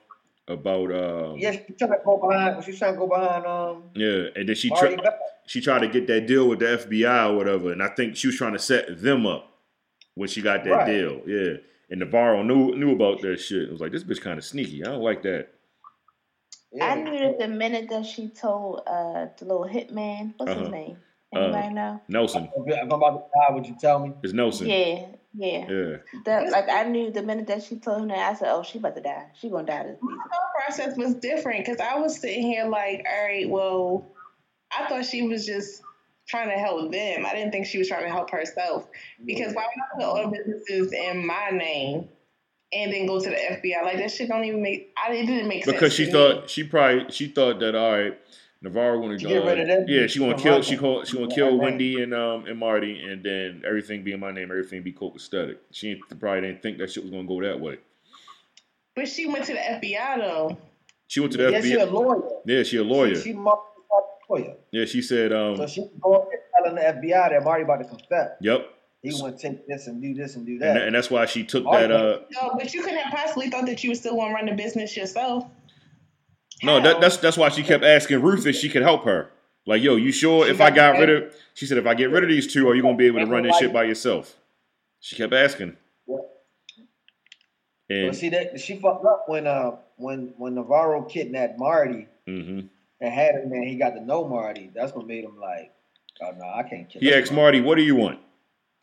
[0.48, 2.64] about um Yeah, she's trying to go behind.
[2.64, 3.46] She's trying to go behind.
[3.46, 5.20] Um, yeah, and then she Marty tri- Bell.
[5.46, 8.28] she tried to get that deal with the FBI or whatever, and I think she
[8.28, 9.52] was trying to set them up
[10.16, 10.86] when she got that Right.
[10.88, 11.22] deal.
[11.26, 11.54] Yeah,
[11.90, 13.64] and Navarro knew knew about that shit.
[13.64, 14.84] It was like this bitch kind of sneaky.
[14.84, 15.50] I don't like that.
[16.82, 20.62] I knew that the minute that she told uh the little hitman, what's Uh-huh.
[20.62, 20.98] his name?
[21.36, 22.02] Uh, Anybody know?
[22.08, 24.14] Nelson If I'm about to die, would you tell me?
[24.24, 24.68] is Nelson.
[24.68, 25.06] Yeah,
[25.36, 25.66] yeah.
[25.70, 25.98] Yeah.
[26.26, 28.78] That like I knew the minute that she told him that I said, Oh, she
[28.80, 29.28] about to die.
[29.40, 30.18] She gonna die this season.
[30.18, 34.08] My thought process was different because I was sitting here like, all right, well,
[34.72, 35.82] I thought she was just
[36.30, 37.26] trying to help them.
[37.26, 38.88] I didn't think she was trying to help herself
[39.26, 42.08] because why would I put all the businesses in my name
[42.72, 43.84] and then go to the FBI?
[43.84, 44.94] Like that shit don't even make.
[44.98, 46.48] I it didn't make sense because she to thought me.
[46.48, 48.20] she probably she thought that all right,
[48.62, 50.72] Navarro want to To get rid of them, yeah she want to from kill she
[50.72, 50.80] name.
[50.80, 54.12] call she want to kill her Wendy and um and Marty and then everything be
[54.12, 55.58] in my name everything be copacetic.
[55.72, 57.78] She probably didn't think that shit was gonna go that way.
[58.96, 60.58] But she went to the FBI though.
[61.08, 61.92] She went to the Yeah, she a FBI.
[61.92, 62.22] lawyer.
[62.46, 63.16] Yeah, she a lawyer.
[63.16, 63.79] She, she Marty a
[64.30, 64.56] lawyer.
[64.72, 67.86] Yeah, she said um So she going there telling the FBI that Marty about to
[67.86, 68.32] confess.
[68.42, 68.70] yep,
[69.02, 70.74] He want to take this and do this and do and, that.
[70.76, 73.66] that, and that's why she took that uh No, but you couldn't have possibly thought
[73.66, 75.46] that you was still going to run the business yourself.
[76.64, 79.32] no that, that's that's why she kept asking Ruth if she could help her.
[79.66, 81.94] Like yo, you sure She if I got got rid of she said if I
[81.94, 83.84] get rid of these two, are you gonna be able to run this shit by
[83.84, 84.36] yourself?
[85.00, 85.76] She kept asking.
[86.08, 86.22] But
[87.90, 92.62] And see that she fucked up when uh when when Navarro kidnapped Marty hmm
[93.02, 94.72] and had him and he got to know Marty.
[94.74, 95.72] That's what made him like,
[96.22, 97.02] oh no, I can't kill.
[97.02, 98.20] He asked Marty, "What do you want?"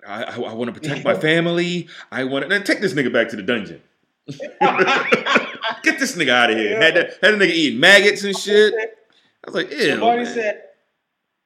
[0.07, 1.89] I, I, I want to protect my family.
[2.11, 3.83] I want to then take this nigga back to the dungeon.
[5.83, 6.81] Get this nigga out of here.
[6.81, 8.75] Had that had a nigga eating maggots and shit.
[8.75, 9.97] I was like, ew.
[9.99, 10.35] Marty man.
[10.35, 10.63] said,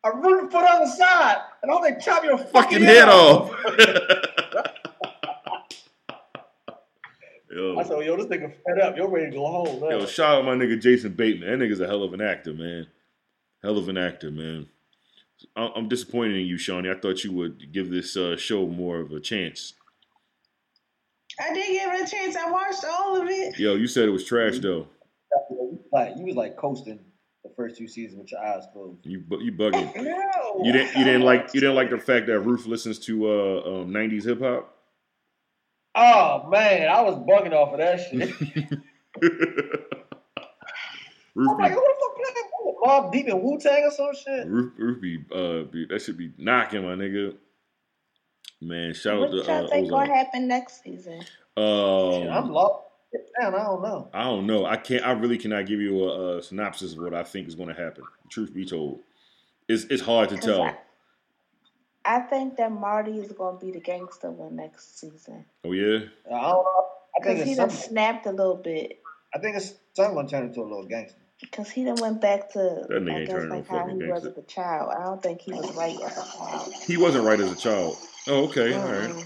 [0.05, 3.53] "I'm rooting for the other side, and I'm gonna chop your fucking fucking head off.
[7.51, 8.97] I yo, said, yo, this nigga fed up.
[8.97, 9.83] You're ready to go home.
[9.91, 11.59] yo, shout out my nigga Jason Bateman.
[11.59, 12.87] That nigga's a hell of an actor, man.
[13.63, 14.69] Hell of an actor, man.
[15.57, 16.91] I- I'm disappointed in you, Shawnee.
[16.91, 19.75] I thought you would give this uh, show more of a chance.
[21.41, 22.37] I did give it a chance.
[22.37, 23.59] I watched all of it.
[23.59, 24.87] Yo, you said it was trash though.
[25.93, 27.01] Like you was like coasting
[27.45, 28.99] the first two seasons with your eyes closed.
[29.05, 29.91] You bu- you bugging.
[30.05, 33.27] No, You didn't you didn't like you didn't like the fact that Ruth listens to
[33.29, 34.77] uh um, 90s hip hop.
[35.95, 38.31] Oh man, I was bugging off of that shit.
[41.35, 43.91] Ruth I'm like, be, who the fuck playing Wu- Mobb Deep and Wu Tang or
[43.91, 44.47] some shit?
[44.47, 47.35] Ruth, Ruth be, uh, be that should be knocking my nigga.
[48.61, 51.21] Man, shout out What to y'all uh, think gonna happen next season?
[51.23, 52.85] Shit, I'm Um, lost.
[53.41, 54.09] Man, I don't know.
[54.15, 54.67] I don't know.
[54.67, 55.05] I can't.
[55.05, 57.75] I really cannot give you a, a synopsis of what I think is going to
[57.75, 58.05] happen.
[58.29, 59.01] Truth be told,
[59.69, 60.63] it's it's hard to tell.
[60.63, 60.77] I,
[62.05, 65.45] I think that Marty is gonna be the gangster one next season.
[65.65, 66.87] Oh yeah, I don't know.
[67.19, 69.01] I think Cause he it's done snapped a little bit.
[69.35, 71.19] I think it's some gonna turn into a little gangster.
[71.53, 72.59] Cause he done went back to
[72.89, 74.41] That nigga I ain't guess turning no like how fucking he was gangster.
[74.41, 74.93] as a child.
[74.99, 76.73] I don't think he was right as a child.
[76.87, 77.97] he wasn't right as a child.
[78.29, 79.25] Oh okay, all right.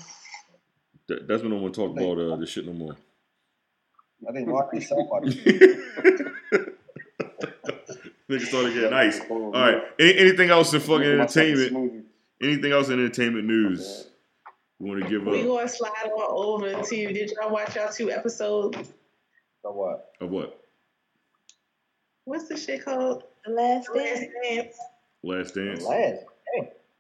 [1.09, 2.97] That, that's when I want to talk about uh, this shit no more.
[4.29, 5.31] I think Marty somebody.
[8.31, 9.21] Niggas started getting nice.
[9.29, 9.83] All right.
[9.99, 12.07] Any, anything else in fucking entertainment?
[12.43, 14.09] Anything else in entertainment news?
[14.81, 15.33] You want to give up.
[15.33, 17.13] We up gonna slide on over to.
[17.13, 18.77] Did y'all watch y'all two episodes?
[19.65, 20.13] Of what?
[20.21, 20.61] of what?
[22.25, 23.25] What's the shit called?
[23.45, 24.27] The last Last dance.
[24.43, 24.77] Dance.
[25.23, 25.85] Last Dance.
[25.85, 26.25] Last.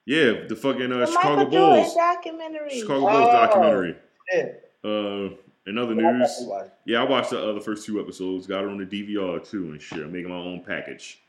[0.07, 1.95] Yeah, the fucking uh, The Chicago Michael Jordan Bulls.
[1.95, 2.81] documentary.
[2.81, 3.33] Chicago Bulls Oh.
[3.33, 3.97] documentary.
[4.33, 4.47] Yeah.
[4.85, 5.31] Uh,
[5.67, 8.47] in other I news, definitely yeah, I watched the other first two episodes.
[8.47, 10.01] Got it on the DVR too and shit.
[10.01, 11.23] I'm making my own package.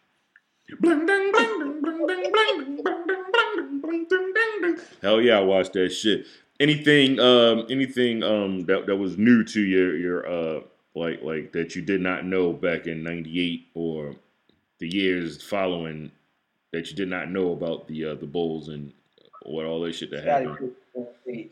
[5.02, 6.26] Hell yeah, I watched that shit.
[6.60, 10.62] Anything, um, anything, um, that that was new to your your uh,
[10.96, 14.16] like like that you did not know back in '98 or
[14.80, 16.12] the years following
[16.72, 18.92] that you did not know about the uh, the Bulls and
[19.44, 20.72] what all that shit that Scottie happened.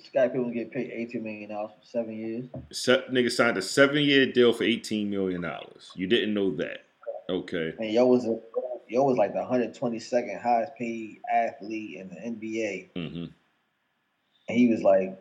[0.03, 2.45] Scottie Pippen get paid eighteen million dollars for seven years.
[2.71, 5.91] Se- nigga signed a seven year deal for eighteen million dollars.
[5.95, 6.79] You didn't know that,
[7.29, 7.73] okay?
[7.77, 8.39] And yo was a,
[8.93, 13.25] yo was like the 122nd highest paid athlete in the NBA, hmm
[14.49, 15.17] and he was like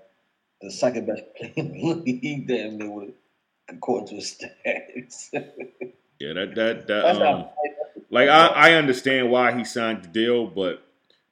[0.61, 2.49] the second best player in the league.
[2.49, 3.15] Damn, they would
[3.69, 5.29] according to his stats.
[6.21, 7.53] Yeah, that that that um, how-
[8.11, 10.87] like I I understand why he signed the deal, but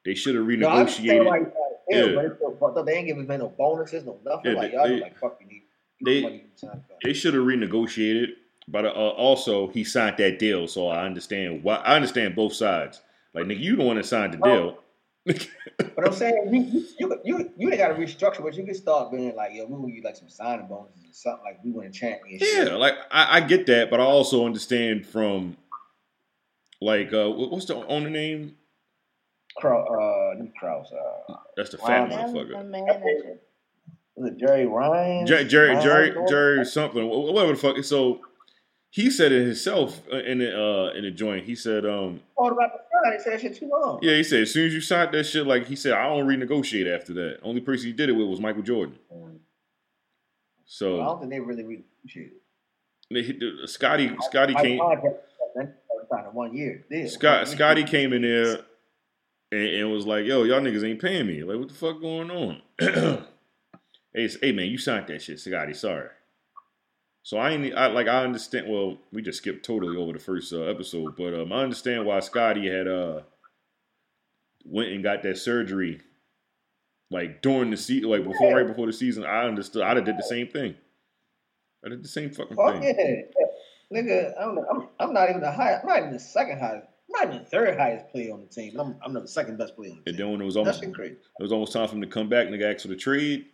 [0.04, 1.52] they should have No, I understand why he renegotiated.
[1.88, 2.14] the deal, Yeah.
[2.16, 2.86] but it's still fucked up.
[2.86, 4.50] They ain't giving him no bonuses, no nothing.
[4.52, 5.62] Yeah, like they- y'all they- like fuck you need.
[6.04, 6.96] they- you money you signed for.
[7.04, 8.28] They should have renegotiated,
[8.70, 11.76] but uh, also he signed that deal, so I understand why.
[11.76, 13.00] I understand both sides.
[13.34, 14.78] Like nigga, you the one that signed the deal.
[15.26, 18.74] But I'm saying you you you you, you ain't got to restructure, but you can
[18.74, 21.72] start being like, yo, we want you like some signing bonuses or something like we
[21.72, 22.48] win a championship.
[22.52, 25.56] Yeah, like I, I get that, but I also understand from
[26.80, 28.56] like uh what's the owner name?
[29.56, 32.10] Crow, uh, not Krause, uh, That's the fat Ryan.
[32.10, 32.58] That was motherfucker.
[32.58, 33.40] the manager.
[34.16, 35.26] was it Jerry Ryan?
[35.26, 36.32] Jerry, Jerry, Ryan Jerry, Thornton?
[36.32, 37.84] Jerry, something, whatever the fuck.
[37.84, 38.20] So
[38.90, 41.46] he said it himself uh, in the uh, in the joint.
[41.46, 42.80] He said, um, Thought about the.
[43.12, 43.98] He said that shit too long.
[44.02, 46.26] yeah, he said as soon as you signed that shit, like he said, I don't
[46.26, 47.38] renegotiate after that.
[47.42, 48.98] Only person he did it with was Michael Jordan.
[49.12, 49.38] Mm.
[50.82, 52.30] I don't think they really renegotiated.
[53.10, 56.84] they the- Scottie, Scottie My came, signed one year.
[57.08, 58.60] Scott, Scottie came in there
[59.52, 61.42] and, and was like, "Yo, y'all niggas ain't paying me.
[61.42, 62.62] Like, what the fuck going on?"
[64.14, 65.74] hey, hey, man, you signed that shit, Scottie.
[65.74, 66.08] Sorry.
[67.30, 68.66] So I ain't I, like I understand.
[68.68, 72.18] Well, we just skipped totally over the first uh, episode, but um, I understand why
[72.18, 73.20] Scottie had uh
[74.64, 76.00] went and got that surgery
[77.08, 79.24] like during the season, like before right before the season.
[79.24, 79.82] I understood.
[79.82, 80.74] I'd have did the same thing.
[81.86, 82.96] I did the same fucking Fuck thing.
[82.98, 83.96] yeah.
[83.96, 87.28] Nigga, I'm, I'm, I'm not even the highest, I'm not even the second highest, I'm
[87.28, 88.76] not even the third highest player on the team.
[88.76, 90.26] I'm, I'm the second best player on the And team.
[90.26, 91.12] then when it was almost crazy.
[91.14, 92.48] It was almost time for him to come back.
[92.48, 93.46] Nigga asked for the trade.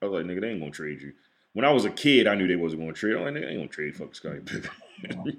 [0.00, 1.12] I was like, nigga, they ain't gonna trade you.
[1.54, 3.16] When I was a kid, I knew they wasn't gonna trade.
[3.16, 4.70] I'm like, they ain't gonna trade fuck Scottie Pippen.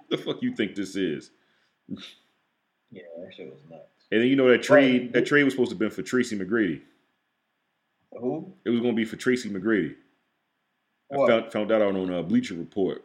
[0.10, 1.32] the fuck you think this is?
[2.92, 3.84] Yeah, that shit was nuts.
[4.12, 6.38] And then you know that trade that trade was supposed to have been for Tracy
[6.38, 6.82] McGrady.
[8.20, 8.54] Who?
[8.66, 9.96] It was gonna be for Tracy McGrady.
[11.12, 13.04] I found found that out on uh, Bleacher Report.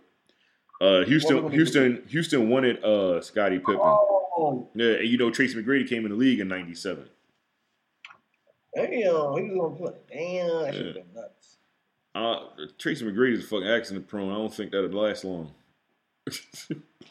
[0.80, 1.52] Uh, Houston, What?
[1.52, 3.76] Houston, Houston wanted uh, Scottie Pippen.
[3.80, 7.08] Oh, Yeah, and you know Tracy McGrady came in the league in '97.
[8.74, 9.92] damn, he was gonna play.
[10.10, 10.92] Damn, that shit Yeah.
[10.92, 11.43] been nuts.
[12.14, 12.40] Uh,
[12.78, 14.30] Tracy McGrady is fucking accident prone.
[14.30, 15.50] I don't think that'd last long.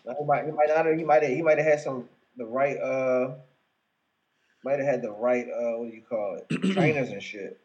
[0.05, 2.45] He might, he might not have, he might have, he might have had some, the
[2.45, 3.35] right, uh,
[4.65, 7.57] might have had the right, uh, what do you call it, trainers and shit.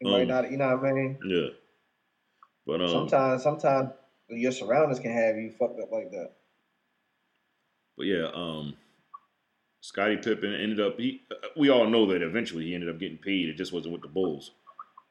[0.00, 1.18] He might Um, not, you know what I mean?
[1.26, 1.48] yeah,
[2.66, 3.90] but um, Sometimes, sometimes
[4.30, 6.30] your surroundings can have you fucked up like that.
[7.98, 8.74] But yeah, um,
[9.82, 10.98] Scottie Pippen ended up.
[10.98, 11.22] He,
[11.58, 13.50] we all know that eventually he ended up getting paid.
[13.50, 14.52] It just wasn't with the Bulls.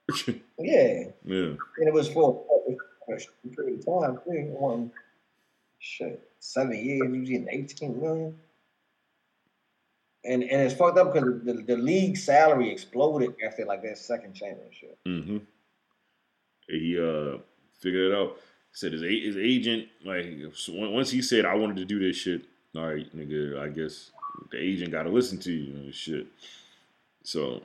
[0.57, 2.45] Yeah, yeah, and it was for
[3.09, 4.17] a period of time.
[4.25, 4.31] too.
[4.31, 4.91] It wasn't-
[5.79, 8.37] shit, seven years, you was getting eighteen million.
[10.23, 14.33] And and it's fucked up because the, the league salary exploded after like that second
[14.33, 14.97] championship.
[15.07, 15.37] Mm-hmm.
[16.67, 17.37] He uh
[17.79, 18.37] figured it out.
[18.71, 20.25] Said his his agent like
[20.69, 22.41] once he said I wanted to do this shit.
[22.75, 23.59] All right, nigga.
[23.59, 24.11] I guess
[24.51, 26.25] the agent got to listen to you and shit.
[27.23, 27.61] So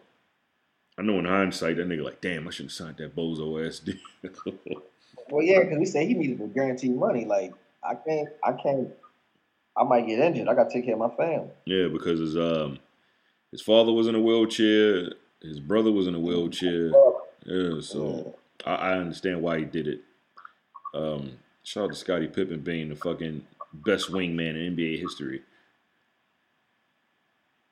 [1.00, 3.78] I know in hindsight that nigga like, damn, I should have signed that bozo ass
[3.78, 3.98] dude.
[5.30, 7.24] Well, yeah, because we said he needed to guarantee money.
[7.24, 7.52] Like
[7.84, 8.88] I can't, I can't,
[9.76, 10.48] I might get injured.
[10.48, 11.50] I got to take care of my family.
[11.66, 12.80] Yeah, because his um
[13.52, 16.90] his father was in a wheelchair, his brother was in a wheelchair.
[17.46, 18.36] Yeah, so
[18.66, 20.00] I, I understand why he did it.
[20.94, 25.42] Um, shout out to Scottie Pippen being the fucking best wingman in NBA history.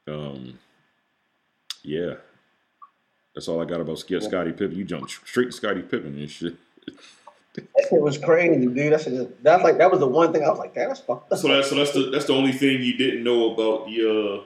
[0.06, 0.60] Um,
[1.82, 2.14] yeah,
[3.39, 4.74] that's all I got about Sc- Scottie Pippen.
[4.77, 6.56] You jumped straight to Scottie Pippen and shit.
[7.55, 8.93] That shit was crazy, dude.
[8.93, 10.98] That shit, just- that's like that was the one thing I was like, damn, that's
[10.98, 11.39] fucked up.
[11.39, 13.94] So that's so that's the that's the only thing you didn't know about the.
[14.40, 14.44] Uh,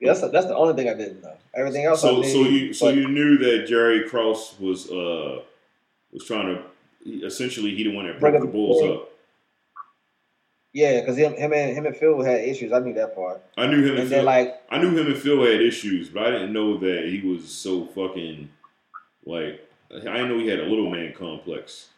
[0.00, 1.36] Yeah, that's the, that's the only thing I didn't know.
[1.54, 5.42] Everything else, I so so you so but- you knew that Jerry Krause was uh
[6.10, 9.10] was trying to essentially he the one that broke Bring the Bulls up.
[10.72, 12.72] Yeah, because him, him and him and Phil had issues.
[12.72, 13.42] I knew that part.
[13.56, 14.18] I knew him and, And Phil.
[14.18, 17.20] then like, I knew him and Phil had issues, but I didn't know that he
[17.26, 18.48] was so fucking
[19.26, 19.66] like.
[19.92, 21.88] I didn't know he had a little man complex.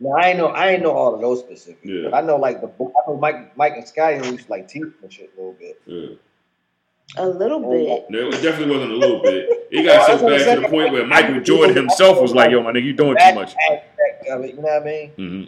[0.00, 1.84] no, I ain't know, I ain't know all of those specifics.
[1.84, 2.08] Yeah.
[2.10, 4.82] But I know like the, I know Mike, Mike and Sky used to like teach
[4.82, 5.80] him and shit a little bit.
[5.86, 6.16] Yeah.
[7.18, 8.06] A little bit.
[8.10, 9.68] No, it definitely wasn't a little bit.
[9.70, 12.32] It got so That's what I'm bad to the point where Michael Jordan himself was
[12.34, 14.84] like, "Yo, my nigga, you doing too much." aspect of it, you know what I
[14.84, 15.10] mean?
[15.16, 15.44] hmm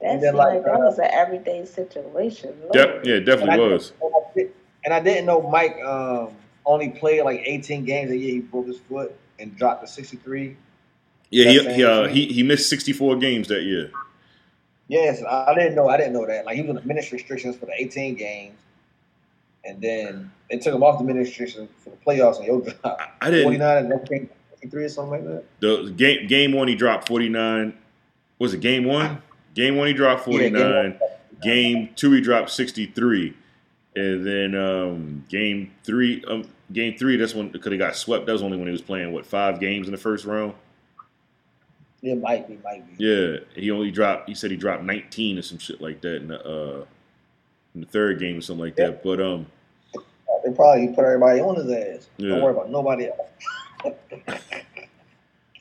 [0.00, 2.54] That And then, seemed like, like that uh, was an everyday situation.
[2.72, 3.92] Yep, yeah, it definitely I, was.
[4.02, 4.52] and I did-
[4.84, 6.30] and I didn't know Mike um,
[6.64, 8.34] only played like 18 games a year.
[8.34, 10.56] He broke his foot and dropped to 63.
[11.30, 13.90] Yeah, he he, uh, he he missed sixty four games that year.
[14.86, 15.88] Yes, I I didn't know.
[15.88, 16.46] I didn't know that.
[16.46, 18.58] Like he was on the minutes restrictions for the 18 games,
[19.64, 22.98] and then they took him off the minutes restrictions for the playoffs, and he'll drop
[23.20, 23.44] I didn't.
[23.44, 25.44] 49 and then came 53 or something like that.
[25.60, 27.76] The game game one he dropped forty nine.
[28.38, 29.20] Was it game one?
[29.58, 30.98] Game one he dropped Yeah, game
[31.42, 33.36] game two he dropped sixty three,
[33.96, 38.26] and then um, game three um, game three that's when because he got swept.
[38.26, 40.54] That was only when he was playing what five games in the first round.
[42.04, 43.04] It might be, might be.
[43.04, 44.28] Yeah, he only dropped.
[44.28, 46.84] He said he dropped nineteen or some shit like that in the uh,
[47.74, 49.02] in the third game or something like that.
[49.02, 49.44] But um,
[50.44, 52.08] They probably put everybody on his ass.
[52.16, 52.28] Yeah.
[52.28, 53.98] Don't worry about nobody else.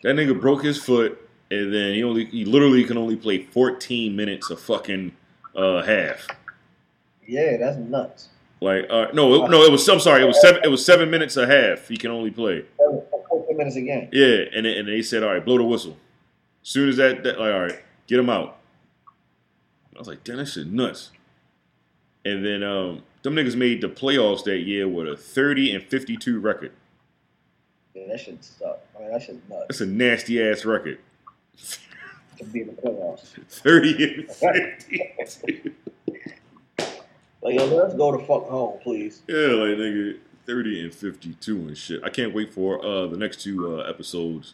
[0.03, 4.15] That nigga broke his foot, and then he only he literally can only play 14
[4.15, 5.14] minutes of fucking
[5.56, 6.28] uh, half.
[7.26, 8.30] Yeah, that's nuts.
[8.60, 9.88] Like, uh, no, it, no, it was.
[9.88, 10.61] I'm sorry, it was seven.
[10.64, 11.88] It was seven minutes a half.
[11.88, 12.65] He can only play.
[12.78, 14.10] Seven- 14 minutes a game.
[14.11, 15.98] Yeah, and then- and they said, all right, blow the whistle.
[16.64, 18.57] As soon as that, that like, all right, get him out.
[19.95, 21.11] I was like, damn, that shit nuts.
[22.26, 26.40] And then um, them niggas made the playoffs that year with a 30 and 52
[26.40, 26.72] record.
[27.94, 28.80] Yeah, that shit suck.
[28.95, 29.65] I mean, that shit nuts.
[29.69, 30.99] That's a nasty ass record.
[32.38, 33.29] To be in the playoffs.
[33.49, 35.73] 30 and 52.
[37.41, 39.21] Like, yo, let's go to fuck home, please.
[39.27, 40.17] Yeah, like nigga,
[40.47, 42.01] 30 and 52 and shit.
[42.03, 44.53] I can't wait for uh the next two uh, episodes.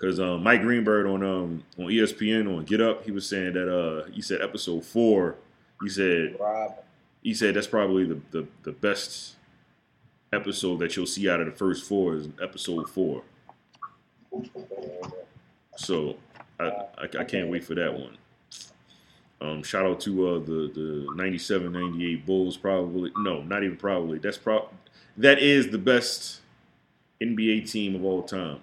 [0.00, 3.68] Cause um, Mike Greenberg on um on ESPN on Get Up, he was saying that
[3.72, 5.36] uh he said episode four,
[5.82, 6.72] he said Rob.
[7.22, 9.36] he said that's probably the, the, the best
[10.32, 13.22] episode that you'll see out of the first four is episode four.
[15.76, 16.16] So
[16.60, 18.16] I, I, I can't wait for that one.
[19.40, 24.18] Um, shout out to uh, the the 97 98 Bulls probably no not even probably
[24.18, 24.68] that's pro
[25.16, 26.40] that is the best
[27.20, 28.60] NBA team of all time.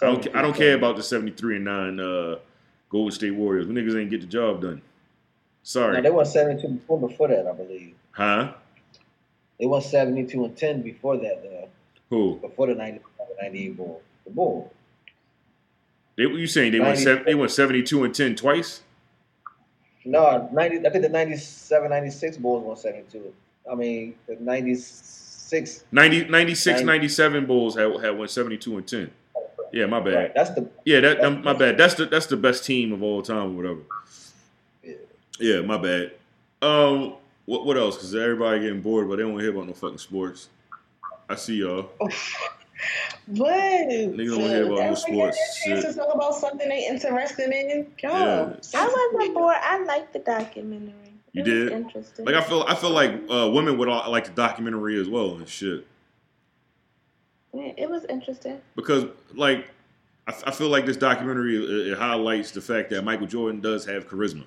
[0.00, 2.36] I don't, I don't care about the 73 and 9 uh,
[2.88, 3.66] Golden State Warriors.
[3.66, 4.76] The niggas ain't get the job done.
[4.76, 4.80] No,
[5.62, 6.00] Sorry.
[6.00, 7.94] they won 72 before, before that, I believe.
[8.12, 8.52] Huh?
[9.58, 11.68] They won 72 and 10 before that, though.
[12.10, 12.36] Who?
[12.36, 13.00] Before the 90,
[13.42, 14.02] 98 Bull.
[14.24, 14.72] The Bull.
[16.18, 17.02] They, were you saying they went 90.
[17.04, 18.82] seven, they went 72 and 10 twice?
[20.04, 23.32] No, 90, I think the 97, 96 Bulls won 72.
[23.70, 25.84] I mean, the 96.
[25.92, 26.84] 90, 96, 90.
[26.84, 29.10] 97 Bulls had, had went 72 and 10.
[29.72, 30.14] Yeah, my bad.
[30.14, 30.68] Right, that's the.
[30.84, 31.76] Yeah, that um, my bad.
[31.76, 33.80] That's the that's the best team of all time or whatever.
[34.82, 34.94] Yeah.
[35.38, 36.12] Yeah, my bad.
[36.62, 37.96] Um, what what else?
[37.96, 40.48] Because everybody getting bored, but they don't want to hear about no fucking sports.
[41.28, 41.90] I see y'all.
[43.26, 43.50] What?
[43.88, 45.92] Niggas don't hear about no sports Chance shit.
[45.92, 47.86] to talk about something they interested in.
[48.02, 48.52] Yo, Yeah.
[48.74, 49.56] I wasn't bored.
[49.60, 50.92] I liked the documentary.
[51.32, 51.72] You It was did?
[51.72, 52.24] Interesting.
[52.24, 55.34] Like I feel I feel like uh, women would all like the documentary as well
[55.36, 55.86] and shit.
[57.52, 58.60] Yeah, it was interesting.
[58.76, 59.68] because like
[60.26, 63.84] I, I feel like this documentary it, it highlights the fact that Michael Jordan does
[63.86, 64.44] have charisma.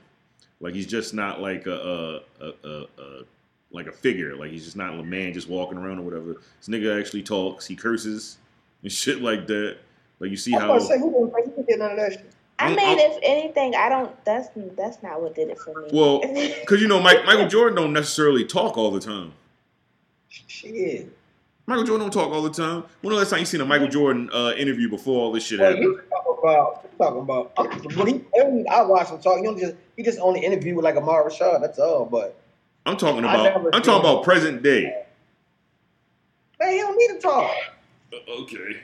[0.59, 3.23] Like he's just not like a, a, a, a, a
[3.71, 4.35] like a figure.
[4.35, 6.33] Like he's just not a man just walking around or whatever.
[6.59, 7.65] This nigga actually talks.
[7.65, 8.37] He curses
[8.83, 9.77] and shit like that.
[10.19, 12.31] Like you see I was how say, who didn't, get none of that shit?
[12.59, 14.23] I mean, I'm- if anything, I don't.
[14.23, 15.89] That's that's not what did it for me.
[15.91, 16.19] well
[16.61, 19.33] because you know Mike, Michael Jordan don't necessarily talk all the time.
[20.29, 21.11] Shit.
[21.67, 22.83] Michael Jordan don't talk all the time.
[23.01, 25.59] When the last time you seen a Michael Jordan uh, interview before all this shit
[25.59, 25.83] Well, happened?
[25.85, 29.61] you talking about, you talking about, when he, when I watched him talk, he only
[29.61, 32.35] just, he just only interviewed with like Ahmad Rashad, that's all, but,
[32.85, 35.05] I'm talking about I'm talking about present day.
[36.59, 37.51] man, he don't need to talk.
[38.13, 38.81] Uh, Okay.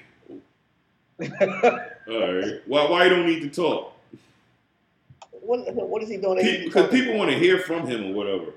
[2.10, 2.62] All right.
[2.68, 3.94] Why why you don't need to talk?
[5.48, 6.38] what, what is he doing?
[6.66, 8.54] Because people want to hear from him or whatever.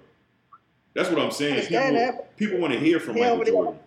[0.95, 1.67] That's what I'm saying.
[1.69, 3.79] People, people want to hear from He Michael Jordan.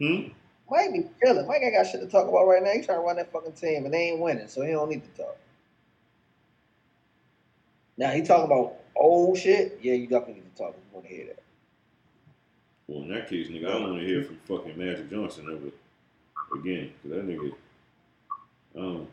[0.00, 0.28] Hmm?
[0.70, 1.46] Mike be chilling.
[1.46, 2.70] Mike ain't got shit to talk about right now.
[2.70, 5.02] He trying to run that fucking team, and they ain't winning, so he don't need
[5.02, 5.36] to talk.
[7.96, 9.78] Now he talking about old shit.
[9.82, 10.74] Yeah, you definitely need to talk.
[10.76, 11.42] You want to hear that?
[12.86, 16.90] Well, in that case, nigga, I want to hear from fucking Magic Johnson ever again.
[17.02, 17.52] Cause that nigga,
[18.76, 19.06] um,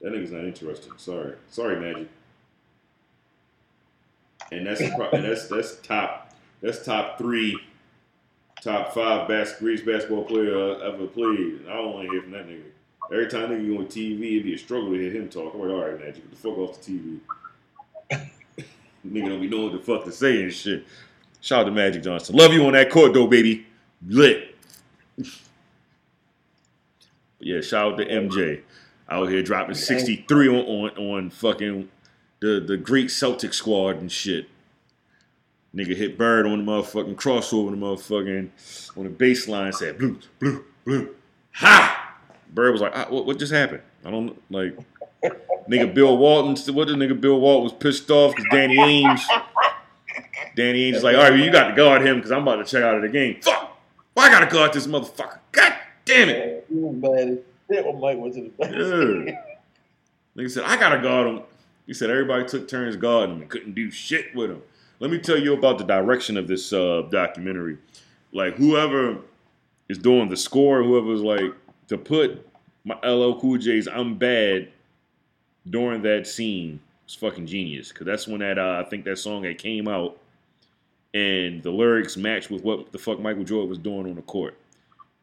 [0.00, 0.92] that nigga's not interesting.
[0.96, 2.08] Sorry, sorry, Magic.
[4.52, 6.32] And that's pro- and that's that's top
[6.62, 7.58] that's top three,
[8.62, 11.38] top five bas- greatest basketball player uh, ever played.
[11.38, 12.62] And I don't want to hear from that nigga.
[13.12, 15.54] Every time nigga go on TV, it'd be a struggle to hear him talk.
[15.54, 17.18] I'm like, all right, Magic, get the fuck off the TV.
[19.10, 20.84] Nigga don't be knowing what the fuck to say and shit.
[21.40, 22.36] Shout out to Magic Johnson.
[22.36, 23.66] Love you on that court though, baby.
[24.06, 24.56] Lit.
[25.16, 25.26] But
[27.40, 28.62] yeah, shout out to MJ.
[29.08, 31.88] Out here dropping 63 on, on, on fucking
[32.40, 34.48] the, the great Celtic squad and shit.
[35.74, 40.64] Nigga hit Bird on the motherfucking crossover, the motherfucking on the baseline said blue, blue,
[40.84, 41.14] blue.
[41.52, 42.16] Ha!
[42.52, 43.82] Bird was like, ah, what, what just happened?
[44.04, 44.76] I don't like
[45.68, 46.74] nigga Bill Walton.
[46.74, 49.22] What the nigga Bill Walton was pissed off because Danny Ainge.
[50.56, 52.56] Danny Ainge is like, all right, well, you got to guard him because I'm about
[52.56, 53.40] to check out of the game.
[53.42, 53.76] Fuck!
[54.16, 55.40] Why I gotta guard this motherfucker?
[55.52, 55.74] God
[56.06, 56.64] damn it!
[56.70, 59.34] He was bad as when Mike went to the.
[60.38, 60.42] Yeah.
[60.42, 61.42] Nigga said, I gotta guard him.
[61.86, 64.62] He said everybody took turns guarding him and couldn't do shit with him.
[65.00, 67.76] Let me tell you about the direction of this uh, documentary.
[68.32, 69.18] Like whoever
[69.90, 71.52] is doing the score, whoever's like
[71.88, 72.48] to put
[72.84, 74.68] my LL Cool J's "I'm Bad"
[75.70, 77.92] during that scene was fucking genius.
[77.92, 80.18] Cause that's when that uh, I think that song that came out,
[81.14, 84.56] and the lyrics matched with what the fuck Michael Jordan was doing on the court.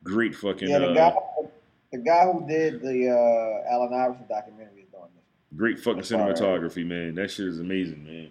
[0.03, 1.15] Great fucking Yeah, the uh, guy,
[1.91, 5.23] the guy who did the uh, Allen Iverson documentary is doing this.
[5.55, 6.35] great fucking That's all right.
[6.35, 7.15] cinematography, man.
[7.15, 8.29] That shit is amazing, man.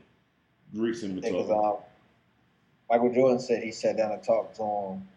[0.77, 1.75] Great Because cinematography.
[1.77, 1.77] um,
[2.91, 5.09] Michael Jordan said he sat down and talked to him,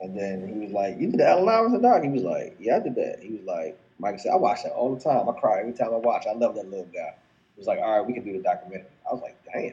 [0.00, 2.76] and then he was like, "You did the Allen Iverson doc?" He was like, "Yeah,
[2.76, 5.28] I did that." He was like, "Michael said I watch that all the time.
[5.28, 6.24] I cry every time I watch.
[6.28, 7.14] I love that little guy."
[7.54, 9.72] He was like, "All right, we can do the documentary." I was like, "Damn."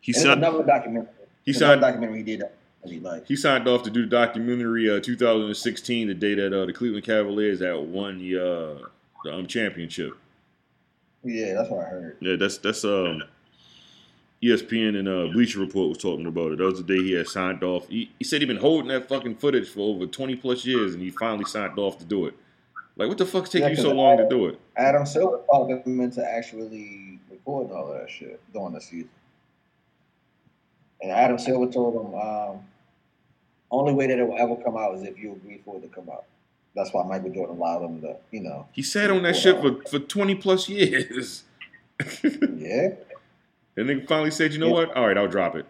[0.00, 0.38] He And signed.
[0.44, 1.12] another documentary.
[1.44, 1.80] He another signed.
[1.80, 2.52] documentary he did that
[2.86, 3.28] he liked.
[3.28, 7.04] He signed off to do the documentary uh, 2016, the day that uh, the Cleveland
[7.04, 8.86] Cavaliers had won the uh,
[9.24, 10.12] the um, championship.
[11.22, 12.16] Yeah, that's what I heard.
[12.20, 13.22] Yeah, that's that's um
[14.42, 16.58] ESPN and uh, Bleacher Report was talking about it.
[16.58, 17.86] That was the day he had signed off.
[17.88, 21.02] He, he said he'd been holding that fucking footage for over 20 plus years, and
[21.02, 22.34] he finally signed off to do it.
[23.00, 24.60] Like, what the fuck's taking Yeah, you so long to do it?
[24.76, 29.08] Adam Silver talked him into actually recording all that shit during the season.
[31.00, 32.58] And Adam Silver told him, um,
[33.70, 35.88] only way that it will ever come out is if you agree for it to
[35.88, 36.24] come out.
[36.76, 38.68] That's why Michael Jordan allowed him to, you know.
[38.72, 41.44] He sat on that shit for, for 20 plus years.
[42.22, 42.88] Yeah.
[43.76, 44.72] And then finally said, you know Yeah.
[44.72, 44.94] what?
[44.96, 45.64] All right, I'll drop it.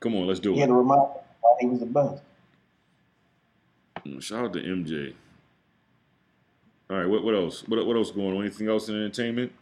[0.00, 0.72] Come on, let's do He had it.
[0.72, 1.08] to remind him
[1.42, 2.22] why he was the best.
[4.04, 5.14] Mm, Shout out to MJ.
[6.88, 7.66] All right, what what else?
[7.66, 8.42] What what else going on?
[8.42, 9.52] Anything else in entertainment?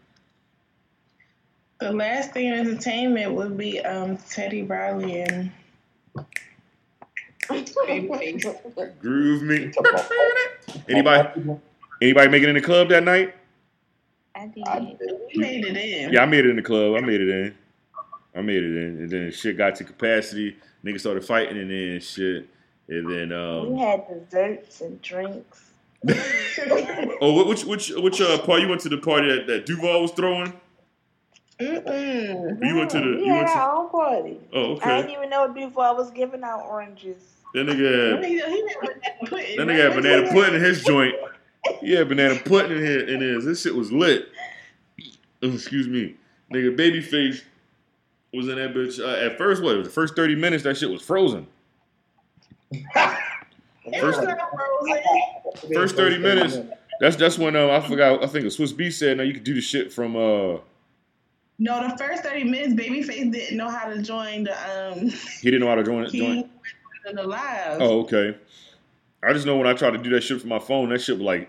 [1.80, 5.50] The last thing in entertainment would be um, Teddy Riley and
[9.00, 9.72] Groove me.
[10.88, 11.58] Anybody
[12.00, 13.34] anybody making it in the club that night?
[14.34, 14.64] I did.
[14.66, 14.98] I did.
[15.34, 16.12] We made it in.
[16.12, 16.96] Yeah, I made it in the club.
[16.96, 17.54] I made it in.
[18.34, 20.56] I made it in, and then shit got to capacity.
[20.84, 22.48] Niggas started fighting, and then shit,
[22.88, 23.76] and then we um.
[23.76, 25.73] had desserts and drinks.
[27.20, 30.10] Oh, which which which uh part you went to the party that, that Duval was
[30.12, 30.52] throwing?
[31.60, 32.58] Mm-mm.
[32.64, 34.40] You went to the we you had went to our own party.
[34.52, 34.90] oh okay.
[34.90, 37.16] I didn't even know it Duval was giving out oranges.
[37.54, 38.48] That nigga had He, he had
[38.80, 39.56] banana pudding.
[39.56, 41.14] that nigga had banana pudding in his joint.
[41.80, 43.44] Yeah, banana pudding in his in his.
[43.44, 44.28] This shit was lit.
[45.42, 46.16] Oh, excuse me,
[46.52, 46.76] nigga.
[46.76, 47.42] Babyface
[48.32, 48.98] was in that bitch.
[48.98, 49.82] Uh, at first, what?
[49.84, 51.46] The first thirty minutes, that shit was frozen.
[53.84, 56.58] It was First- First 30 minutes.
[57.00, 58.22] That's that's when uh, I forgot.
[58.22, 60.58] I think a Swizz Beatz said, "Now you can do the shit from uh."
[61.58, 65.08] No, the first 30 minutes, Babyface didn't know how to join the um
[65.40, 66.12] He didn't know how to join it.
[66.12, 66.48] Join.
[67.12, 67.80] the live.
[67.80, 68.36] Oh, okay.
[69.22, 71.16] I just know when I tried to do that shit from my phone, that shit
[71.16, 71.48] was like,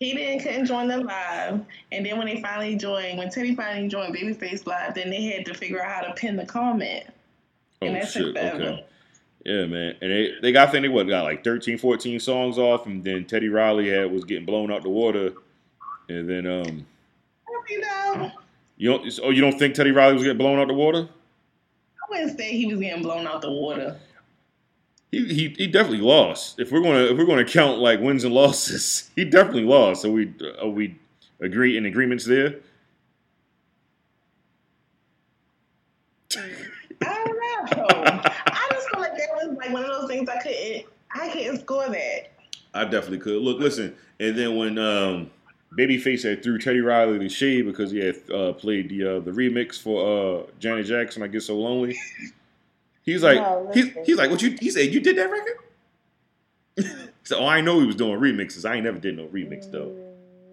[0.00, 1.60] He didn't couldn't join the live.
[1.92, 5.44] And then when they finally joined, when Teddy finally joined Babyface Live, then they had
[5.46, 7.04] to figure out how to pin the comment.
[7.82, 8.56] oh And that shit, forever.
[8.56, 8.86] okay.
[9.44, 9.96] Yeah, man.
[10.00, 13.04] And they they got I think they what got like 13, 14 songs off, and
[13.04, 15.32] then Teddy Riley had was getting blown out the water,
[16.08, 16.86] and then um,
[17.68, 18.32] You know,
[18.76, 21.08] you don't oh you don't think Teddy Riley was getting blown out the water?
[21.08, 23.98] I wouldn't say he was getting blown out the water.
[25.10, 26.58] He, he he definitely lost.
[26.58, 30.02] If we're gonna if we're gonna count like wins and losses, he definitely lost.
[30.02, 30.96] So we are we
[31.40, 32.56] agree in agreements there?
[36.36, 36.44] I
[37.06, 38.20] don't know.
[38.46, 41.60] I just feel like that was like one of those things I couldn't I couldn't
[41.60, 42.32] score that.
[42.72, 43.42] I definitely could.
[43.42, 45.30] Look, listen, and then when um,
[45.78, 49.30] Babyface had threw Teddy Riley the shade because he had uh, played the uh, the
[49.30, 51.96] remix for uh, Janet Jackson, "I Get So Lonely."
[53.04, 54.56] He's like, No, he's, he's like, what you?
[54.58, 57.08] He said, you did that record?
[57.22, 58.68] so oh, I know he was doing remixes.
[58.68, 59.94] I ain't never did no remix though.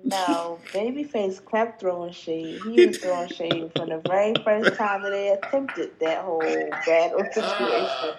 [0.03, 2.60] No, Babyface kept throwing shade.
[2.64, 7.23] He was throwing shade from the very first time that they attempted that whole battle
[7.31, 8.15] situation.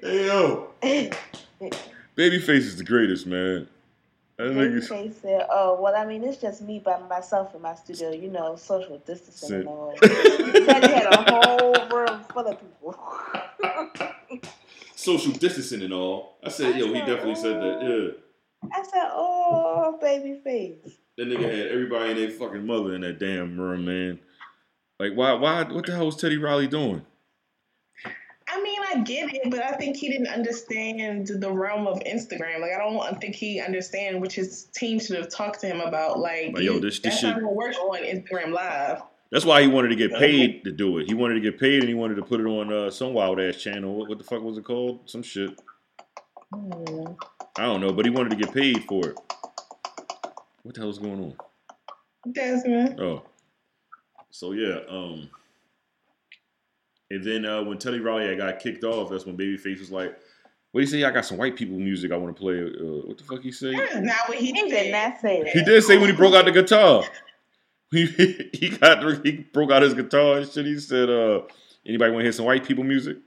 [0.00, 0.68] Hey yo,
[2.16, 3.66] Babyface is the greatest, man.
[4.36, 8.12] That nigga's said, "Oh, well, I mean, it's just me by myself in my studio.
[8.12, 9.60] You know, social distancing Sit.
[9.60, 12.98] and all." Teddy had a whole room full of people.
[14.94, 16.36] social distancing and all.
[16.44, 17.78] I said, yo, he definitely said that.
[17.80, 18.12] Oh.
[18.62, 18.68] Yeah.
[18.74, 23.58] I said, "Oh, Babyface." That nigga had everybody and their fucking mother in that damn
[23.58, 24.18] room, man.
[25.00, 25.32] Like, why?
[25.32, 25.62] Why?
[25.62, 27.06] What the hell was Teddy Riley doing?
[28.96, 32.60] I get it, but I think he didn't understand the realm of Instagram.
[32.60, 36.18] Like, I don't think he understand, which his team should have talked to him about.
[36.18, 39.02] Like, Like, yo, this- this that's shit- not gonna work on Instagram Live.
[39.30, 41.08] That's why he wanted to get paid to do it.
[41.08, 43.40] He wanted to get paid, and he wanted to put it on uh, some wild
[43.40, 43.94] ass channel.
[43.96, 45.00] What, what the fuck was it called?
[45.10, 45.50] Some shit.
[46.54, 47.06] Hmm.
[47.58, 49.16] I don't know, but he wanted to get paid for it.
[50.62, 51.34] What the hell's going on?
[52.32, 53.00] Desmond.
[53.00, 53.22] Oh,
[54.30, 54.78] so yeah.
[54.88, 55.28] Um,
[57.10, 60.10] and then uh, when Teddy Riley got kicked off, that's when Babyface was like,
[60.72, 61.04] "What do you say?
[61.04, 63.52] I got some white people music I want to play." Uh, what the fuck he
[63.52, 63.72] say?
[63.72, 64.82] That is not what he He said.
[64.84, 65.52] did not say that.
[65.52, 67.04] He did say when he broke out the guitar.
[67.92, 68.06] He
[68.52, 70.66] he got he broke out his guitar and shit.
[70.66, 71.42] He said, uh,
[71.86, 73.18] "Anybody want to hear some white people music?"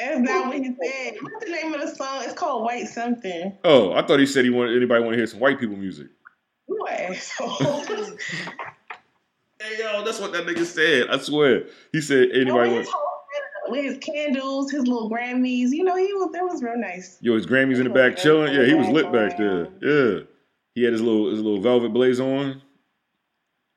[0.00, 1.14] That's not what he said.
[1.20, 2.22] What's the name of the song?
[2.22, 3.58] It's called White Something.
[3.64, 6.06] Oh, I thought he said he wanted anybody want to hear some white people music.
[6.68, 7.84] You asshole.
[9.64, 11.08] Hey yo, that's what that nigga said.
[11.08, 11.64] I swear.
[11.92, 13.10] He said Oh, anybody his want
[13.68, 15.70] with his candles, his little Grammys.
[15.70, 17.16] You know, he was that was real nice.
[17.22, 18.52] Yo, his Grammys in the back chilling.
[18.52, 19.68] Yeah, he was lit back there.
[19.80, 20.20] Yeah.
[20.74, 22.60] He had his little his little velvet blaze on.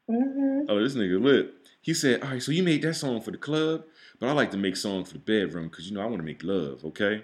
[0.10, 1.54] hmm Oh, this nigga lit.
[1.82, 3.86] He said, "All right, so you made that song for the club,
[4.20, 6.24] but I like to make songs for the bedroom because you know I want to
[6.24, 7.24] make love, okay?"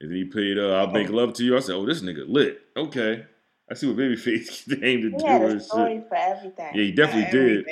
[0.00, 2.26] And then he played, uh, "I'll make love to you." I said, "Oh, this nigga
[2.26, 3.26] lit, okay."
[3.72, 5.68] I see what Babyface aimed to He do had a shit.
[5.70, 6.70] for everything.
[6.74, 7.66] Yeah, he definitely did.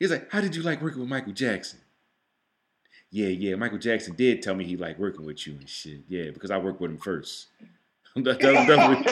[0.00, 1.78] He's like, "How did you like working with Michael Jackson?"
[3.12, 6.00] Yeah, yeah, Michael Jackson did tell me he liked working with you and shit.
[6.08, 7.46] Yeah, because I worked with him first.
[8.16, 9.04] that, that was definitely,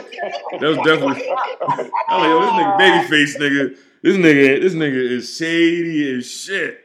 [0.58, 1.30] that was definitely.
[2.08, 6.80] I'm like, yo, this nigga babyface nigga, this nigga, this nigga is shady as shit.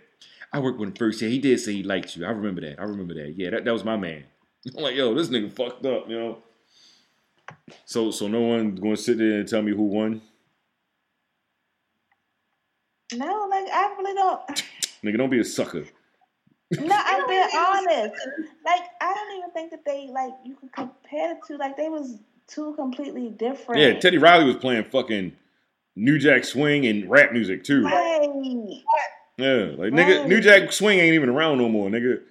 [0.54, 1.20] I worked with him first.
[1.20, 2.26] Yeah, he did say he liked you.
[2.26, 2.80] I remember that.
[2.80, 3.34] I remember that.
[3.36, 4.26] Yeah, that, that was my man.
[4.78, 6.44] I'm like, yo, this nigga fucked up, you know.
[7.86, 10.22] So, so no one's gonna sit there and tell me who won.
[13.14, 14.42] No, like I really don't.
[15.04, 15.86] Nigga, don't be a sucker.
[16.72, 18.16] No, I'm being honest.
[18.66, 21.58] Like I don't even think that they like you could compare the two.
[21.58, 22.18] Like they was
[22.48, 23.82] two completely different.
[23.82, 25.34] Yeah, Teddy Riley was playing fucking
[25.96, 27.84] New Jack Swing and rap music too.
[27.84, 28.84] Right.
[29.38, 32.22] Yeah, like nigga, New Jack Swing ain't even around no more, nigga.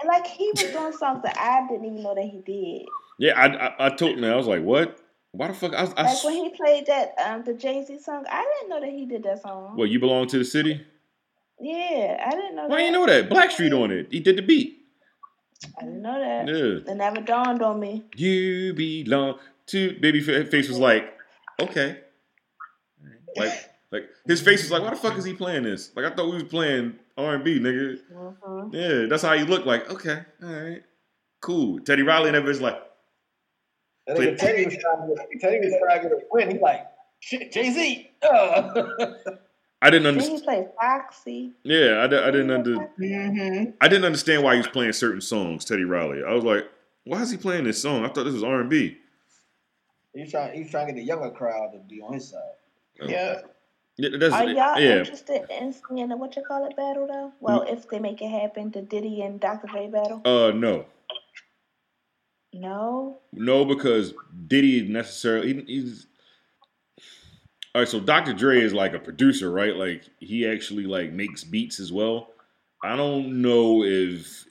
[0.00, 2.88] And like he was doing songs that I didn't even know that he did.
[3.20, 4.98] Yeah, I I, I told him I was like, what?
[5.32, 5.74] Why the fuck?
[5.74, 8.80] I, I, Like when he played that um the Jay Z song, I didn't know
[8.80, 9.76] that he did that song.
[9.76, 10.80] Well, You belong to the city?
[11.60, 12.86] Yeah, I didn't know Why that.
[12.86, 13.28] you know that?
[13.28, 14.08] Blackstreet on it.
[14.10, 14.78] He did the beat.
[15.78, 16.48] I didn't know that.
[16.48, 16.90] Yeah.
[16.92, 18.04] It never dawned on me.
[18.16, 21.12] You belong to Babyface was like,
[21.60, 21.98] okay.
[23.36, 23.52] Like,
[23.92, 25.90] like his face was like, why the fuck is he playing this?
[25.94, 27.98] Like I thought we was playing R and B, nigga.
[28.12, 28.72] Mhm.
[28.74, 29.66] Yeah, that's how he looked.
[29.66, 30.82] Like, okay, all right,
[31.42, 31.78] cool.
[31.80, 32.80] Teddy Riley and that bitch like,
[34.06, 36.50] That nigga Teddy was trying to get, Teddy was trying to win.
[36.50, 36.86] He like,
[37.20, 38.10] shit, Jay Z.
[38.22, 38.82] Uh.
[39.82, 40.44] I didn't Then he understand.
[40.44, 41.52] played Foxy.
[41.62, 45.64] Yeah, I, I didn't under, hmm I didn't understand why he was playing certain songs.
[45.64, 46.22] Teddy Riley.
[46.22, 46.68] I was like,
[47.04, 48.04] why is he playing this song?
[48.04, 48.98] I thought this was R and B.
[50.14, 50.54] He's trying.
[50.54, 52.40] He's trying to get the younger crowd to be on his side.
[53.02, 53.40] Yeah.
[53.96, 54.98] Yeah, that's, Are y'all yeah.
[55.00, 57.32] interested in seeing the what you call it battle though?
[57.40, 59.66] Well, if they make it happen, the Diddy and Dr.
[59.66, 60.22] Dre battle.
[60.24, 60.86] Uh, no,
[62.52, 63.18] No.
[63.32, 64.12] no, because
[64.46, 66.06] Diddy necessarily he, he's.
[67.72, 68.32] All right, so Dr.
[68.32, 69.76] Dre is like a producer, right?
[69.76, 72.30] Like he actually like makes beats as well.
[72.82, 74.46] I don't know if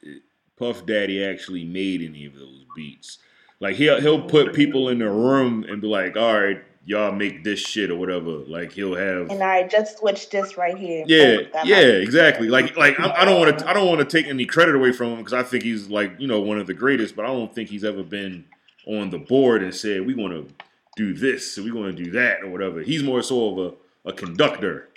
[0.57, 3.17] Puff Daddy actually made any of those beats.
[3.59, 7.43] Like he'll he'll put people in the room and be like, "All right, y'all make
[7.43, 11.03] this shit or whatever." Like he'll have And I just switched this right here.
[11.07, 12.47] Yeah, Boom, yeah, my- exactly.
[12.47, 14.91] Like, like I, I don't want to, I don't want to take any credit away
[14.91, 17.15] from him because I think he's like, you know, one of the greatest.
[17.15, 18.45] But I don't think he's ever been
[18.87, 20.53] on the board and said we want to
[20.95, 22.81] do this, and we want to do that, or whatever.
[22.81, 23.73] He's more so of
[24.05, 24.89] a, a conductor.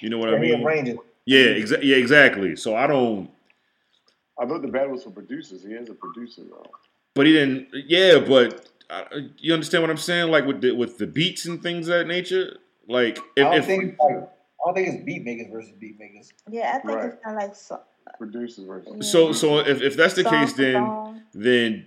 [0.00, 0.98] You know what I Yeah, he mean?
[1.26, 2.54] Yeah, exa- yeah, exactly.
[2.56, 3.30] So I don't.
[4.38, 5.62] I thought the battle was for producers.
[5.62, 6.66] He is a producer though.
[7.14, 7.68] But he didn't.
[7.86, 9.04] Yeah, but uh,
[9.38, 10.30] you understand what I'm saying?
[10.30, 12.58] Like with the with the beats and things of that nature.
[12.88, 13.96] Like I don't if think.
[13.98, 16.32] Like, I don't think it's beat makers versus beat makers.
[16.50, 17.04] Yeah, I think Right.
[17.06, 17.80] it's kind of like so,
[18.18, 19.10] Producers versus.
[19.10, 21.20] so so if, if that's the song case, then song.
[21.34, 21.86] then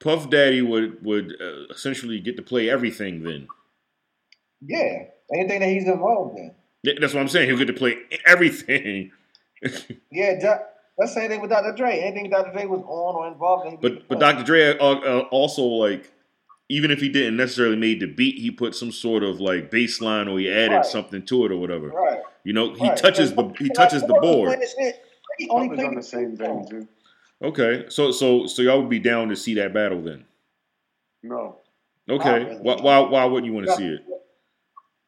[0.00, 3.22] Puff Daddy would would uh, essentially get to play everything.
[3.24, 3.48] Then
[4.60, 5.04] Yeah,
[5.34, 6.52] anything that he's involved in.
[6.84, 7.48] Yeah, that's what I'm saying.
[7.48, 7.96] He'll get to play
[8.26, 9.10] everything.
[10.10, 10.58] Yeah, Jo-
[10.98, 11.72] that's the same thing with Dr.
[11.76, 12.00] Dre.
[12.00, 12.50] Anything Dr.
[12.52, 13.76] Dre was on or involved in.
[13.80, 14.18] But was but.
[14.18, 14.42] Dr.
[14.42, 16.12] Dre uh, uh, also like
[16.72, 20.26] even if he didn't necessarily made the beat, he put some sort of like baseline
[20.32, 20.86] or he added Right.
[20.86, 21.88] something to it or whatever.
[21.88, 22.96] right, You know, he right.
[22.96, 24.46] touches the he touches the board.
[24.46, 25.04] playing this shit.
[25.38, 26.88] He only Puff played on the same vein too.
[27.42, 30.24] Okay, so so so y'all would be down to see that battle then.
[31.22, 31.58] No,
[32.08, 32.56] Okay, really.
[32.62, 34.00] why why why wouldn't you want to see it?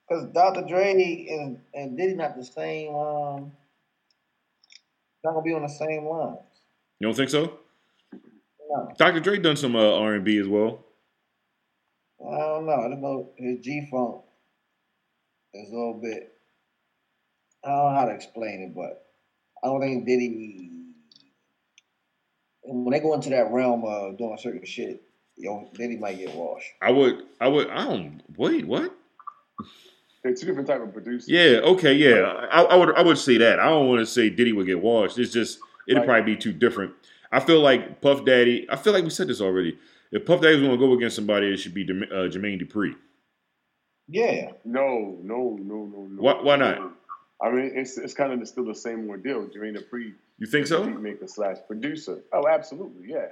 [0.09, 0.67] Because Dr.
[0.69, 0.93] Dre
[1.31, 2.95] and and Diddy not the same.
[2.95, 3.53] Um,
[5.25, 6.39] not gonna be on the same lines.
[7.01, 7.59] You don't think so?
[8.71, 9.21] No, Dr.
[9.21, 10.85] Dre done some uh, R and B as well.
[12.27, 12.73] I don't know.
[12.73, 14.23] I don't know his G funk
[15.55, 16.33] is a little bit.
[17.65, 19.07] I don't know how to explain it, but
[19.63, 20.71] I don't think Diddy.
[22.63, 25.03] When they go into that realm of doing certain shit,
[25.37, 26.67] yo, Diddy might get washed.
[26.81, 28.93] I would I would I don't wait what?
[30.23, 31.29] they're two different type of producers.
[31.29, 32.23] Yeah, okay, yeah.
[32.51, 33.61] I, I would I would say that.
[33.61, 35.19] I don't want to say Diddy would get washed.
[35.19, 36.07] It's just it'd Right.
[36.07, 36.93] probably be too different.
[37.31, 38.67] I feel like Puff Daddy.
[38.71, 39.79] I feel like we said this already.
[40.13, 42.61] If Puff Daddy was going to go against somebody, it should be Dem- uh, Jermaine
[42.63, 42.95] Dupri.
[44.09, 44.53] Yeah.
[44.65, 46.23] No, no, no, no, no.
[46.23, 46.93] Why- why not?
[47.43, 49.47] I mean, it's it's kind of still the same ordeal.
[49.49, 50.87] Jermaine Dupri, You think so?
[50.87, 52.23] beat maker slash producer.
[52.33, 53.29] Oh, absolutely, yeah.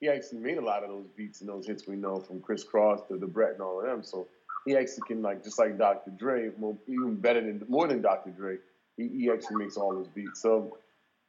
[0.00, 2.64] He actually made a lot of those beats and those hits we know from Kris
[2.64, 4.02] Kross to Da Brat and all of them.
[4.02, 4.28] So
[4.66, 6.10] he actually can like just like Dr.
[6.10, 8.30] Dre, more, even better than more than Dr.
[8.30, 8.56] Dre.
[8.96, 10.40] He, he actually makes all those beats.
[10.42, 10.78] So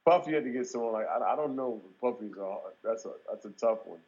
[0.04, 1.80] Puffy had to get someone like I, I don't know.
[2.00, 3.98] Puffy's a that's a that's a tough one.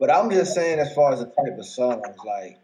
[0.00, 2.58] But I'm just saying, as far as the type of songs, like,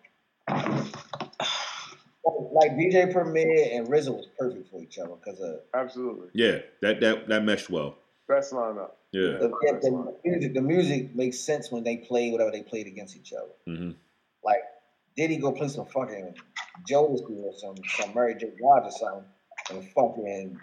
[2.52, 7.00] like DJ Premier and RZA was perfect for each other because of Absolutely, Yeah, that
[7.00, 7.96] that that meshed well.
[8.28, 8.90] best lineup.
[9.12, 9.38] Yeah.
[9.38, 10.54] the, yeah, the music.
[10.54, 13.52] The music makes sense when they play whatever they played against each other.
[13.66, 13.90] hmm
[14.44, 14.60] Like,
[15.16, 16.34] did he go play some fucking
[16.86, 18.52] Joe Jodeci or some some Mary J.
[18.58, 19.24] Blige or something,
[19.70, 20.58] and fucking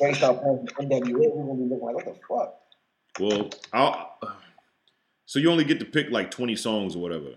[0.00, 1.12] they start playing NWA?
[1.12, 2.60] We gonna be looking like, what the fuck?
[3.20, 4.18] Well, I'll,
[5.26, 7.34] so you only get to pick like twenty songs or whatever.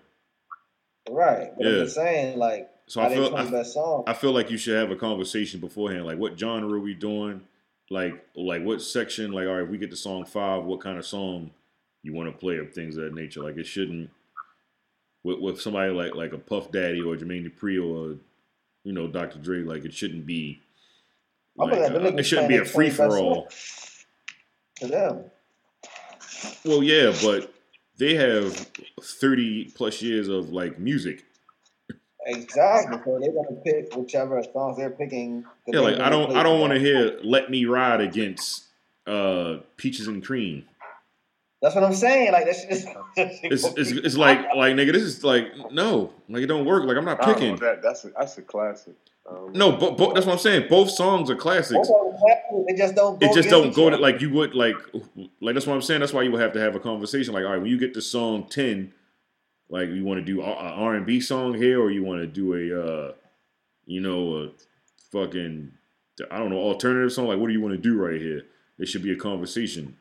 [1.09, 1.51] Right.
[1.55, 1.71] But Yeah.
[1.71, 4.11] I'm just saying, like, So I feel I.
[4.11, 6.05] I feel like you should have a conversation beforehand.
[6.05, 7.41] Like, what genre are we doing?
[7.89, 9.31] Like, like what section?
[9.31, 11.51] Like, all right, if we get to song five, what kind of song
[12.03, 13.41] you want to play of things of that nature?
[13.41, 14.09] Like, it shouldn't
[15.23, 18.17] with, with somebody like like a Puff Daddy or Jermaine Dupri or
[18.83, 19.39] you know Dr.
[19.39, 19.59] Dre.
[19.59, 20.61] Like, it shouldn't be.
[21.59, 23.47] I'm Like, uh, it shouldn't be a free 20 for all.
[24.75, 25.23] to them.
[26.63, 27.51] Well, yeah, but
[27.97, 28.53] they have
[29.01, 31.25] thirty plus years of like music.
[32.25, 32.99] Exactly.
[33.05, 35.43] So they're gonna pick whichever songs they're picking.
[35.43, 38.65] 'cause Yeah, they like I don't I don't want to hear "Let Me Ride" against
[39.05, 40.65] uh Peaches and Cream.
[41.61, 42.31] That's what I'm saying.
[42.33, 42.87] Like that's just.
[43.17, 46.83] It's, it's it's like like nigga, this is like no, like it don't work.
[46.83, 47.55] Like I'm not I don't know picking.
[47.65, 48.93] that that's a, that's a classic.
[49.27, 50.67] Um, No, but, but that's what I'm saying.
[50.69, 51.89] Both songs are classics.
[52.67, 53.19] They just don't.
[53.19, 54.75] Go It just don't go to like you would like
[55.41, 55.99] like that's what I'm saying.
[55.99, 57.33] That's why you would have to have a conversation.
[57.33, 58.93] Like all right, when you get to song ten,
[59.69, 62.27] like you want to do an R and B song here, or you want to
[62.27, 63.13] do a uh
[63.85, 64.49] you know a
[65.11, 65.71] fucking
[66.31, 67.27] I don't know alternative song.
[67.27, 68.43] Like what do you want to do right here?
[68.77, 69.97] There should be a conversation.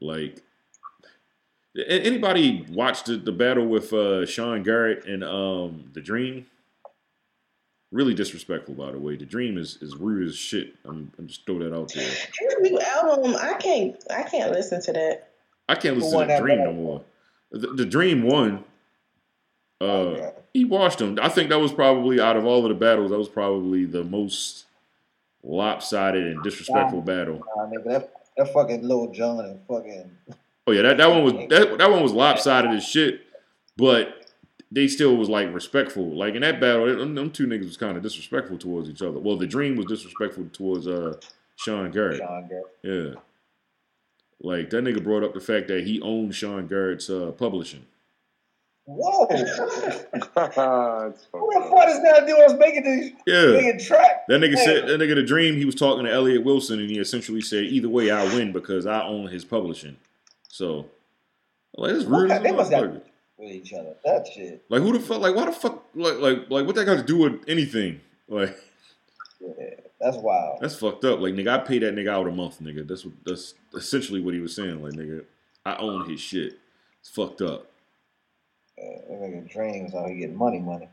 [0.00, 0.42] Like
[1.88, 6.46] anybody watched the, the battle with uh Sean Garrett and um the Dream?
[7.94, 9.14] Really disrespectful, by the way.
[9.14, 10.74] The Dream is, is rude as shit.
[10.84, 12.02] I'm, I'm just throw that out there.
[12.04, 15.28] His new album, I can't, I can't listen to that.
[15.68, 17.04] I can't listen to the Dream no more.
[17.52, 18.64] The, the Dream won.
[19.80, 20.32] Uh, Okay.
[20.52, 21.16] he washed him.
[21.22, 24.02] I think that was probably out of all of the battles, that was probably the
[24.02, 24.64] most
[25.44, 27.44] lopsided and disrespectful battle.
[27.56, 30.10] Nah, nigga, that, that fucking Lil Jon and fucking.
[30.66, 33.20] Oh yeah, that, that one was that, that one was lopsided as shit,
[33.76, 34.23] but
[34.74, 36.16] they still was like respectful.
[36.16, 39.18] Like in that battle, them, them two niggas was kind of disrespectful towards each other.
[39.20, 41.14] Well, the Dream was disrespectful towards uh
[41.56, 42.18] Sean Garrett.
[42.18, 42.66] Sean Garrett.
[42.82, 43.14] Yeah.
[44.40, 47.86] Like that nigga brought up the fact that he owned Sean Garrett's uh, publishing.
[48.86, 49.26] Whoa!
[49.28, 50.06] Who the
[51.70, 53.52] fuck is that doing was making these Yeah.
[53.52, 54.26] making track?
[54.28, 56.98] That nigga said that nigga the dream he was talking to Elliott Wilson and he
[56.98, 59.96] essentially said either way I win because I own his publishing.
[60.48, 60.86] So
[61.76, 63.00] like it's rude They must have- motherfucker.
[63.38, 63.94] With each other.
[64.04, 64.64] That shit.
[64.68, 67.02] Like who the fuck like why the fuck like like like what that got to
[67.02, 68.00] do with anything?
[68.28, 68.56] Like
[69.40, 69.70] Yeah,
[70.00, 70.58] that's wild.
[70.60, 71.20] that's fucked up.
[71.20, 72.86] Like nigga, I pay that nigga out a month, nigga.
[72.86, 74.82] That's what that's essentially what he was saying.
[74.82, 75.24] Like nigga,
[75.66, 76.58] I own his shit.
[77.00, 77.70] It's fucked up.
[78.78, 80.88] Uh, that nigga dreams out here getting money, money.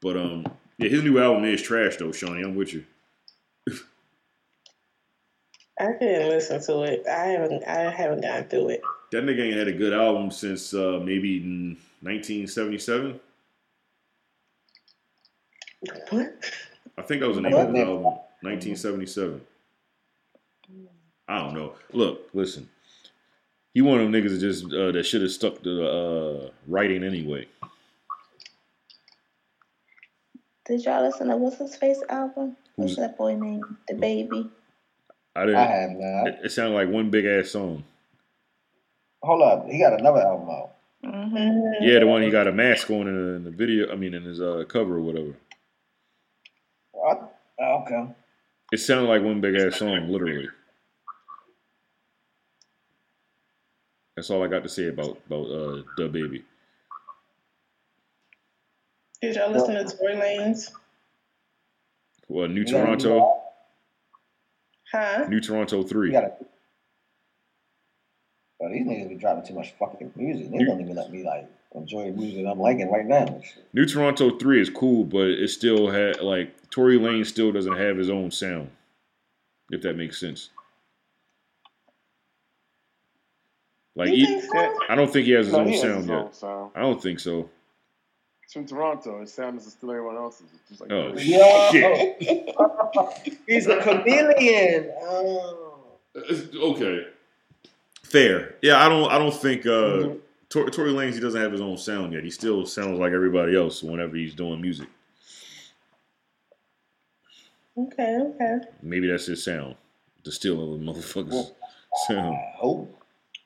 [0.00, 0.46] But um,
[0.78, 2.42] yeah, his new album is trash though, Shawnee.
[2.42, 2.84] I'm with you.
[5.80, 7.06] I couldn't listen to it.
[7.08, 8.82] I haven't, I haven't gotten through it.
[9.12, 11.38] That nigga ain't had a good album since uh, maybe
[12.00, 13.20] 1977.
[16.08, 16.32] What?
[16.96, 18.04] I think that was the name of his album,
[18.40, 19.40] 1977.
[21.28, 21.74] I don't know.
[21.92, 22.66] Look, listen.
[23.74, 27.04] He one of them niggas that just uh, that should have stuck to uh, writing
[27.04, 27.46] anyway.
[30.64, 32.56] Did y'all listen to what's his face album?
[32.76, 33.76] What's Who's- that boy name?
[33.90, 34.50] DaBaby.
[35.36, 35.60] I I didn't.
[35.60, 36.24] I have now.
[36.26, 37.84] It, it sounded like one big ass song.
[39.22, 40.72] Hold up, he got another album out.
[41.04, 41.82] Mm-hmm.
[41.84, 43.90] Yeah, the one he got a mask on in the, in the video.
[43.92, 45.34] I mean, in his uh, cover or whatever.
[46.92, 47.38] What?
[47.60, 48.12] Oh, okay.
[48.72, 50.48] It sounded like one big ass song, literally.
[54.16, 56.42] That's all I got to say about about uh, DaBaby.
[59.20, 60.70] Did y'all listen to Tory Lanez?
[62.28, 63.40] Well, New You got a new Toronto.
[64.92, 65.26] Huh?
[65.28, 66.12] New Toronto You three.
[66.12, 66.32] gotta.
[68.62, 70.52] Bro, these niggas be dropping too much fucking music.
[70.52, 73.40] They don't even let me like enjoy music I'm liking right now.
[73.72, 77.96] New Toronto three is cool, but it still had like Tory Lane still doesn't have
[77.96, 78.70] his own sound.
[79.70, 80.50] If that makes sense.
[83.96, 84.78] Like he- so?
[84.88, 86.16] I don't think he has his No, own has sound his yet.
[86.18, 86.70] own sound.
[86.76, 87.50] I don't think so.
[88.44, 89.22] It's from Toronto.
[89.22, 90.46] His sound is still everyone else's.
[90.54, 92.54] It's just like Oh, shit.
[93.48, 94.88] he's a chameleon.
[95.00, 95.58] Oh.
[96.54, 97.06] Okay.
[98.12, 98.56] Fair.
[98.62, 99.10] Yeah, I don't.
[99.10, 100.20] I don't think uh, Mhm.
[100.50, 102.22] Tor- Tory Lanez he doesn't have his own sound yet.
[102.22, 104.88] He still sounds like everybody else whenever he's doing music.
[107.76, 108.58] Okay, okay.
[108.82, 109.76] Maybe that's his sound.
[110.24, 111.52] The steal of the motherfuckers
[112.06, 112.34] sound.
[112.36, 112.94] I hope.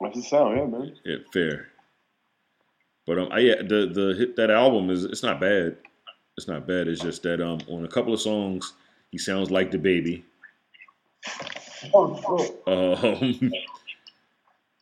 [0.00, 0.96] That's his sound, yeah, man.
[1.04, 1.68] Yeah, fair.
[3.06, 5.76] But um, I, yeah, the the hit that album is it's not bad.
[6.36, 6.88] It's not bad.
[6.88, 8.72] It's just that um, on a couple of songs
[9.12, 10.24] he sounds like DaBaby.
[11.94, 12.62] Oh, shit.
[12.66, 13.52] Um,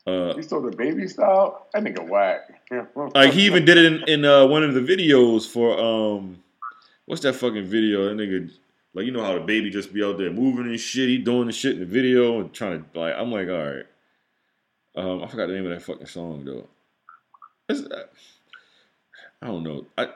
[0.07, 1.67] uh, He stole DaBaby style.
[1.73, 2.61] That nigga whack.
[3.15, 6.43] like he even did it in, in uh, one of the videos for um,
[7.07, 8.09] what's that fucking video?
[8.09, 8.51] That nigga,
[8.95, 11.09] like you know how DaBaby just be out there moving and shit.
[11.09, 13.15] He doing the shit in the video and trying to like.
[13.17, 13.87] I'm like, all right.
[14.97, 16.67] Um, I forgot the name of that fucking song though.
[17.69, 18.05] It's, uh,
[19.43, 19.87] I don't know.
[19.99, 20.09] I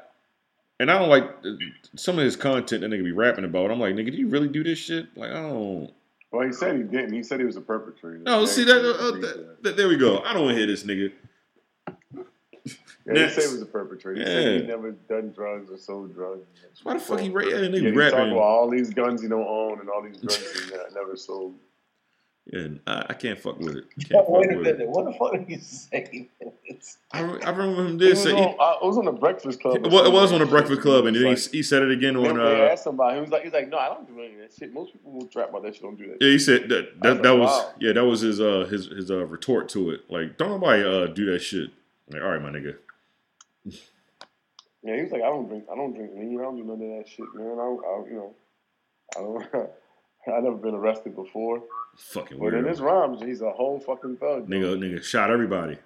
[0.80, 1.50] and I don't like uh,
[1.96, 3.70] some of his content that nigga be rapping about.
[3.70, 5.06] I'm like, nigga, do you really do this shit?
[5.16, 5.92] Like, I don't.
[6.30, 7.12] Well, he said he didn't.
[7.12, 8.18] He said he was a perpetrator.
[8.18, 10.18] No, see that, uh, that, that- There we go.
[10.20, 11.12] I don't want to hear this nigga.
[13.06, 13.36] Yeah, Next.
[13.36, 14.20] he said he was a perpetrator.
[14.20, 16.42] He said he never done drugs or sold drugs.
[16.82, 18.18] Why the fuck he ra- yeah, Yeah, he's rapping?
[18.18, 21.16] talking about all these guns he don't own and all these drugs he ne- never
[21.16, 21.54] sold.
[22.50, 23.84] Yeah, I, I can't fuck with it.
[24.08, 24.78] Can't fuck Wait a with it.
[24.78, 24.88] minute.
[24.88, 26.28] What the fuck are you saying?
[27.12, 29.60] I, I remember him It did say on, he, uh, it was on the Breakfast
[29.60, 29.86] Club.
[29.86, 32.26] well, it was on the Breakfast Club, and then he, he said it again they,
[32.26, 32.36] on.
[32.38, 33.16] they Uh, asked somebody.
[33.16, 34.72] He was like, he's like, no, I don't do any of that shit.
[34.72, 36.16] Most people will trap about that shit don't do that.
[36.22, 37.74] yeah, he said that that, was that like, was wow.
[37.80, 40.10] yeah that was his uh his his uh retort to it.
[40.10, 41.68] Like, don't nobody uh do that shit.
[42.10, 42.76] Like, all right, my nigga.
[44.82, 46.80] Yeah, he was like, I don't drink, I don't drink lean, I don't do none
[46.80, 47.58] of that shit, man.
[47.58, 48.34] I, I you know,
[49.16, 49.70] I don't.
[50.26, 51.62] I never been arrested before,
[51.96, 52.52] Fucking weird.
[52.54, 52.84] but in his weirdo.
[53.08, 54.48] rhymes, he's a whole fucking thug.
[54.48, 55.78] Nigga, nigga shot everybody,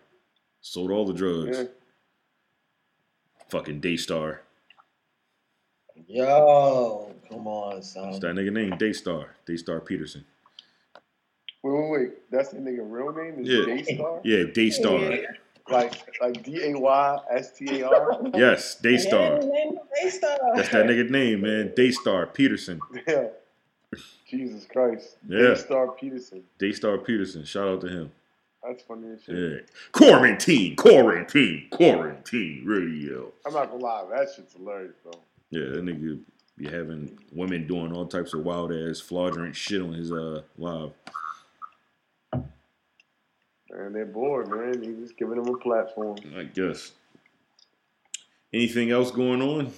[0.60, 1.58] sold all the drugs.
[1.58, 1.64] Yeah.
[3.48, 4.40] Fucking Daystar.
[6.06, 8.08] Yo, come on, son.
[8.08, 8.76] What's that nigga name?
[8.78, 9.36] Daystar.
[9.46, 10.24] Daystar Peterson.
[11.62, 12.30] Wait, wait, wait.
[12.30, 13.40] That's the nigga real name?
[13.40, 13.64] Is Yeah.
[13.66, 14.20] Daystar?
[14.24, 15.18] Yeah, Daystar.
[15.68, 18.20] Like like D A Y S T A R?
[18.34, 19.36] Yes, Yeah, Daystar.
[19.36, 19.50] his
[20.02, 20.38] Daystar.
[20.56, 21.72] That's that nigga name, man.
[21.76, 22.80] Daystar Peterson.
[23.06, 23.28] Yeah.
[24.32, 25.18] Jesus Christ.
[25.28, 25.48] Yeah.
[25.48, 26.42] Daystar Peterson.
[26.58, 27.44] Daystar Peterson.
[27.44, 28.12] Shout out to him.
[28.66, 29.36] That's funny as shit.
[29.36, 29.58] Yeah.
[29.92, 33.30] Quarantine, quarantine, quarantine radio.
[33.44, 35.20] I'm not gonna lie, that shit's hilarious though.
[35.50, 36.18] Yeah, that nigga
[36.56, 40.92] be having women doing all types of wild ass flagrant shit on his uh live.
[42.32, 44.82] And they're bored, man.
[44.82, 46.16] He's just giving them a platform.
[46.36, 46.92] I guess.
[48.54, 49.72] Anything else going on?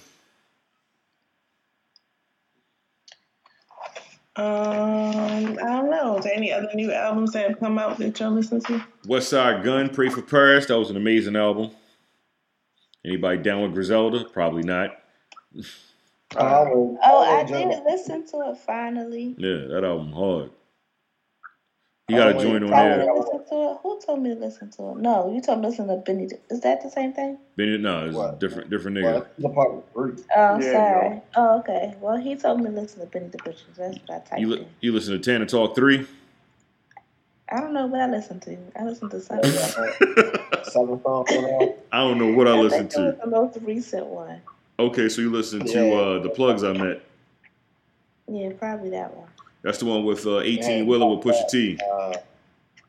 [4.37, 6.17] Um, I don't know.
[6.17, 8.83] Is there any other new albums that have come out that y'all listen to?
[9.07, 10.65] Westside Gunn, Pray for Paris.
[10.65, 11.71] That was an amazing album.
[13.05, 14.25] Anybody down with Griselda?
[14.25, 14.97] Probably not.
[16.35, 19.35] I will- Oh, will I enjoy did listen to it finally.
[19.37, 20.49] Yeah, that album hard.
[22.07, 23.05] You got a will joint on Told me there.
[23.07, 23.77] to listen to it.
[23.81, 24.97] Who told me to listen to it?
[24.97, 26.29] No, you told me to listen to Benny.
[26.51, 27.39] Is that the same thing?
[27.57, 28.39] Benny, no, it's What?
[28.39, 29.23] different, different nigga.
[29.23, 30.21] that's the part with Bruce.
[30.35, 31.21] Oh, Yeah, sorry.
[31.35, 31.95] Oh, okay.
[31.99, 33.65] Well, he told me to listen to Benny the Butcher.
[33.75, 36.05] That's what I typed You, li- you listen to Tana Talk Three?
[37.51, 38.57] I don't know what I listened to.
[38.79, 39.51] I listened to something.
[39.51, 41.75] Seven songs on there.
[41.91, 43.25] I don't know what I I listened think it to.
[43.25, 44.41] the most recent one.
[44.77, 47.01] Okay, so you listened to uh, the plugs I met.
[48.27, 49.27] Yeah, probably that one.
[49.65, 51.79] That's the one with uh, 18 Yeah, Wheeler with Pusha T.
[51.91, 52.13] Uh,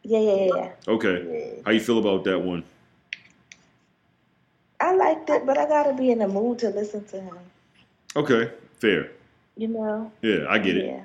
[0.03, 0.73] Yeah, yeah, yeah, yeah.
[0.87, 1.63] Okay, yeah.
[1.65, 2.63] how you feel about that one?
[4.79, 7.39] I liked it, but I gotta be in the mood to listen to him.
[8.15, 9.11] Okay, fair.
[9.57, 10.13] You know?
[10.21, 10.85] Yeah, I get it.
[10.85, 11.01] Yeah.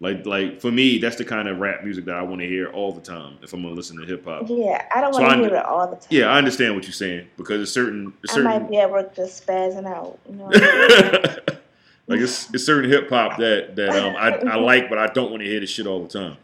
[0.00, 2.68] Like, like for me, that's the kind of rap music that I want to hear
[2.68, 4.46] all the time if I'm gonna listen to hip hop.
[4.48, 6.08] Yeah, I don't want to hear it all the time.
[6.08, 9.14] Yeah, I understand what you're saying because it's certain, it's I might be at work
[9.14, 10.18] just spazzing out.
[10.26, 11.36] You know?
[12.06, 12.22] What I mean?
[12.22, 15.30] like it's, it's certain hip hop that that um I, I like, but I don't
[15.30, 16.36] want to hear this shit all the time.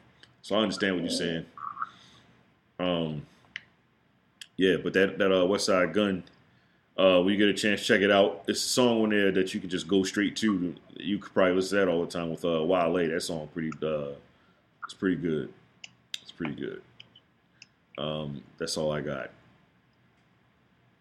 [0.43, 1.47] So I understand what you're saying.
[2.78, 3.26] Um,
[4.56, 6.24] yeah, but that that uh Westside Gunn,
[6.97, 8.44] uh, when you get a chance, check it out.
[8.48, 10.74] It's a song on there that you can just go straight to.
[10.97, 13.09] You could probably listen to that all the time with uh Wale.
[13.09, 14.14] That song pretty uh,
[14.85, 15.52] it's pretty good.
[16.22, 16.82] It's pretty good.
[17.98, 19.30] Um, that's all I got.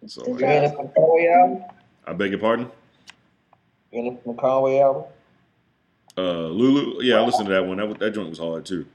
[0.08, 1.64] So Did You hear the Conway album?
[2.06, 2.70] I beg your pardon.
[3.98, 5.04] You hear the Conway album?
[6.18, 7.78] Uh, Lulu, yeah, I listened to that one.
[7.78, 8.86] That, that joint was hard too.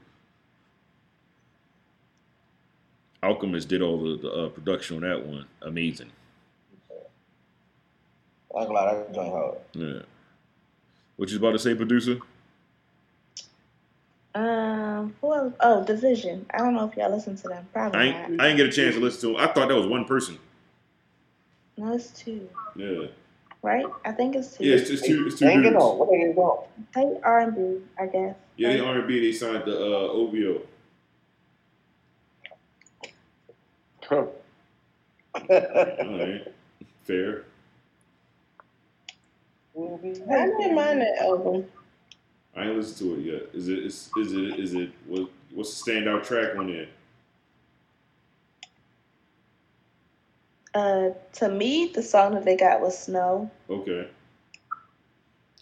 [3.21, 5.45] Alchemist did all the, the uh, production on that one.
[5.61, 6.11] Amazing.
[8.55, 9.57] I ain't gonna lie, that joint hard.
[9.73, 9.99] Yeah.
[11.17, 12.19] What you about to say, producer?
[14.35, 15.53] Um, who else?
[15.59, 16.45] Oh, Division.
[16.53, 17.67] I don't know if y'all listen to them.
[17.71, 18.29] Probably I not.
[18.31, 19.41] ain't, I ain't get a chance to listen to it.
[19.41, 20.39] I thought that was one person.
[21.77, 22.49] No, it's two.
[22.75, 23.07] Yeah.
[23.63, 23.85] Right?
[24.05, 24.65] I think it's two.
[24.65, 25.25] Yeah, it's just two.
[25.25, 25.83] It's two Hanging dudes.
[25.83, 25.97] on.
[25.97, 26.33] What are you?
[26.93, 28.35] They R and B, I guess.
[28.57, 29.19] Yeah, they R and B.
[29.19, 30.61] They signed the uh, OVO.
[34.03, 34.25] Huh.
[35.35, 36.53] All right,
[37.05, 37.43] fair.
[39.75, 41.65] I didn't mind that album.
[42.55, 43.49] I ain't listened to it yet.
[43.53, 43.79] Is it?
[43.79, 44.59] Is, is it?
[44.59, 44.91] Is it?
[45.07, 46.87] What, what's the standout track on there?
[50.73, 53.49] Uh, to me, the song that they got was Snow.
[53.69, 54.07] Okay.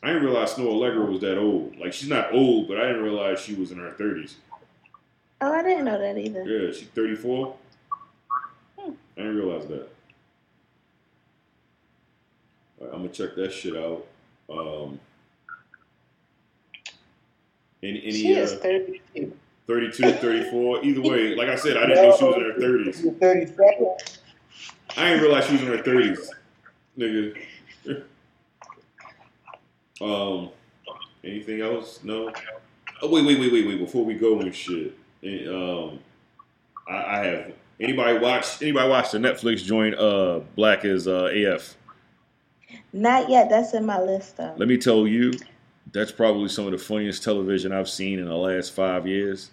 [0.03, 1.77] I didn't realize Snoh Aalegra was that old.
[1.77, 4.35] Like she's not old, but I didn't realize she was in her thirties.
[5.41, 6.43] Oh, I didn't know that either.
[6.43, 7.55] Yeah, she's thirty four.
[8.79, 8.93] Hmm.
[9.17, 9.89] I didn't realize that.
[12.79, 14.05] All right, I'm gonna check that shit out.
[14.49, 14.99] Um,
[17.83, 19.33] any any She is uh, 32.
[19.67, 20.83] 32, 34.
[20.83, 23.03] Either way, like I said, I didn't know she was in her thirties.
[23.03, 23.95] You're 37.
[24.97, 26.29] I didn't realize she was in her thirties,
[26.97, 27.37] nigga.
[30.01, 30.49] um,
[31.23, 31.99] anything else?
[32.03, 32.31] No.
[33.01, 33.79] Oh wait, wait, wait, wait, wait.
[33.79, 34.95] Before we go and shit,
[35.47, 35.99] um,
[36.87, 39.95] I, I have anybody watch anybody watch the Netflix joint?
[39.95, 41.75] Uh, Black is uh, AF.
[42.93, 43.49] Not yet.
[43.49, 44.53] That's in my list though.
[44.57, 45.33] Let me tell you,
[45.91, 49.51] that's probably some of the funniest television I've seen in the last five years.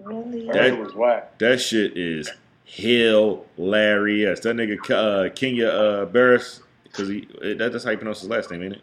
[0.00, 0.46] Really?
[0.46, 1.38] That That- was whack.
[1.38, 2.30] That shit is
[2.68, 4.40] hilarious.
[4.40, 8.50] That nigga uh, Kenya uh, Barris, because he that, that's how you pronounce his last
[8.50, 8.82] name, ain't it?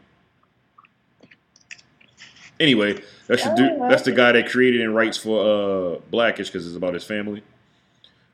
[2.60, 3.82] Anyway, that's the dude.
[3.82, 7.44] That's the guy that created and writes for uh, Blackish because it's about his family.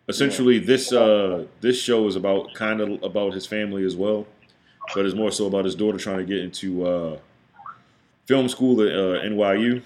[0.08, 4.28] Essentially, this uh, this show is about kind of about his family as well,
[4.94, 7.18] but it's more so about his daughter trying to get into uh,
[8.26, 9.82] film school at uh, NYU.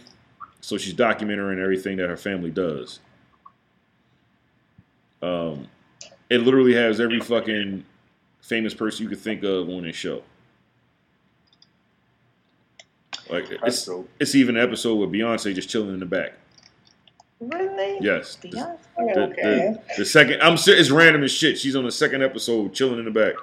[0.62, 3.00] So she's documenting everything that her family does.
[5.26, 5.68] Um,
[6.30, 7.84] it literally has every fucking
[8.42, 10.22] famous person you could think of on this show.
[13.30, 13.90] Like it's
[14.20, 16.34] it's even an episode with Beyonce just chilling in the back.
[17.40, 17.98] Really?
[18.00, 18.78] Yes, the, Beyonce.
[18.98, 19.42] the, Okay.
[19.42, 21.58] the, the second I'm ser- it's random as shit.
[21.58, 23.34] She's on the second episode chilling in the back.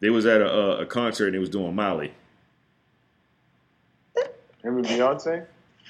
[0.00, 2.12] They was at a, a, a concert and they was doing Molly.
[4.62, 5.44] Him and Beyonce?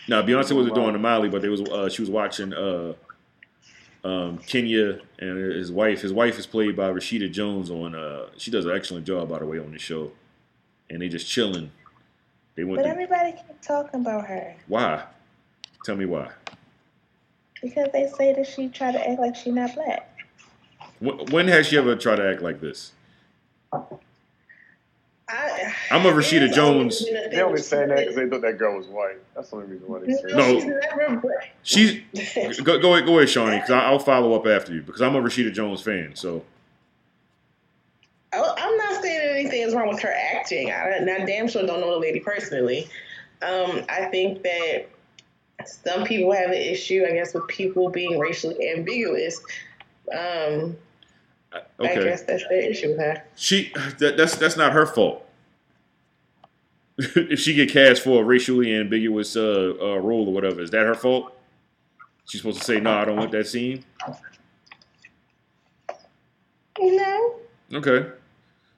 [0.08, 2.94] Now Beyonce wasn't doing the Molly, but they was uh, she was watching uh,
[4.04, 6.00] um, Kenya and his wife.
[6.02, 7.94] His wife is played by Rashida Jones on.
[7.94, 10.12] Uh, she does an excellent job, by the way, on the show.
[10.90, 11.70] And they just chilling.
[12.54, 12.76] They went.
[12.78, 15.04] But To, everybody keep talking about her why?
[15.84, 16.30] Tell me why.
[17.62, 20.10] because they say that she tried to act like she not black.
[21.00, 22.92] When, when has she ever tried to act like this?
[25.30, 27.02] I, I'm a Rashida it's Jones.
[27.02, 28.86] always been a thing They only with saying that because they thought that girl was
[28.86, 29.16] white.
[29.34, 30.54] That's the only reason why they say No.
[30.54, 31.54] she's never black.
[31.62, 35.14] She's go go ahead, go ahead, Shawnee, because I'll follow up after you because I'm
[35.16, 36.12] a Rashida Jones fan.
[36.14, 36.44] So
[38.32, 40.70] I- I'm not saying anything is wrong with her acting.
[40.70, 42.88] I, and I damn sure don't know the lady personally.
[43.42, 44.86] Um, I think that
[45.64, 49.40] some people have an issue, I guess, with people being racially ambiguous.
[50.12, 50.76] Um,
[51.52, 53.24] I okay, guess that's their issue with her.
[53.36, 55.24] she that, that's that's not her fault.
[56.98, 60.84] if she get cast for a racially ambiguous uh, uh, role or whatever, is that
[60.84, 61.32] her fault?
[62.26, 63.84] She's supposed to say, "No, I don't want that scene."
[66.80, 67.34] No.
[67.72, 68.10] Okay,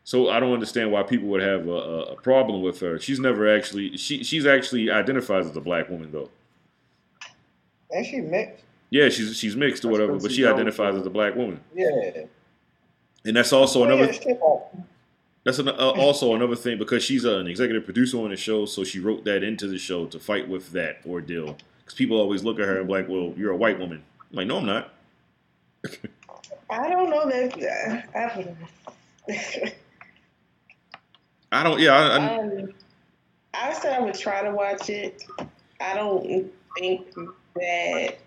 [0.05, 2.99] so I don't understand why people would have a, a, a problem with her.
[2.99, 6.31] She's never actually she she's actually identifies as a black woman though.
[7.91, 8.65] And she mixed.
[8.91, 12.25] Yeah, she's she's mixed or whatever, but she identifies as a black woman, Yeah.
[13.25, 14.13] And that's also another.
[15.43, 18.85] That's an, uh, also another thing because she's an executive producer on the show, so
[18.85, 21.57] she wrote that into the show to fight with that ordeal.
[21.81, 24.37] Because people always look at her and be like, "Well, you're a white woman." I'm
[24.37, 24.93] like, no, I'm not.
[26.71, 28.07] I don't know that.
[28.15, 28.57] uh, I don't.
[31.53, 31.81] I don't.
[31.81, 32.75] Yeah, I, I, Um,
[33.55, 35.25] I said I would try to watch it.
[35.81, 37.13] I don't think
[37.57, 38.19] that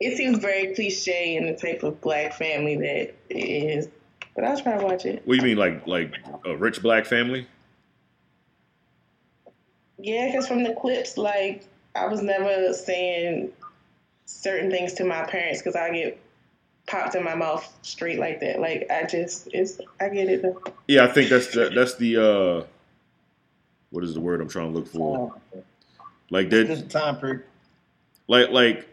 [0.00, 3.88] it seems very cliche in the type of black family that it is.
[4.34, 5.22] But I'll try to watch it.
[5.24, 6.14] what do you mean, like like
[6.44, 7.46] a rich black family?
[9.98, 11.64] Yeah, because from the clips, like
[11.94, 13.52] I was never saying
[14.26, 16.20] certain things to my parents because I get
[16.86, 18.60] popped in my mouth straight like that.
[18.60, 20.42] Like I just, it's I get it.
[20.42, 20.62] Though.
[20.86, 22.66] Yeah, I think that's the, that's the uh,
[23.90, 25.32] what is the word I'm trying to look for?
[26.28, 27.44] Like that This time period.
[28.28, 28.88] like like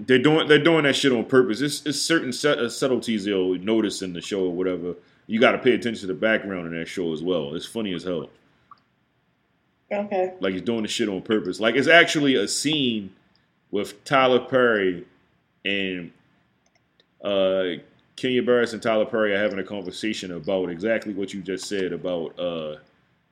[0.00, 1.60] they're doing they're doing that shit on purpose.
[1.60, 4.94] It's, it's certain set, uh, subtleties they'll notice in the show or whatever.
[5.26, 7.54] You got to pay attention to the background in that show as well.
[7.54, 8.30] It's funny as hell.
[9.92, 10.34] Okay.
[10.40, 11.60] Like he's doing the shit on purpose.
[11.60, 13.10] Like it's actually a scene
[13.70, 15.04] with Tyler Perry
[15.64, 16.12] and
[17.24, 17.80] uh
[18.16, 21.92] Kenya Barris and Tyler Perry are having a conversation about exactly what you just said
[21.92, 22.76] about uh,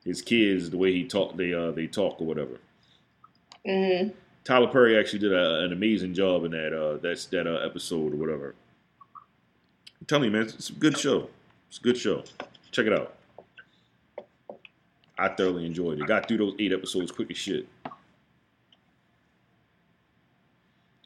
[0.05, 2.59] his kids, the way he talk, they uh, they talk or whatever.
[3.65, 4.09] hmm
[4.45, 8.13] Tyler Perry actually did a, an amazing job in that uh, that's that uh, episode
[8.13, 8.55] or whatever.
[10.07, 11.29] Tell me, man, it's a good show.
[11.67, 12.23] It's a good show.
[12.71, 13.15] Check it out.
[15.17, 16.07] I thoroughly enjoyed it.
[16.07, 17.67] Got through those eight episodes quick as shit.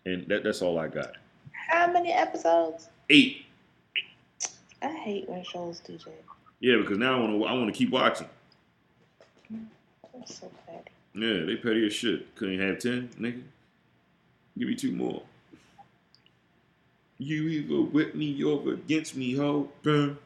[0.06, 1.14] And that, that's all I got.
[1.70, 2.90] How many episodes?
[3.10, 3.46] Eight.
[4.82, 6.24] I hate when shows do that.
[6.60, 8.28] Yeah, because now I want to I want to keep watching.
[9.52, 10.92] I'm so petty.
[11.14, 12.36] Yeah, they petty as shit.
[12.36, 13.42] Couldn't have ten, nigga.
[14.58, 15.22] Give me two more.
[17.18, 19.70] You either with me or against me, ho.
[19.84, 20.18] Boom,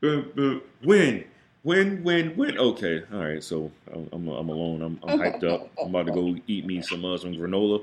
[0.00, 0.62] boom, boom.
[0.84, 1.24] Win,
[1.64, 2.58] win, win, win.
[2.58, 3.42] Okay, all right.
[3.42, 4.82] So I'm I'm, I'm alone.
[4.82, 5.68] I'm, I'm hyped up.
[5.80, 7.82] I'm about to go eat me some uh, some granola,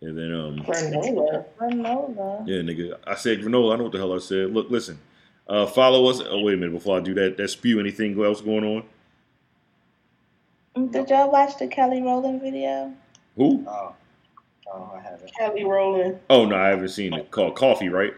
[0.00, 1.44] and then um Granola.
[1.58, 2.48] Granola.
[2.48, 2.98] yeah, nigga.
[3.06, 3.74] I said granola.
[3.74, 4.52] I know what the hell I said.
[4.52, 4.98] Look, listen.
[5.48, 6.20] Uh, follow us.
[6.24, 6.72] Oh wait a minute.
[6.72, 8.84] Before I do that, that spew anything else going on?
[10.90, 12.92] Did y'all watch the Kelly Rowland video?
[13.36, 13.64] Who?
[13.68, 13.94] Oh,
[14.72, 15.30] oh, I haven't.
[15.36, 16.18] Kelly Rowland.
[16.30, 17.30] Oh no, I haven't seen it.
[17.30, 18.14] Called Coffee, right?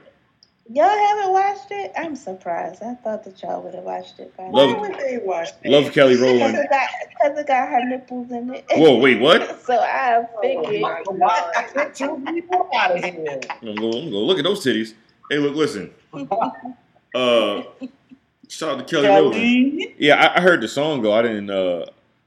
[0.73, 1.93] Y'all haven't watched it?
[1.97, 2.83] I'm surprised.
[2.83, 4.77] I thought that y'all would have watched it by Love- now.
[4.81, 5.69] Why would they watch that?
[5.71, 6.69] Love Kelly Because Rowland.
[7.21, 8.65] cause it got her nipples in it.
[8.73, 9.63] Whoa, wait, what?
[9.67, 10.81] so I Oh figured.
[10.81, 11.53] my God.
[11.75, 13.41] Get two people out of here.
[13.51, 14.95] I'm gonna, go, I'm gonna go look at those titties.
[15.31, 15.93] Hey, look, listen.
[17.15, 17.63] Uh,
[18.49, 19.95] shout out to Kelly Rowland.
[19.99, 21.13] Yeah, I, I heard the song though.
[21.13, 21.51] I didn't.
[21.51, 21.85] Uh,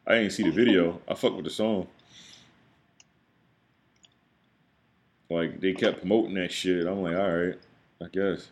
[0.08, 1.02] I didn't see the video.
[1.08, 1.88] I fuck with the song.
[5.30, 6.88] Like they kept promoting that shit.
[6.88, 7.60] I'm like, all right,
[8.02, 8.48] I guess.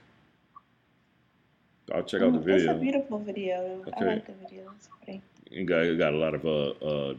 [1.94, 2.72] I'll check out the video.
[2.72, 3.82] It's a beautiful video.
[3.86, 4.06] I Okay.
[4.06, 4.72] like the video.
[4.76, 5.22] It's pretty.
[5.50, 7.14] It got, it got a lot of uh, uh,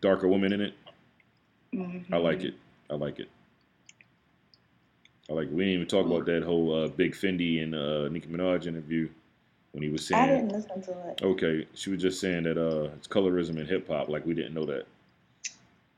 [0.00, 0.74] darker women in it.
[1.72, 2.04] Mhm.
[2.12, 2.54] I like it.
[2.90, 3.28] I like it.
[5.30, 5.46] I like.
[5.48, 5.52] It.
[5.54, 9.08] We didn't even talk about that whole uh, Big Fendi and uh, Nicki Minaj interview
[9.72, 10.22] when he was saying.
[10.22, 11.20] I didn't listen to it.
[11.22, 14.08] Okay, she was just saying that uh, it's colorism in hip hop.
[14.08, 14.86] Like we didn't know that.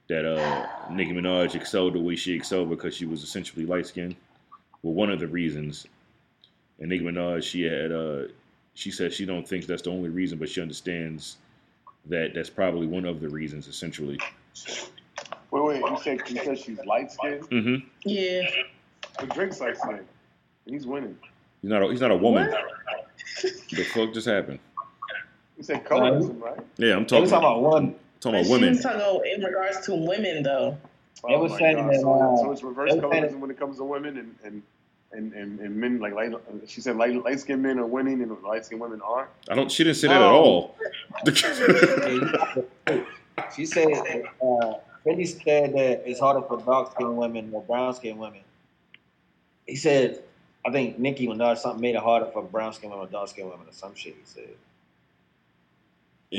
[0.09, 4.17] That uh, Nicki Minaj excelled the way she excelled because she was essentially light skinned.
[4.83, 5.87] Well, one of the reasons.
[6.81, 8.23] And Nicki Minaj, she had uh,
[8.75, 11.37] she said she don't think that's the only reason, but she understands
[12.07, 14.19] that that's probably one of the reasons, essentially.
[15.53, 15.79] Wait, wait.
[15.81, 17.87] You said you said she's light skinned, Mm-hmm.
[18.05, 18.49] Yeah.
[19.19, 20.07] but Drake's light skinned.
[20.67, 21.17] He's winning.
[21.63, 21.83] He's not.
[21.83, 22.53] A, he's not a woman.
[23.43, 24.59] The fuck just happened?
[25.57, 26.59] You said colorism, right?
[26.79, 27.21] Yeah, I'm They talking.
[27.23, 27.95] was talking about one.
[27.95, 28.69] talking But about she women.
[28.71, 30.79] was talking about in regards to women, though.
[31.29, 31.91] They was my saying God.
[31.93, 34.17] that, So, uh, so it's reverse they was saying- colorism when it comes to women,
[34.19, 34.63] and and
[35.13, 36.33] and, and, and men like light.
[36.67, 39.29] She said light light skinned men are winning, and light skinned women aren't.
[39.51, 39.71] I don't.
[39.71, 40.77] She didn't say that at all.
[43.57, 44.75] She said uh,
[45.07, 48.41] Fendi said that it's harder for dark skinned women or brown skinned women.
[49.67, 50.23] He said,
[50.65, 53.49] I think Nicki Minaj something made it harder for brown skinned women or dark skinned
[53.51, 54.15] women or some shit.
[54.15, 54.49] He said,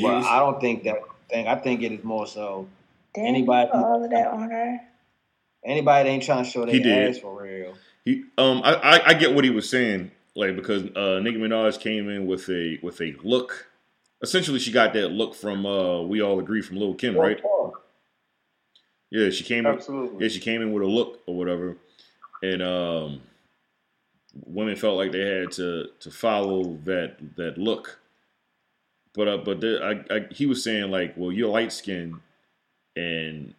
[0.02, 1.00] but I don't think that
[1.30, 1.48] thing.
[1.48, 2.68] I think it is more so
[3.14, 4.80] Damn, Anybody- put all of that on her.
[5.66, 7.16] anybody that ain't trying to show He their did.
[7.16, 7.74] ass for real.
[8.06, 11.80] He, um, I, I, I get what he was saying, like because uh, Nicki Minaj
[11.80, 13.68] came in with a with a look.
[14.24, 17.42] Essentially, she got that look from uh, we all agree from Lil Kim, right?
[19.10, 19.74] Yeah, she came in.
[19.74, 20.24] Absolutely.
[20.26, 21.76] Yeah, she came in with a look or whatever,
[22.42, 23.22] and um,
[24.46, 28.00] women felt like they had to to follow that that look.
[29.14, 32.20] But uh, but there, I, I, he was saying like, well, you're light skinned,
[32.96, 33.54] and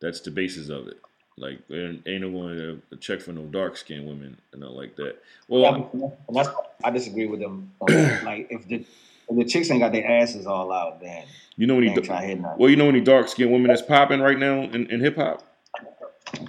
[0.00, 1.00] that's the basis of it.
[1.36, 5.22] Like, ain't no one to check for no dark skinned women and not like that.
[5.46, 5.88] Well,
[6.28, 6.48] that's,
[6.82, 7.70] I disagree with them.
[7.88, 8.84] like if the
[9.28, 11.24] if the chicks ain't got their asses all out, then
[11.56, 12.58] you know any ain't trying to hit nothing.
[12.58, 15.44] well, you know any dark skinned women that's popping right now in, in hip hop.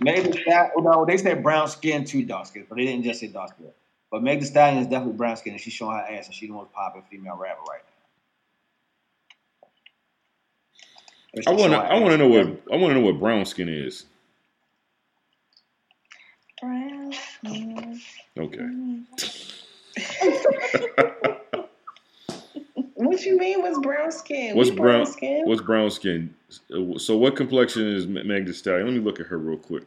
[0.01, 3.19] Maybe that, oh, no, they said brown skin to dark skin, but they didn't just
[3.19, 3.71] say dark skin.
[4.11, 6.49] But Meg Thee Stallion is definitely brown skin, and she's showing her ass, and she's
[6.49, 7.89] the most popular female rapper right now.
[11.47, 13.69] I want to I want to know what I want to know what brown skin
[13.69, 14.05] is.
[16.59, 18.01] Brown skin.
[18.37, 18.67] Okay.
[22.99, 23.61] What you mean?
[23.61, 24.57] What's brown skin?
[24.57, 25.05] What's We brown?
[25.05, 25.43] skin?
[25.45, 26.35] What's brown skin?
[26.97, 28.87] So what complexion is Me- Meg Thee Stallion?
[28.87, 29.83] Let me look at her real quick.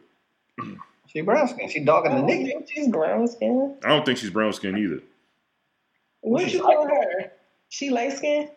[1.05, 1.69] She brown skin.
[1.69, 2.67] She darker I than nigga.
[2.67, 3.77] she's brown skin.
[3.83, 4.99] I don't think she's brown skin either.
[6.21, 7.31] What you call her?
[7.69, 8.49] She light skin?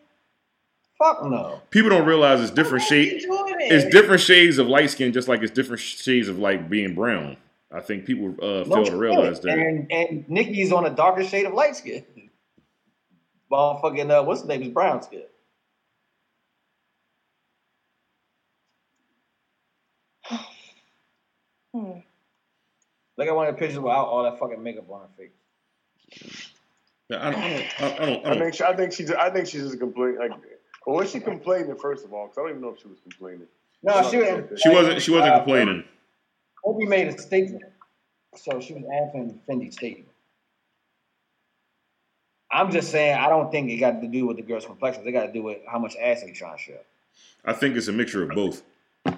[0.97, 1.61] Fuck no.
[1.69, 3.25] People don't realize it's different shades.
[3.29, 7.37] It's different shades of light skin, just like it's different shades of like being brown.
[7.71, 9.51] I think people uh, No fail to realize that.
[9.51, 12.03] And and Nicki's on a darker shade of light skin.
[13.51, 15.23] Motherfucking uh, what's the name is brown skin.
[21.73, 21.99] Hmm.
[23.17, 25.31] Look at one of the pictures without all that fucking makeup on her face.
[27.09, 29.07] Yeah, I don't, I don't, I don't, I I don't, think she, I think she
[29.15, 30.19] I think she's just complaining.
[30.19, 30.31] Like,
[30.85, 32.27] well, was she complaining first of all?
[32.27, 33.47] Because I don't even know if she was complaining.
[33.83, 34.61] No, she was.
[34.61, 35.83] she wasn't, she wasn't complaining.
[36.63, 37.63] Kobe made a statement,
[38.35, 40.09] so she was answering Fendi's statement.
[42.51, 45.03] I'm just saying, I don't think it got to do with the girl's complexion.
[45.03, 46.77] They got to do with how much ass they trying to show.
[47.43, 48.63] I think it's a mixture of both.
[49.05, 49.13] Uh,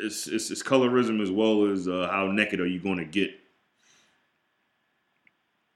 [0.00, 3.30] it's, it's it's colorism as well as uh, how naked are you going to get.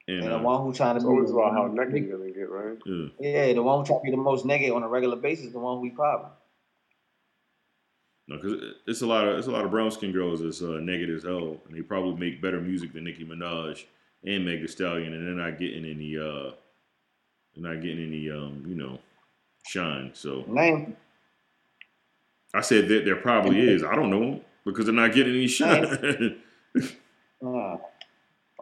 [0.09, 2.19] And, And the uh, one who trying to So be it's about how naked you're
[2.19, 2.79] gonna get, right?
[2.87, 3.09] yeah.
[3.21, 5.59] yeah, the one who trying to be the most naked on a regular basis, the
[5.59, 6.31] one who we popping.
[8.27, 10.81] No, because it's a lot of it's a lot of brown skin girls that's uh,
[10.83, 13.85] naked as hell, and they probably make better music than Nicki Minaj
[14.25, 16.53] and Meg Thee Stallion, and they're not getting any uh,
[17.55, 18.99] they're not getting any um, you know,
[19.67, 20.11] shine.
[20.15, 20.97] So Name
[22.55, 23.85] I said that there probably is.
[23.85, 26.41] I don't know because they're not getting any shine.
[27.41, 27.77] Uh,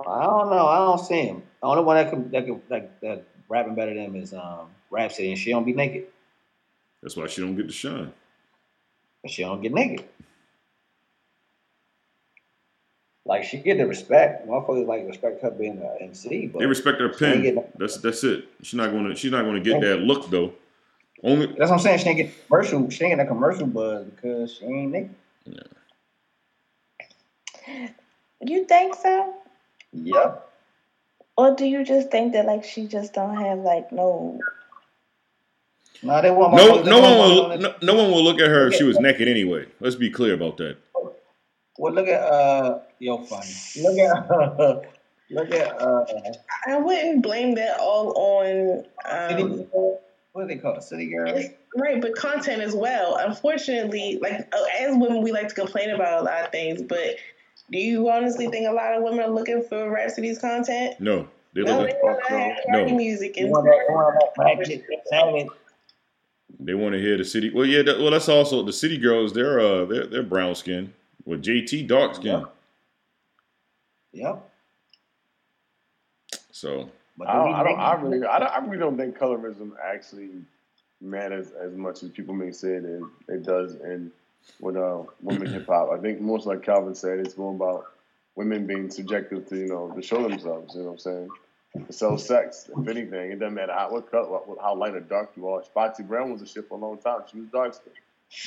[0.07, 0.67] I don't know.
[0.67, 1.43] I don't see him.
[1.63, 4.69] The only one that can that can that, that rapping better than him is um
[4.91, 6.07] Rapsody, and she don't be naked.
[7.03, 8.13] that's why she don't get the shine.
[9.27, 10.05] She don't get naked.
[13.27, 14.47] Like she get the respect.
[14.47, 17.65] Motherfuckers like respect her being an MC, but They respect her she ain't pen.
[17.77, 18.49] That's that's it.
[18.63, 20.53] She's not gonna she's not gonna get that look though.
[21.25, 21.99] Only That's what I'm saying.
[21.99, 22.89] She ain't get commercial.
[22.89, 25.15] She ain't get a commercial buzz because she ain't naked.
[28.41, 29.35] You think so?
[29.93, 30.49] Yep.
[31.37, 34.39] Or do you just think that like she just don't have like no
[36.03, 38.75] No, they want no no one will no, no one will look at her if
[38.75, 39.67] she was naked anyway.
[39.81, 40.77] Let's be clear about that.
[41.79, 43.53] Well, look at uh, yo, funny.
[43.83, 44.31] Look at
[45.31, 46.05] look at uh,
[46.67, 48.85] I wouldn't blame that all on
[49.29, 49.67] city, um,
[50.33, 50.83] what do they call it?
[50.83, 51.47] City girls.
[51.77, 53.17] Right, but content as well.
[53.17, 57.17] Unfortunately, like uh, as women, we like to complain about a lot of things, but
[57.71, 60.99] do you honestly think a lot of women are looking for Rapsody's content?
[61.01, 61.29] No.
[61.55, 62.97] They No, look they want to No.
[62.97, 63.87] music and want that?
[63.89, 65.47] You want that ragged, savage?
[66.61, 67.51] They want to hear the city.
[67.51, 67.83] Well, yeah.
[67.83, 69.33] That, well, that's also the city girls.
[69.33, 70.93] They're uh, they're they're brown skin
[71.27, 72.47] with JT dark skin.
[74.13, 74.51] Yep.
[76.53, 76.89] So
[77.19, 77.79] But I don't, I, don't.
[77.79, 80.31] I really, I, don't, I really don't think colorism actually
[81.03, 84.11] matters as much as people may say it, is, it does in
[84.61, 85.91] with uh, women hip hop.
[85.93, 87.87] I think most like Calvin said, it's more about
[88.37, 90.75] women being subjective to you know to show themselves.
[90.75, 91.29] You know what I'm saying?
[91.87, 92.71] To sell sex.
[92.75, 95.63] If anything, it doesn't matter how what color, what, how light or dark you are.
[95.65, 97.21] Spotty Brown was a shit for a long time.
[97.31, 97.93] She was dark skin.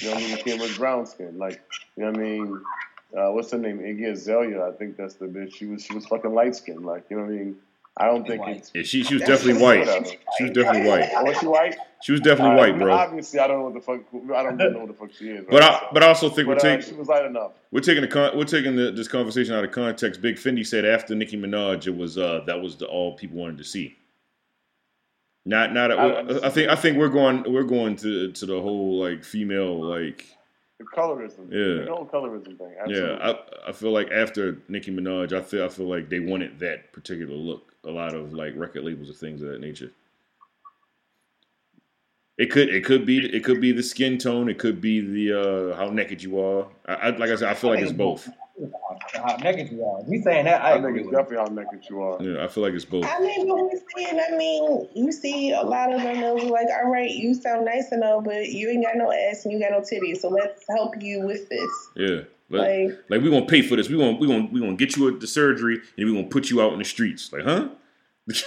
[0.01, 0.37] You know what I mean?
[0.37, 1.37] Kim was brown skin.
[1.37, 1.61] Like
[1.95, 2.61] you know what I mean?
[3.17, 3.79] Uh, what's her name?
[3.79, 4.63] Iggy Azalea.
[4.67, 5.55] I think that's the bitch.
[5.55, 6.85] She was she was fucking light skinned.
[6.85, 7.55] Like you know what I mean?
[7.97, 8.57] I don't think White.
[8.57, 8.71] it's.
[8.73, 9.85] yeah, she she was definitely white.
[10.37, 11.09] She was definitely white.
[11.23, 11.75] Was she white?
[12.01, 12.93] She was definitely Uh, white, bro.
[12.93, 13.99] Obviously, I don't know what the fuck.
[14.33, 15.45] I don't even know what the fuck she is.
[15.49, 15.63] But?
[15.63, 17.51] I but I also think we're But, uh, taking she was light enough.
[17.71, 20.21] we're taking the con- we're taking the, this conversation out of context.
[20.21, 23.57] Big Fendi said after Nicki Minaj, it was uh that was the all people wanted
[23.57, 23.97] to see.
[25.45, 28.99] Not not I- I think I think we're going we're going to to the whole
[28.99, 30.25] like female like
[30.77, 31.51] The colorism.
[31.51, 31.85] Yeah.
[31.85, 32.73] The whole colorism thing.
[32.87, 36.59] Yeah, I, I feel like after Nicki Minaj, I feel I feel like they wanted
[36.59, 37.73] that particular look.
[37.85, 39.91] A lot of like record labels and things of that nature.
[42.37, 44.49] It could it could be it could be the skin tone.
[44.49, 45.39] It could be the
[45.73, 46.67] uh, how naked you are.
[46.85, 48.29] I, I like I said, I feel like it's both.
[49.13, 50.01] How naked you are.
[50.03, 51.17] We saying that, I, I, agree think it's with you.
[51.19, 52.21] definitely how naked you are.
[52.21, 53.05] Yeah, I feel like it's both.
[53.05, 54.31] I mean, but we see it.
[54.31, 56.19] I mean, you see a lot of them.
[56.19, 59.11] Those are like, all right, you sound nice and all, but you ain't got no
[59.11, 60.17] ass and you got no titties.
[60.17, 61.69] So let's help you with this.
[61.95, 63.89] Yeah, like, Like, like we gonna pay for this.
[63.89, 66.61] We gonna we gonna we gonna get you the surgery and we gonna put you
[66.61, 67.31] out in the streets.
[67.31, 67.69] Like, huh?
[68.27, 68.43] like,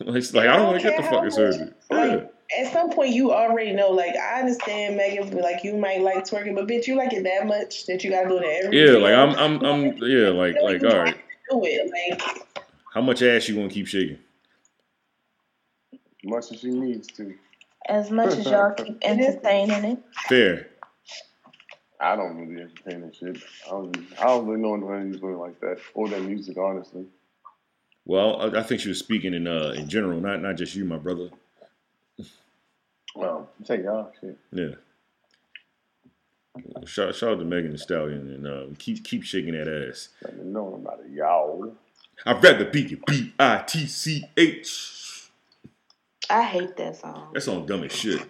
[0.00, 1.70] it's like I don't want to get the fucking surgery.
[1.90, 2.26] like, Yeah.
[2.58, 3.90] At some point, you already know.
[3.90, 5.36] Like, I understand, Megan.
[5.38, 8.28] Like, you might like twerking, but bitch, you like it that much that you gotta
[8.28, 8.78] do it every.
[8.78, 9.00] Yeah, video.
[9.00, 11.16] like I'm I'm I'm yeah, like You know like all right.
[11.50, 11.90] Do it.
[12.12, 12.46] Like,
[12.92, 14.18] How much ass you gonna keep shaking?
[15.92, 17.34] As much as she needs to.
[17.88, 19.98] as much as y'all keep entertaining it.
[20.28, 20.68] Fair.
[22.00, 23.42] I don't really entertain that shit.
[23.66, 27.06] I don't, I don't really know anybody's doing like that or that music, honestly.
[28.04, 30.84] Well, I, I think she was speaking in uh in general, not not just you,
[30.84, 31.30] my brother.
[33.16, 34.38] Well, say y'all shit.
[34.52, 34.70] Yeah.
[36.86, 40.08] Shout, shout out to Megan Thee Stallion and uh, keep keep shaking that ass.
[40.22, 41.74] Let me know about it, y'all.
[42.24, 45.28] I'd rather be you, B I T C H.
[46.30, 48.22] I hate that song That song dumb as shit.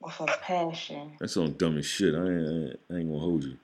[0.00, 1.12] with a passion.
[1.20, 2.14] That song dumb as shit.
[2.14, 3.56] I ain't, I ain't, gonna hold you.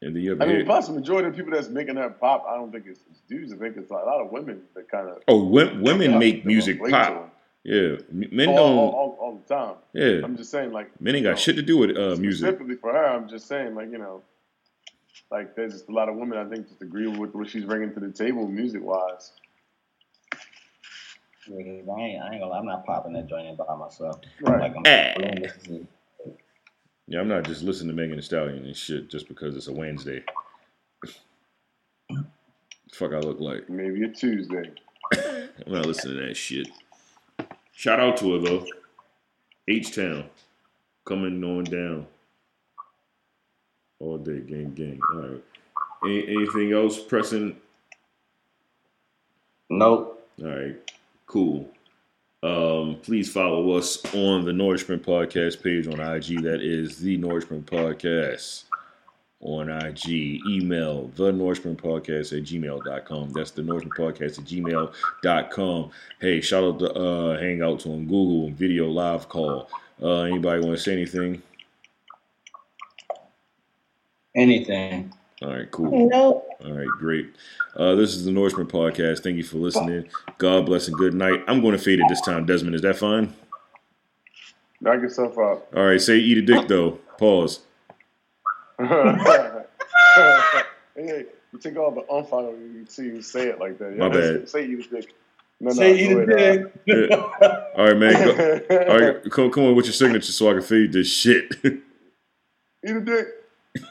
[0.00, 0.64] And then you ever I mean, hear?
[0.64, 3.52] plus the majority of people that's making that pop, I don't think it's, it's dudes.
[3.52, 6.78] I think it's a lot of women that kind of Oh, wo- women make music
[6.88, 7.33] pop.
[7.64, 8.78] Yeah, men all, don't.
[8.78, 9.76] all, all, all the time.
[9.94, 12.46] Yeah, I'm just saying, like men ain't got know, shit to do with uh, music.
[12.46, 14.22] Specifically for her, I'm just saying, like you know,
[15.30, 17.94] like there's just a lot of women I think just agree with what she's bringing
[17.94, 19.32] to the table music wise.
[21.46, 23.74] Yeah, 'cause I ain't, I ain't gonna lie, I'm not popping that joint in by
[23.76, 24.20] myself.
[24.42, 24.60] Right.
[24.60, 25.14] Like, I'm Eh.
[25.16, 25.86] alone listening
[26.24, 26.32] to
[27.06, 29.72] Yeah, I'm not just listening to Megan Thee Stallion and shit just because it's a
[29.72, 30.22] Wednesday.
[32.94, 33.68] Fuck, I look like.
[33.68, 34.70] Maybe a Tuesday.
[35.14, 36.68] I'm not listening to that shit.
[37.74, 38.66] Shout out to her though.
[39.68, 40.24] H Town
[41.04, 42.06] coming on down
[43.98, 45.00] all day, gang, gang.
[45.12, 45.44] All right.
[46.04, 47.56] Any, anything else pressing?
[49.70, 50.28] Nope.
[50.42, 50.92] All right,
[51.26, 51.68] cool.
[52.42, 56.42] Um, please follow us on the Nourishment Podcast page on IG.
[56.42, 58.64] That is the Nourishment Podcast
[59.44, 60.40] on IG.
[60.48, 63.30] Email the Nourishment Podcast at gmail.com.
[63.30, 65.90] That's the Nourishment Podcast at gmail.com.
[66.20, 69.68] Hey, shout out to uh, Hangouts on Google and Video Live Call.
[70.02, 71.42] Uh, anybody want to say anything?
[74.34, 75.12] Anything.
[75.42, 76.08] All right, cool.
[76.08, 76.44] No.
[76.64, 77.34] All right, great.
[77.76, 79.22] Uh, this is the Nourishment Podcast.
[79.22, 80.08] Thank you for listening.
[80.38, 81.44] God bless and good night.
[81.46, 82.74] I'm going to fade it this time, Desmond.
[82.74, 83.34] Is that fine?
[84.80, 85.66] Knock yourself out.
[85.76, 86.92] All right, say eat a dick though.
[87.18, 87.60] Pause.
[90.96, 93.96] hey, you take all the umph out of you see you say it like that.
[93.96, 94.48] My bad.
[94.48, 95.14] Say eat a dick.
[95.60, 96.72] No, no, Say eat a dick.
[96.86, 97.16] Yeah.
[97.76, 98.12] All right, man.
[98.12, 98.32] Go,
[98.88, 101.52] all right, come, come on with your signature so I can feed this shit.
[101.64, 101.82] Eat
[102.84, 103.43] a dick.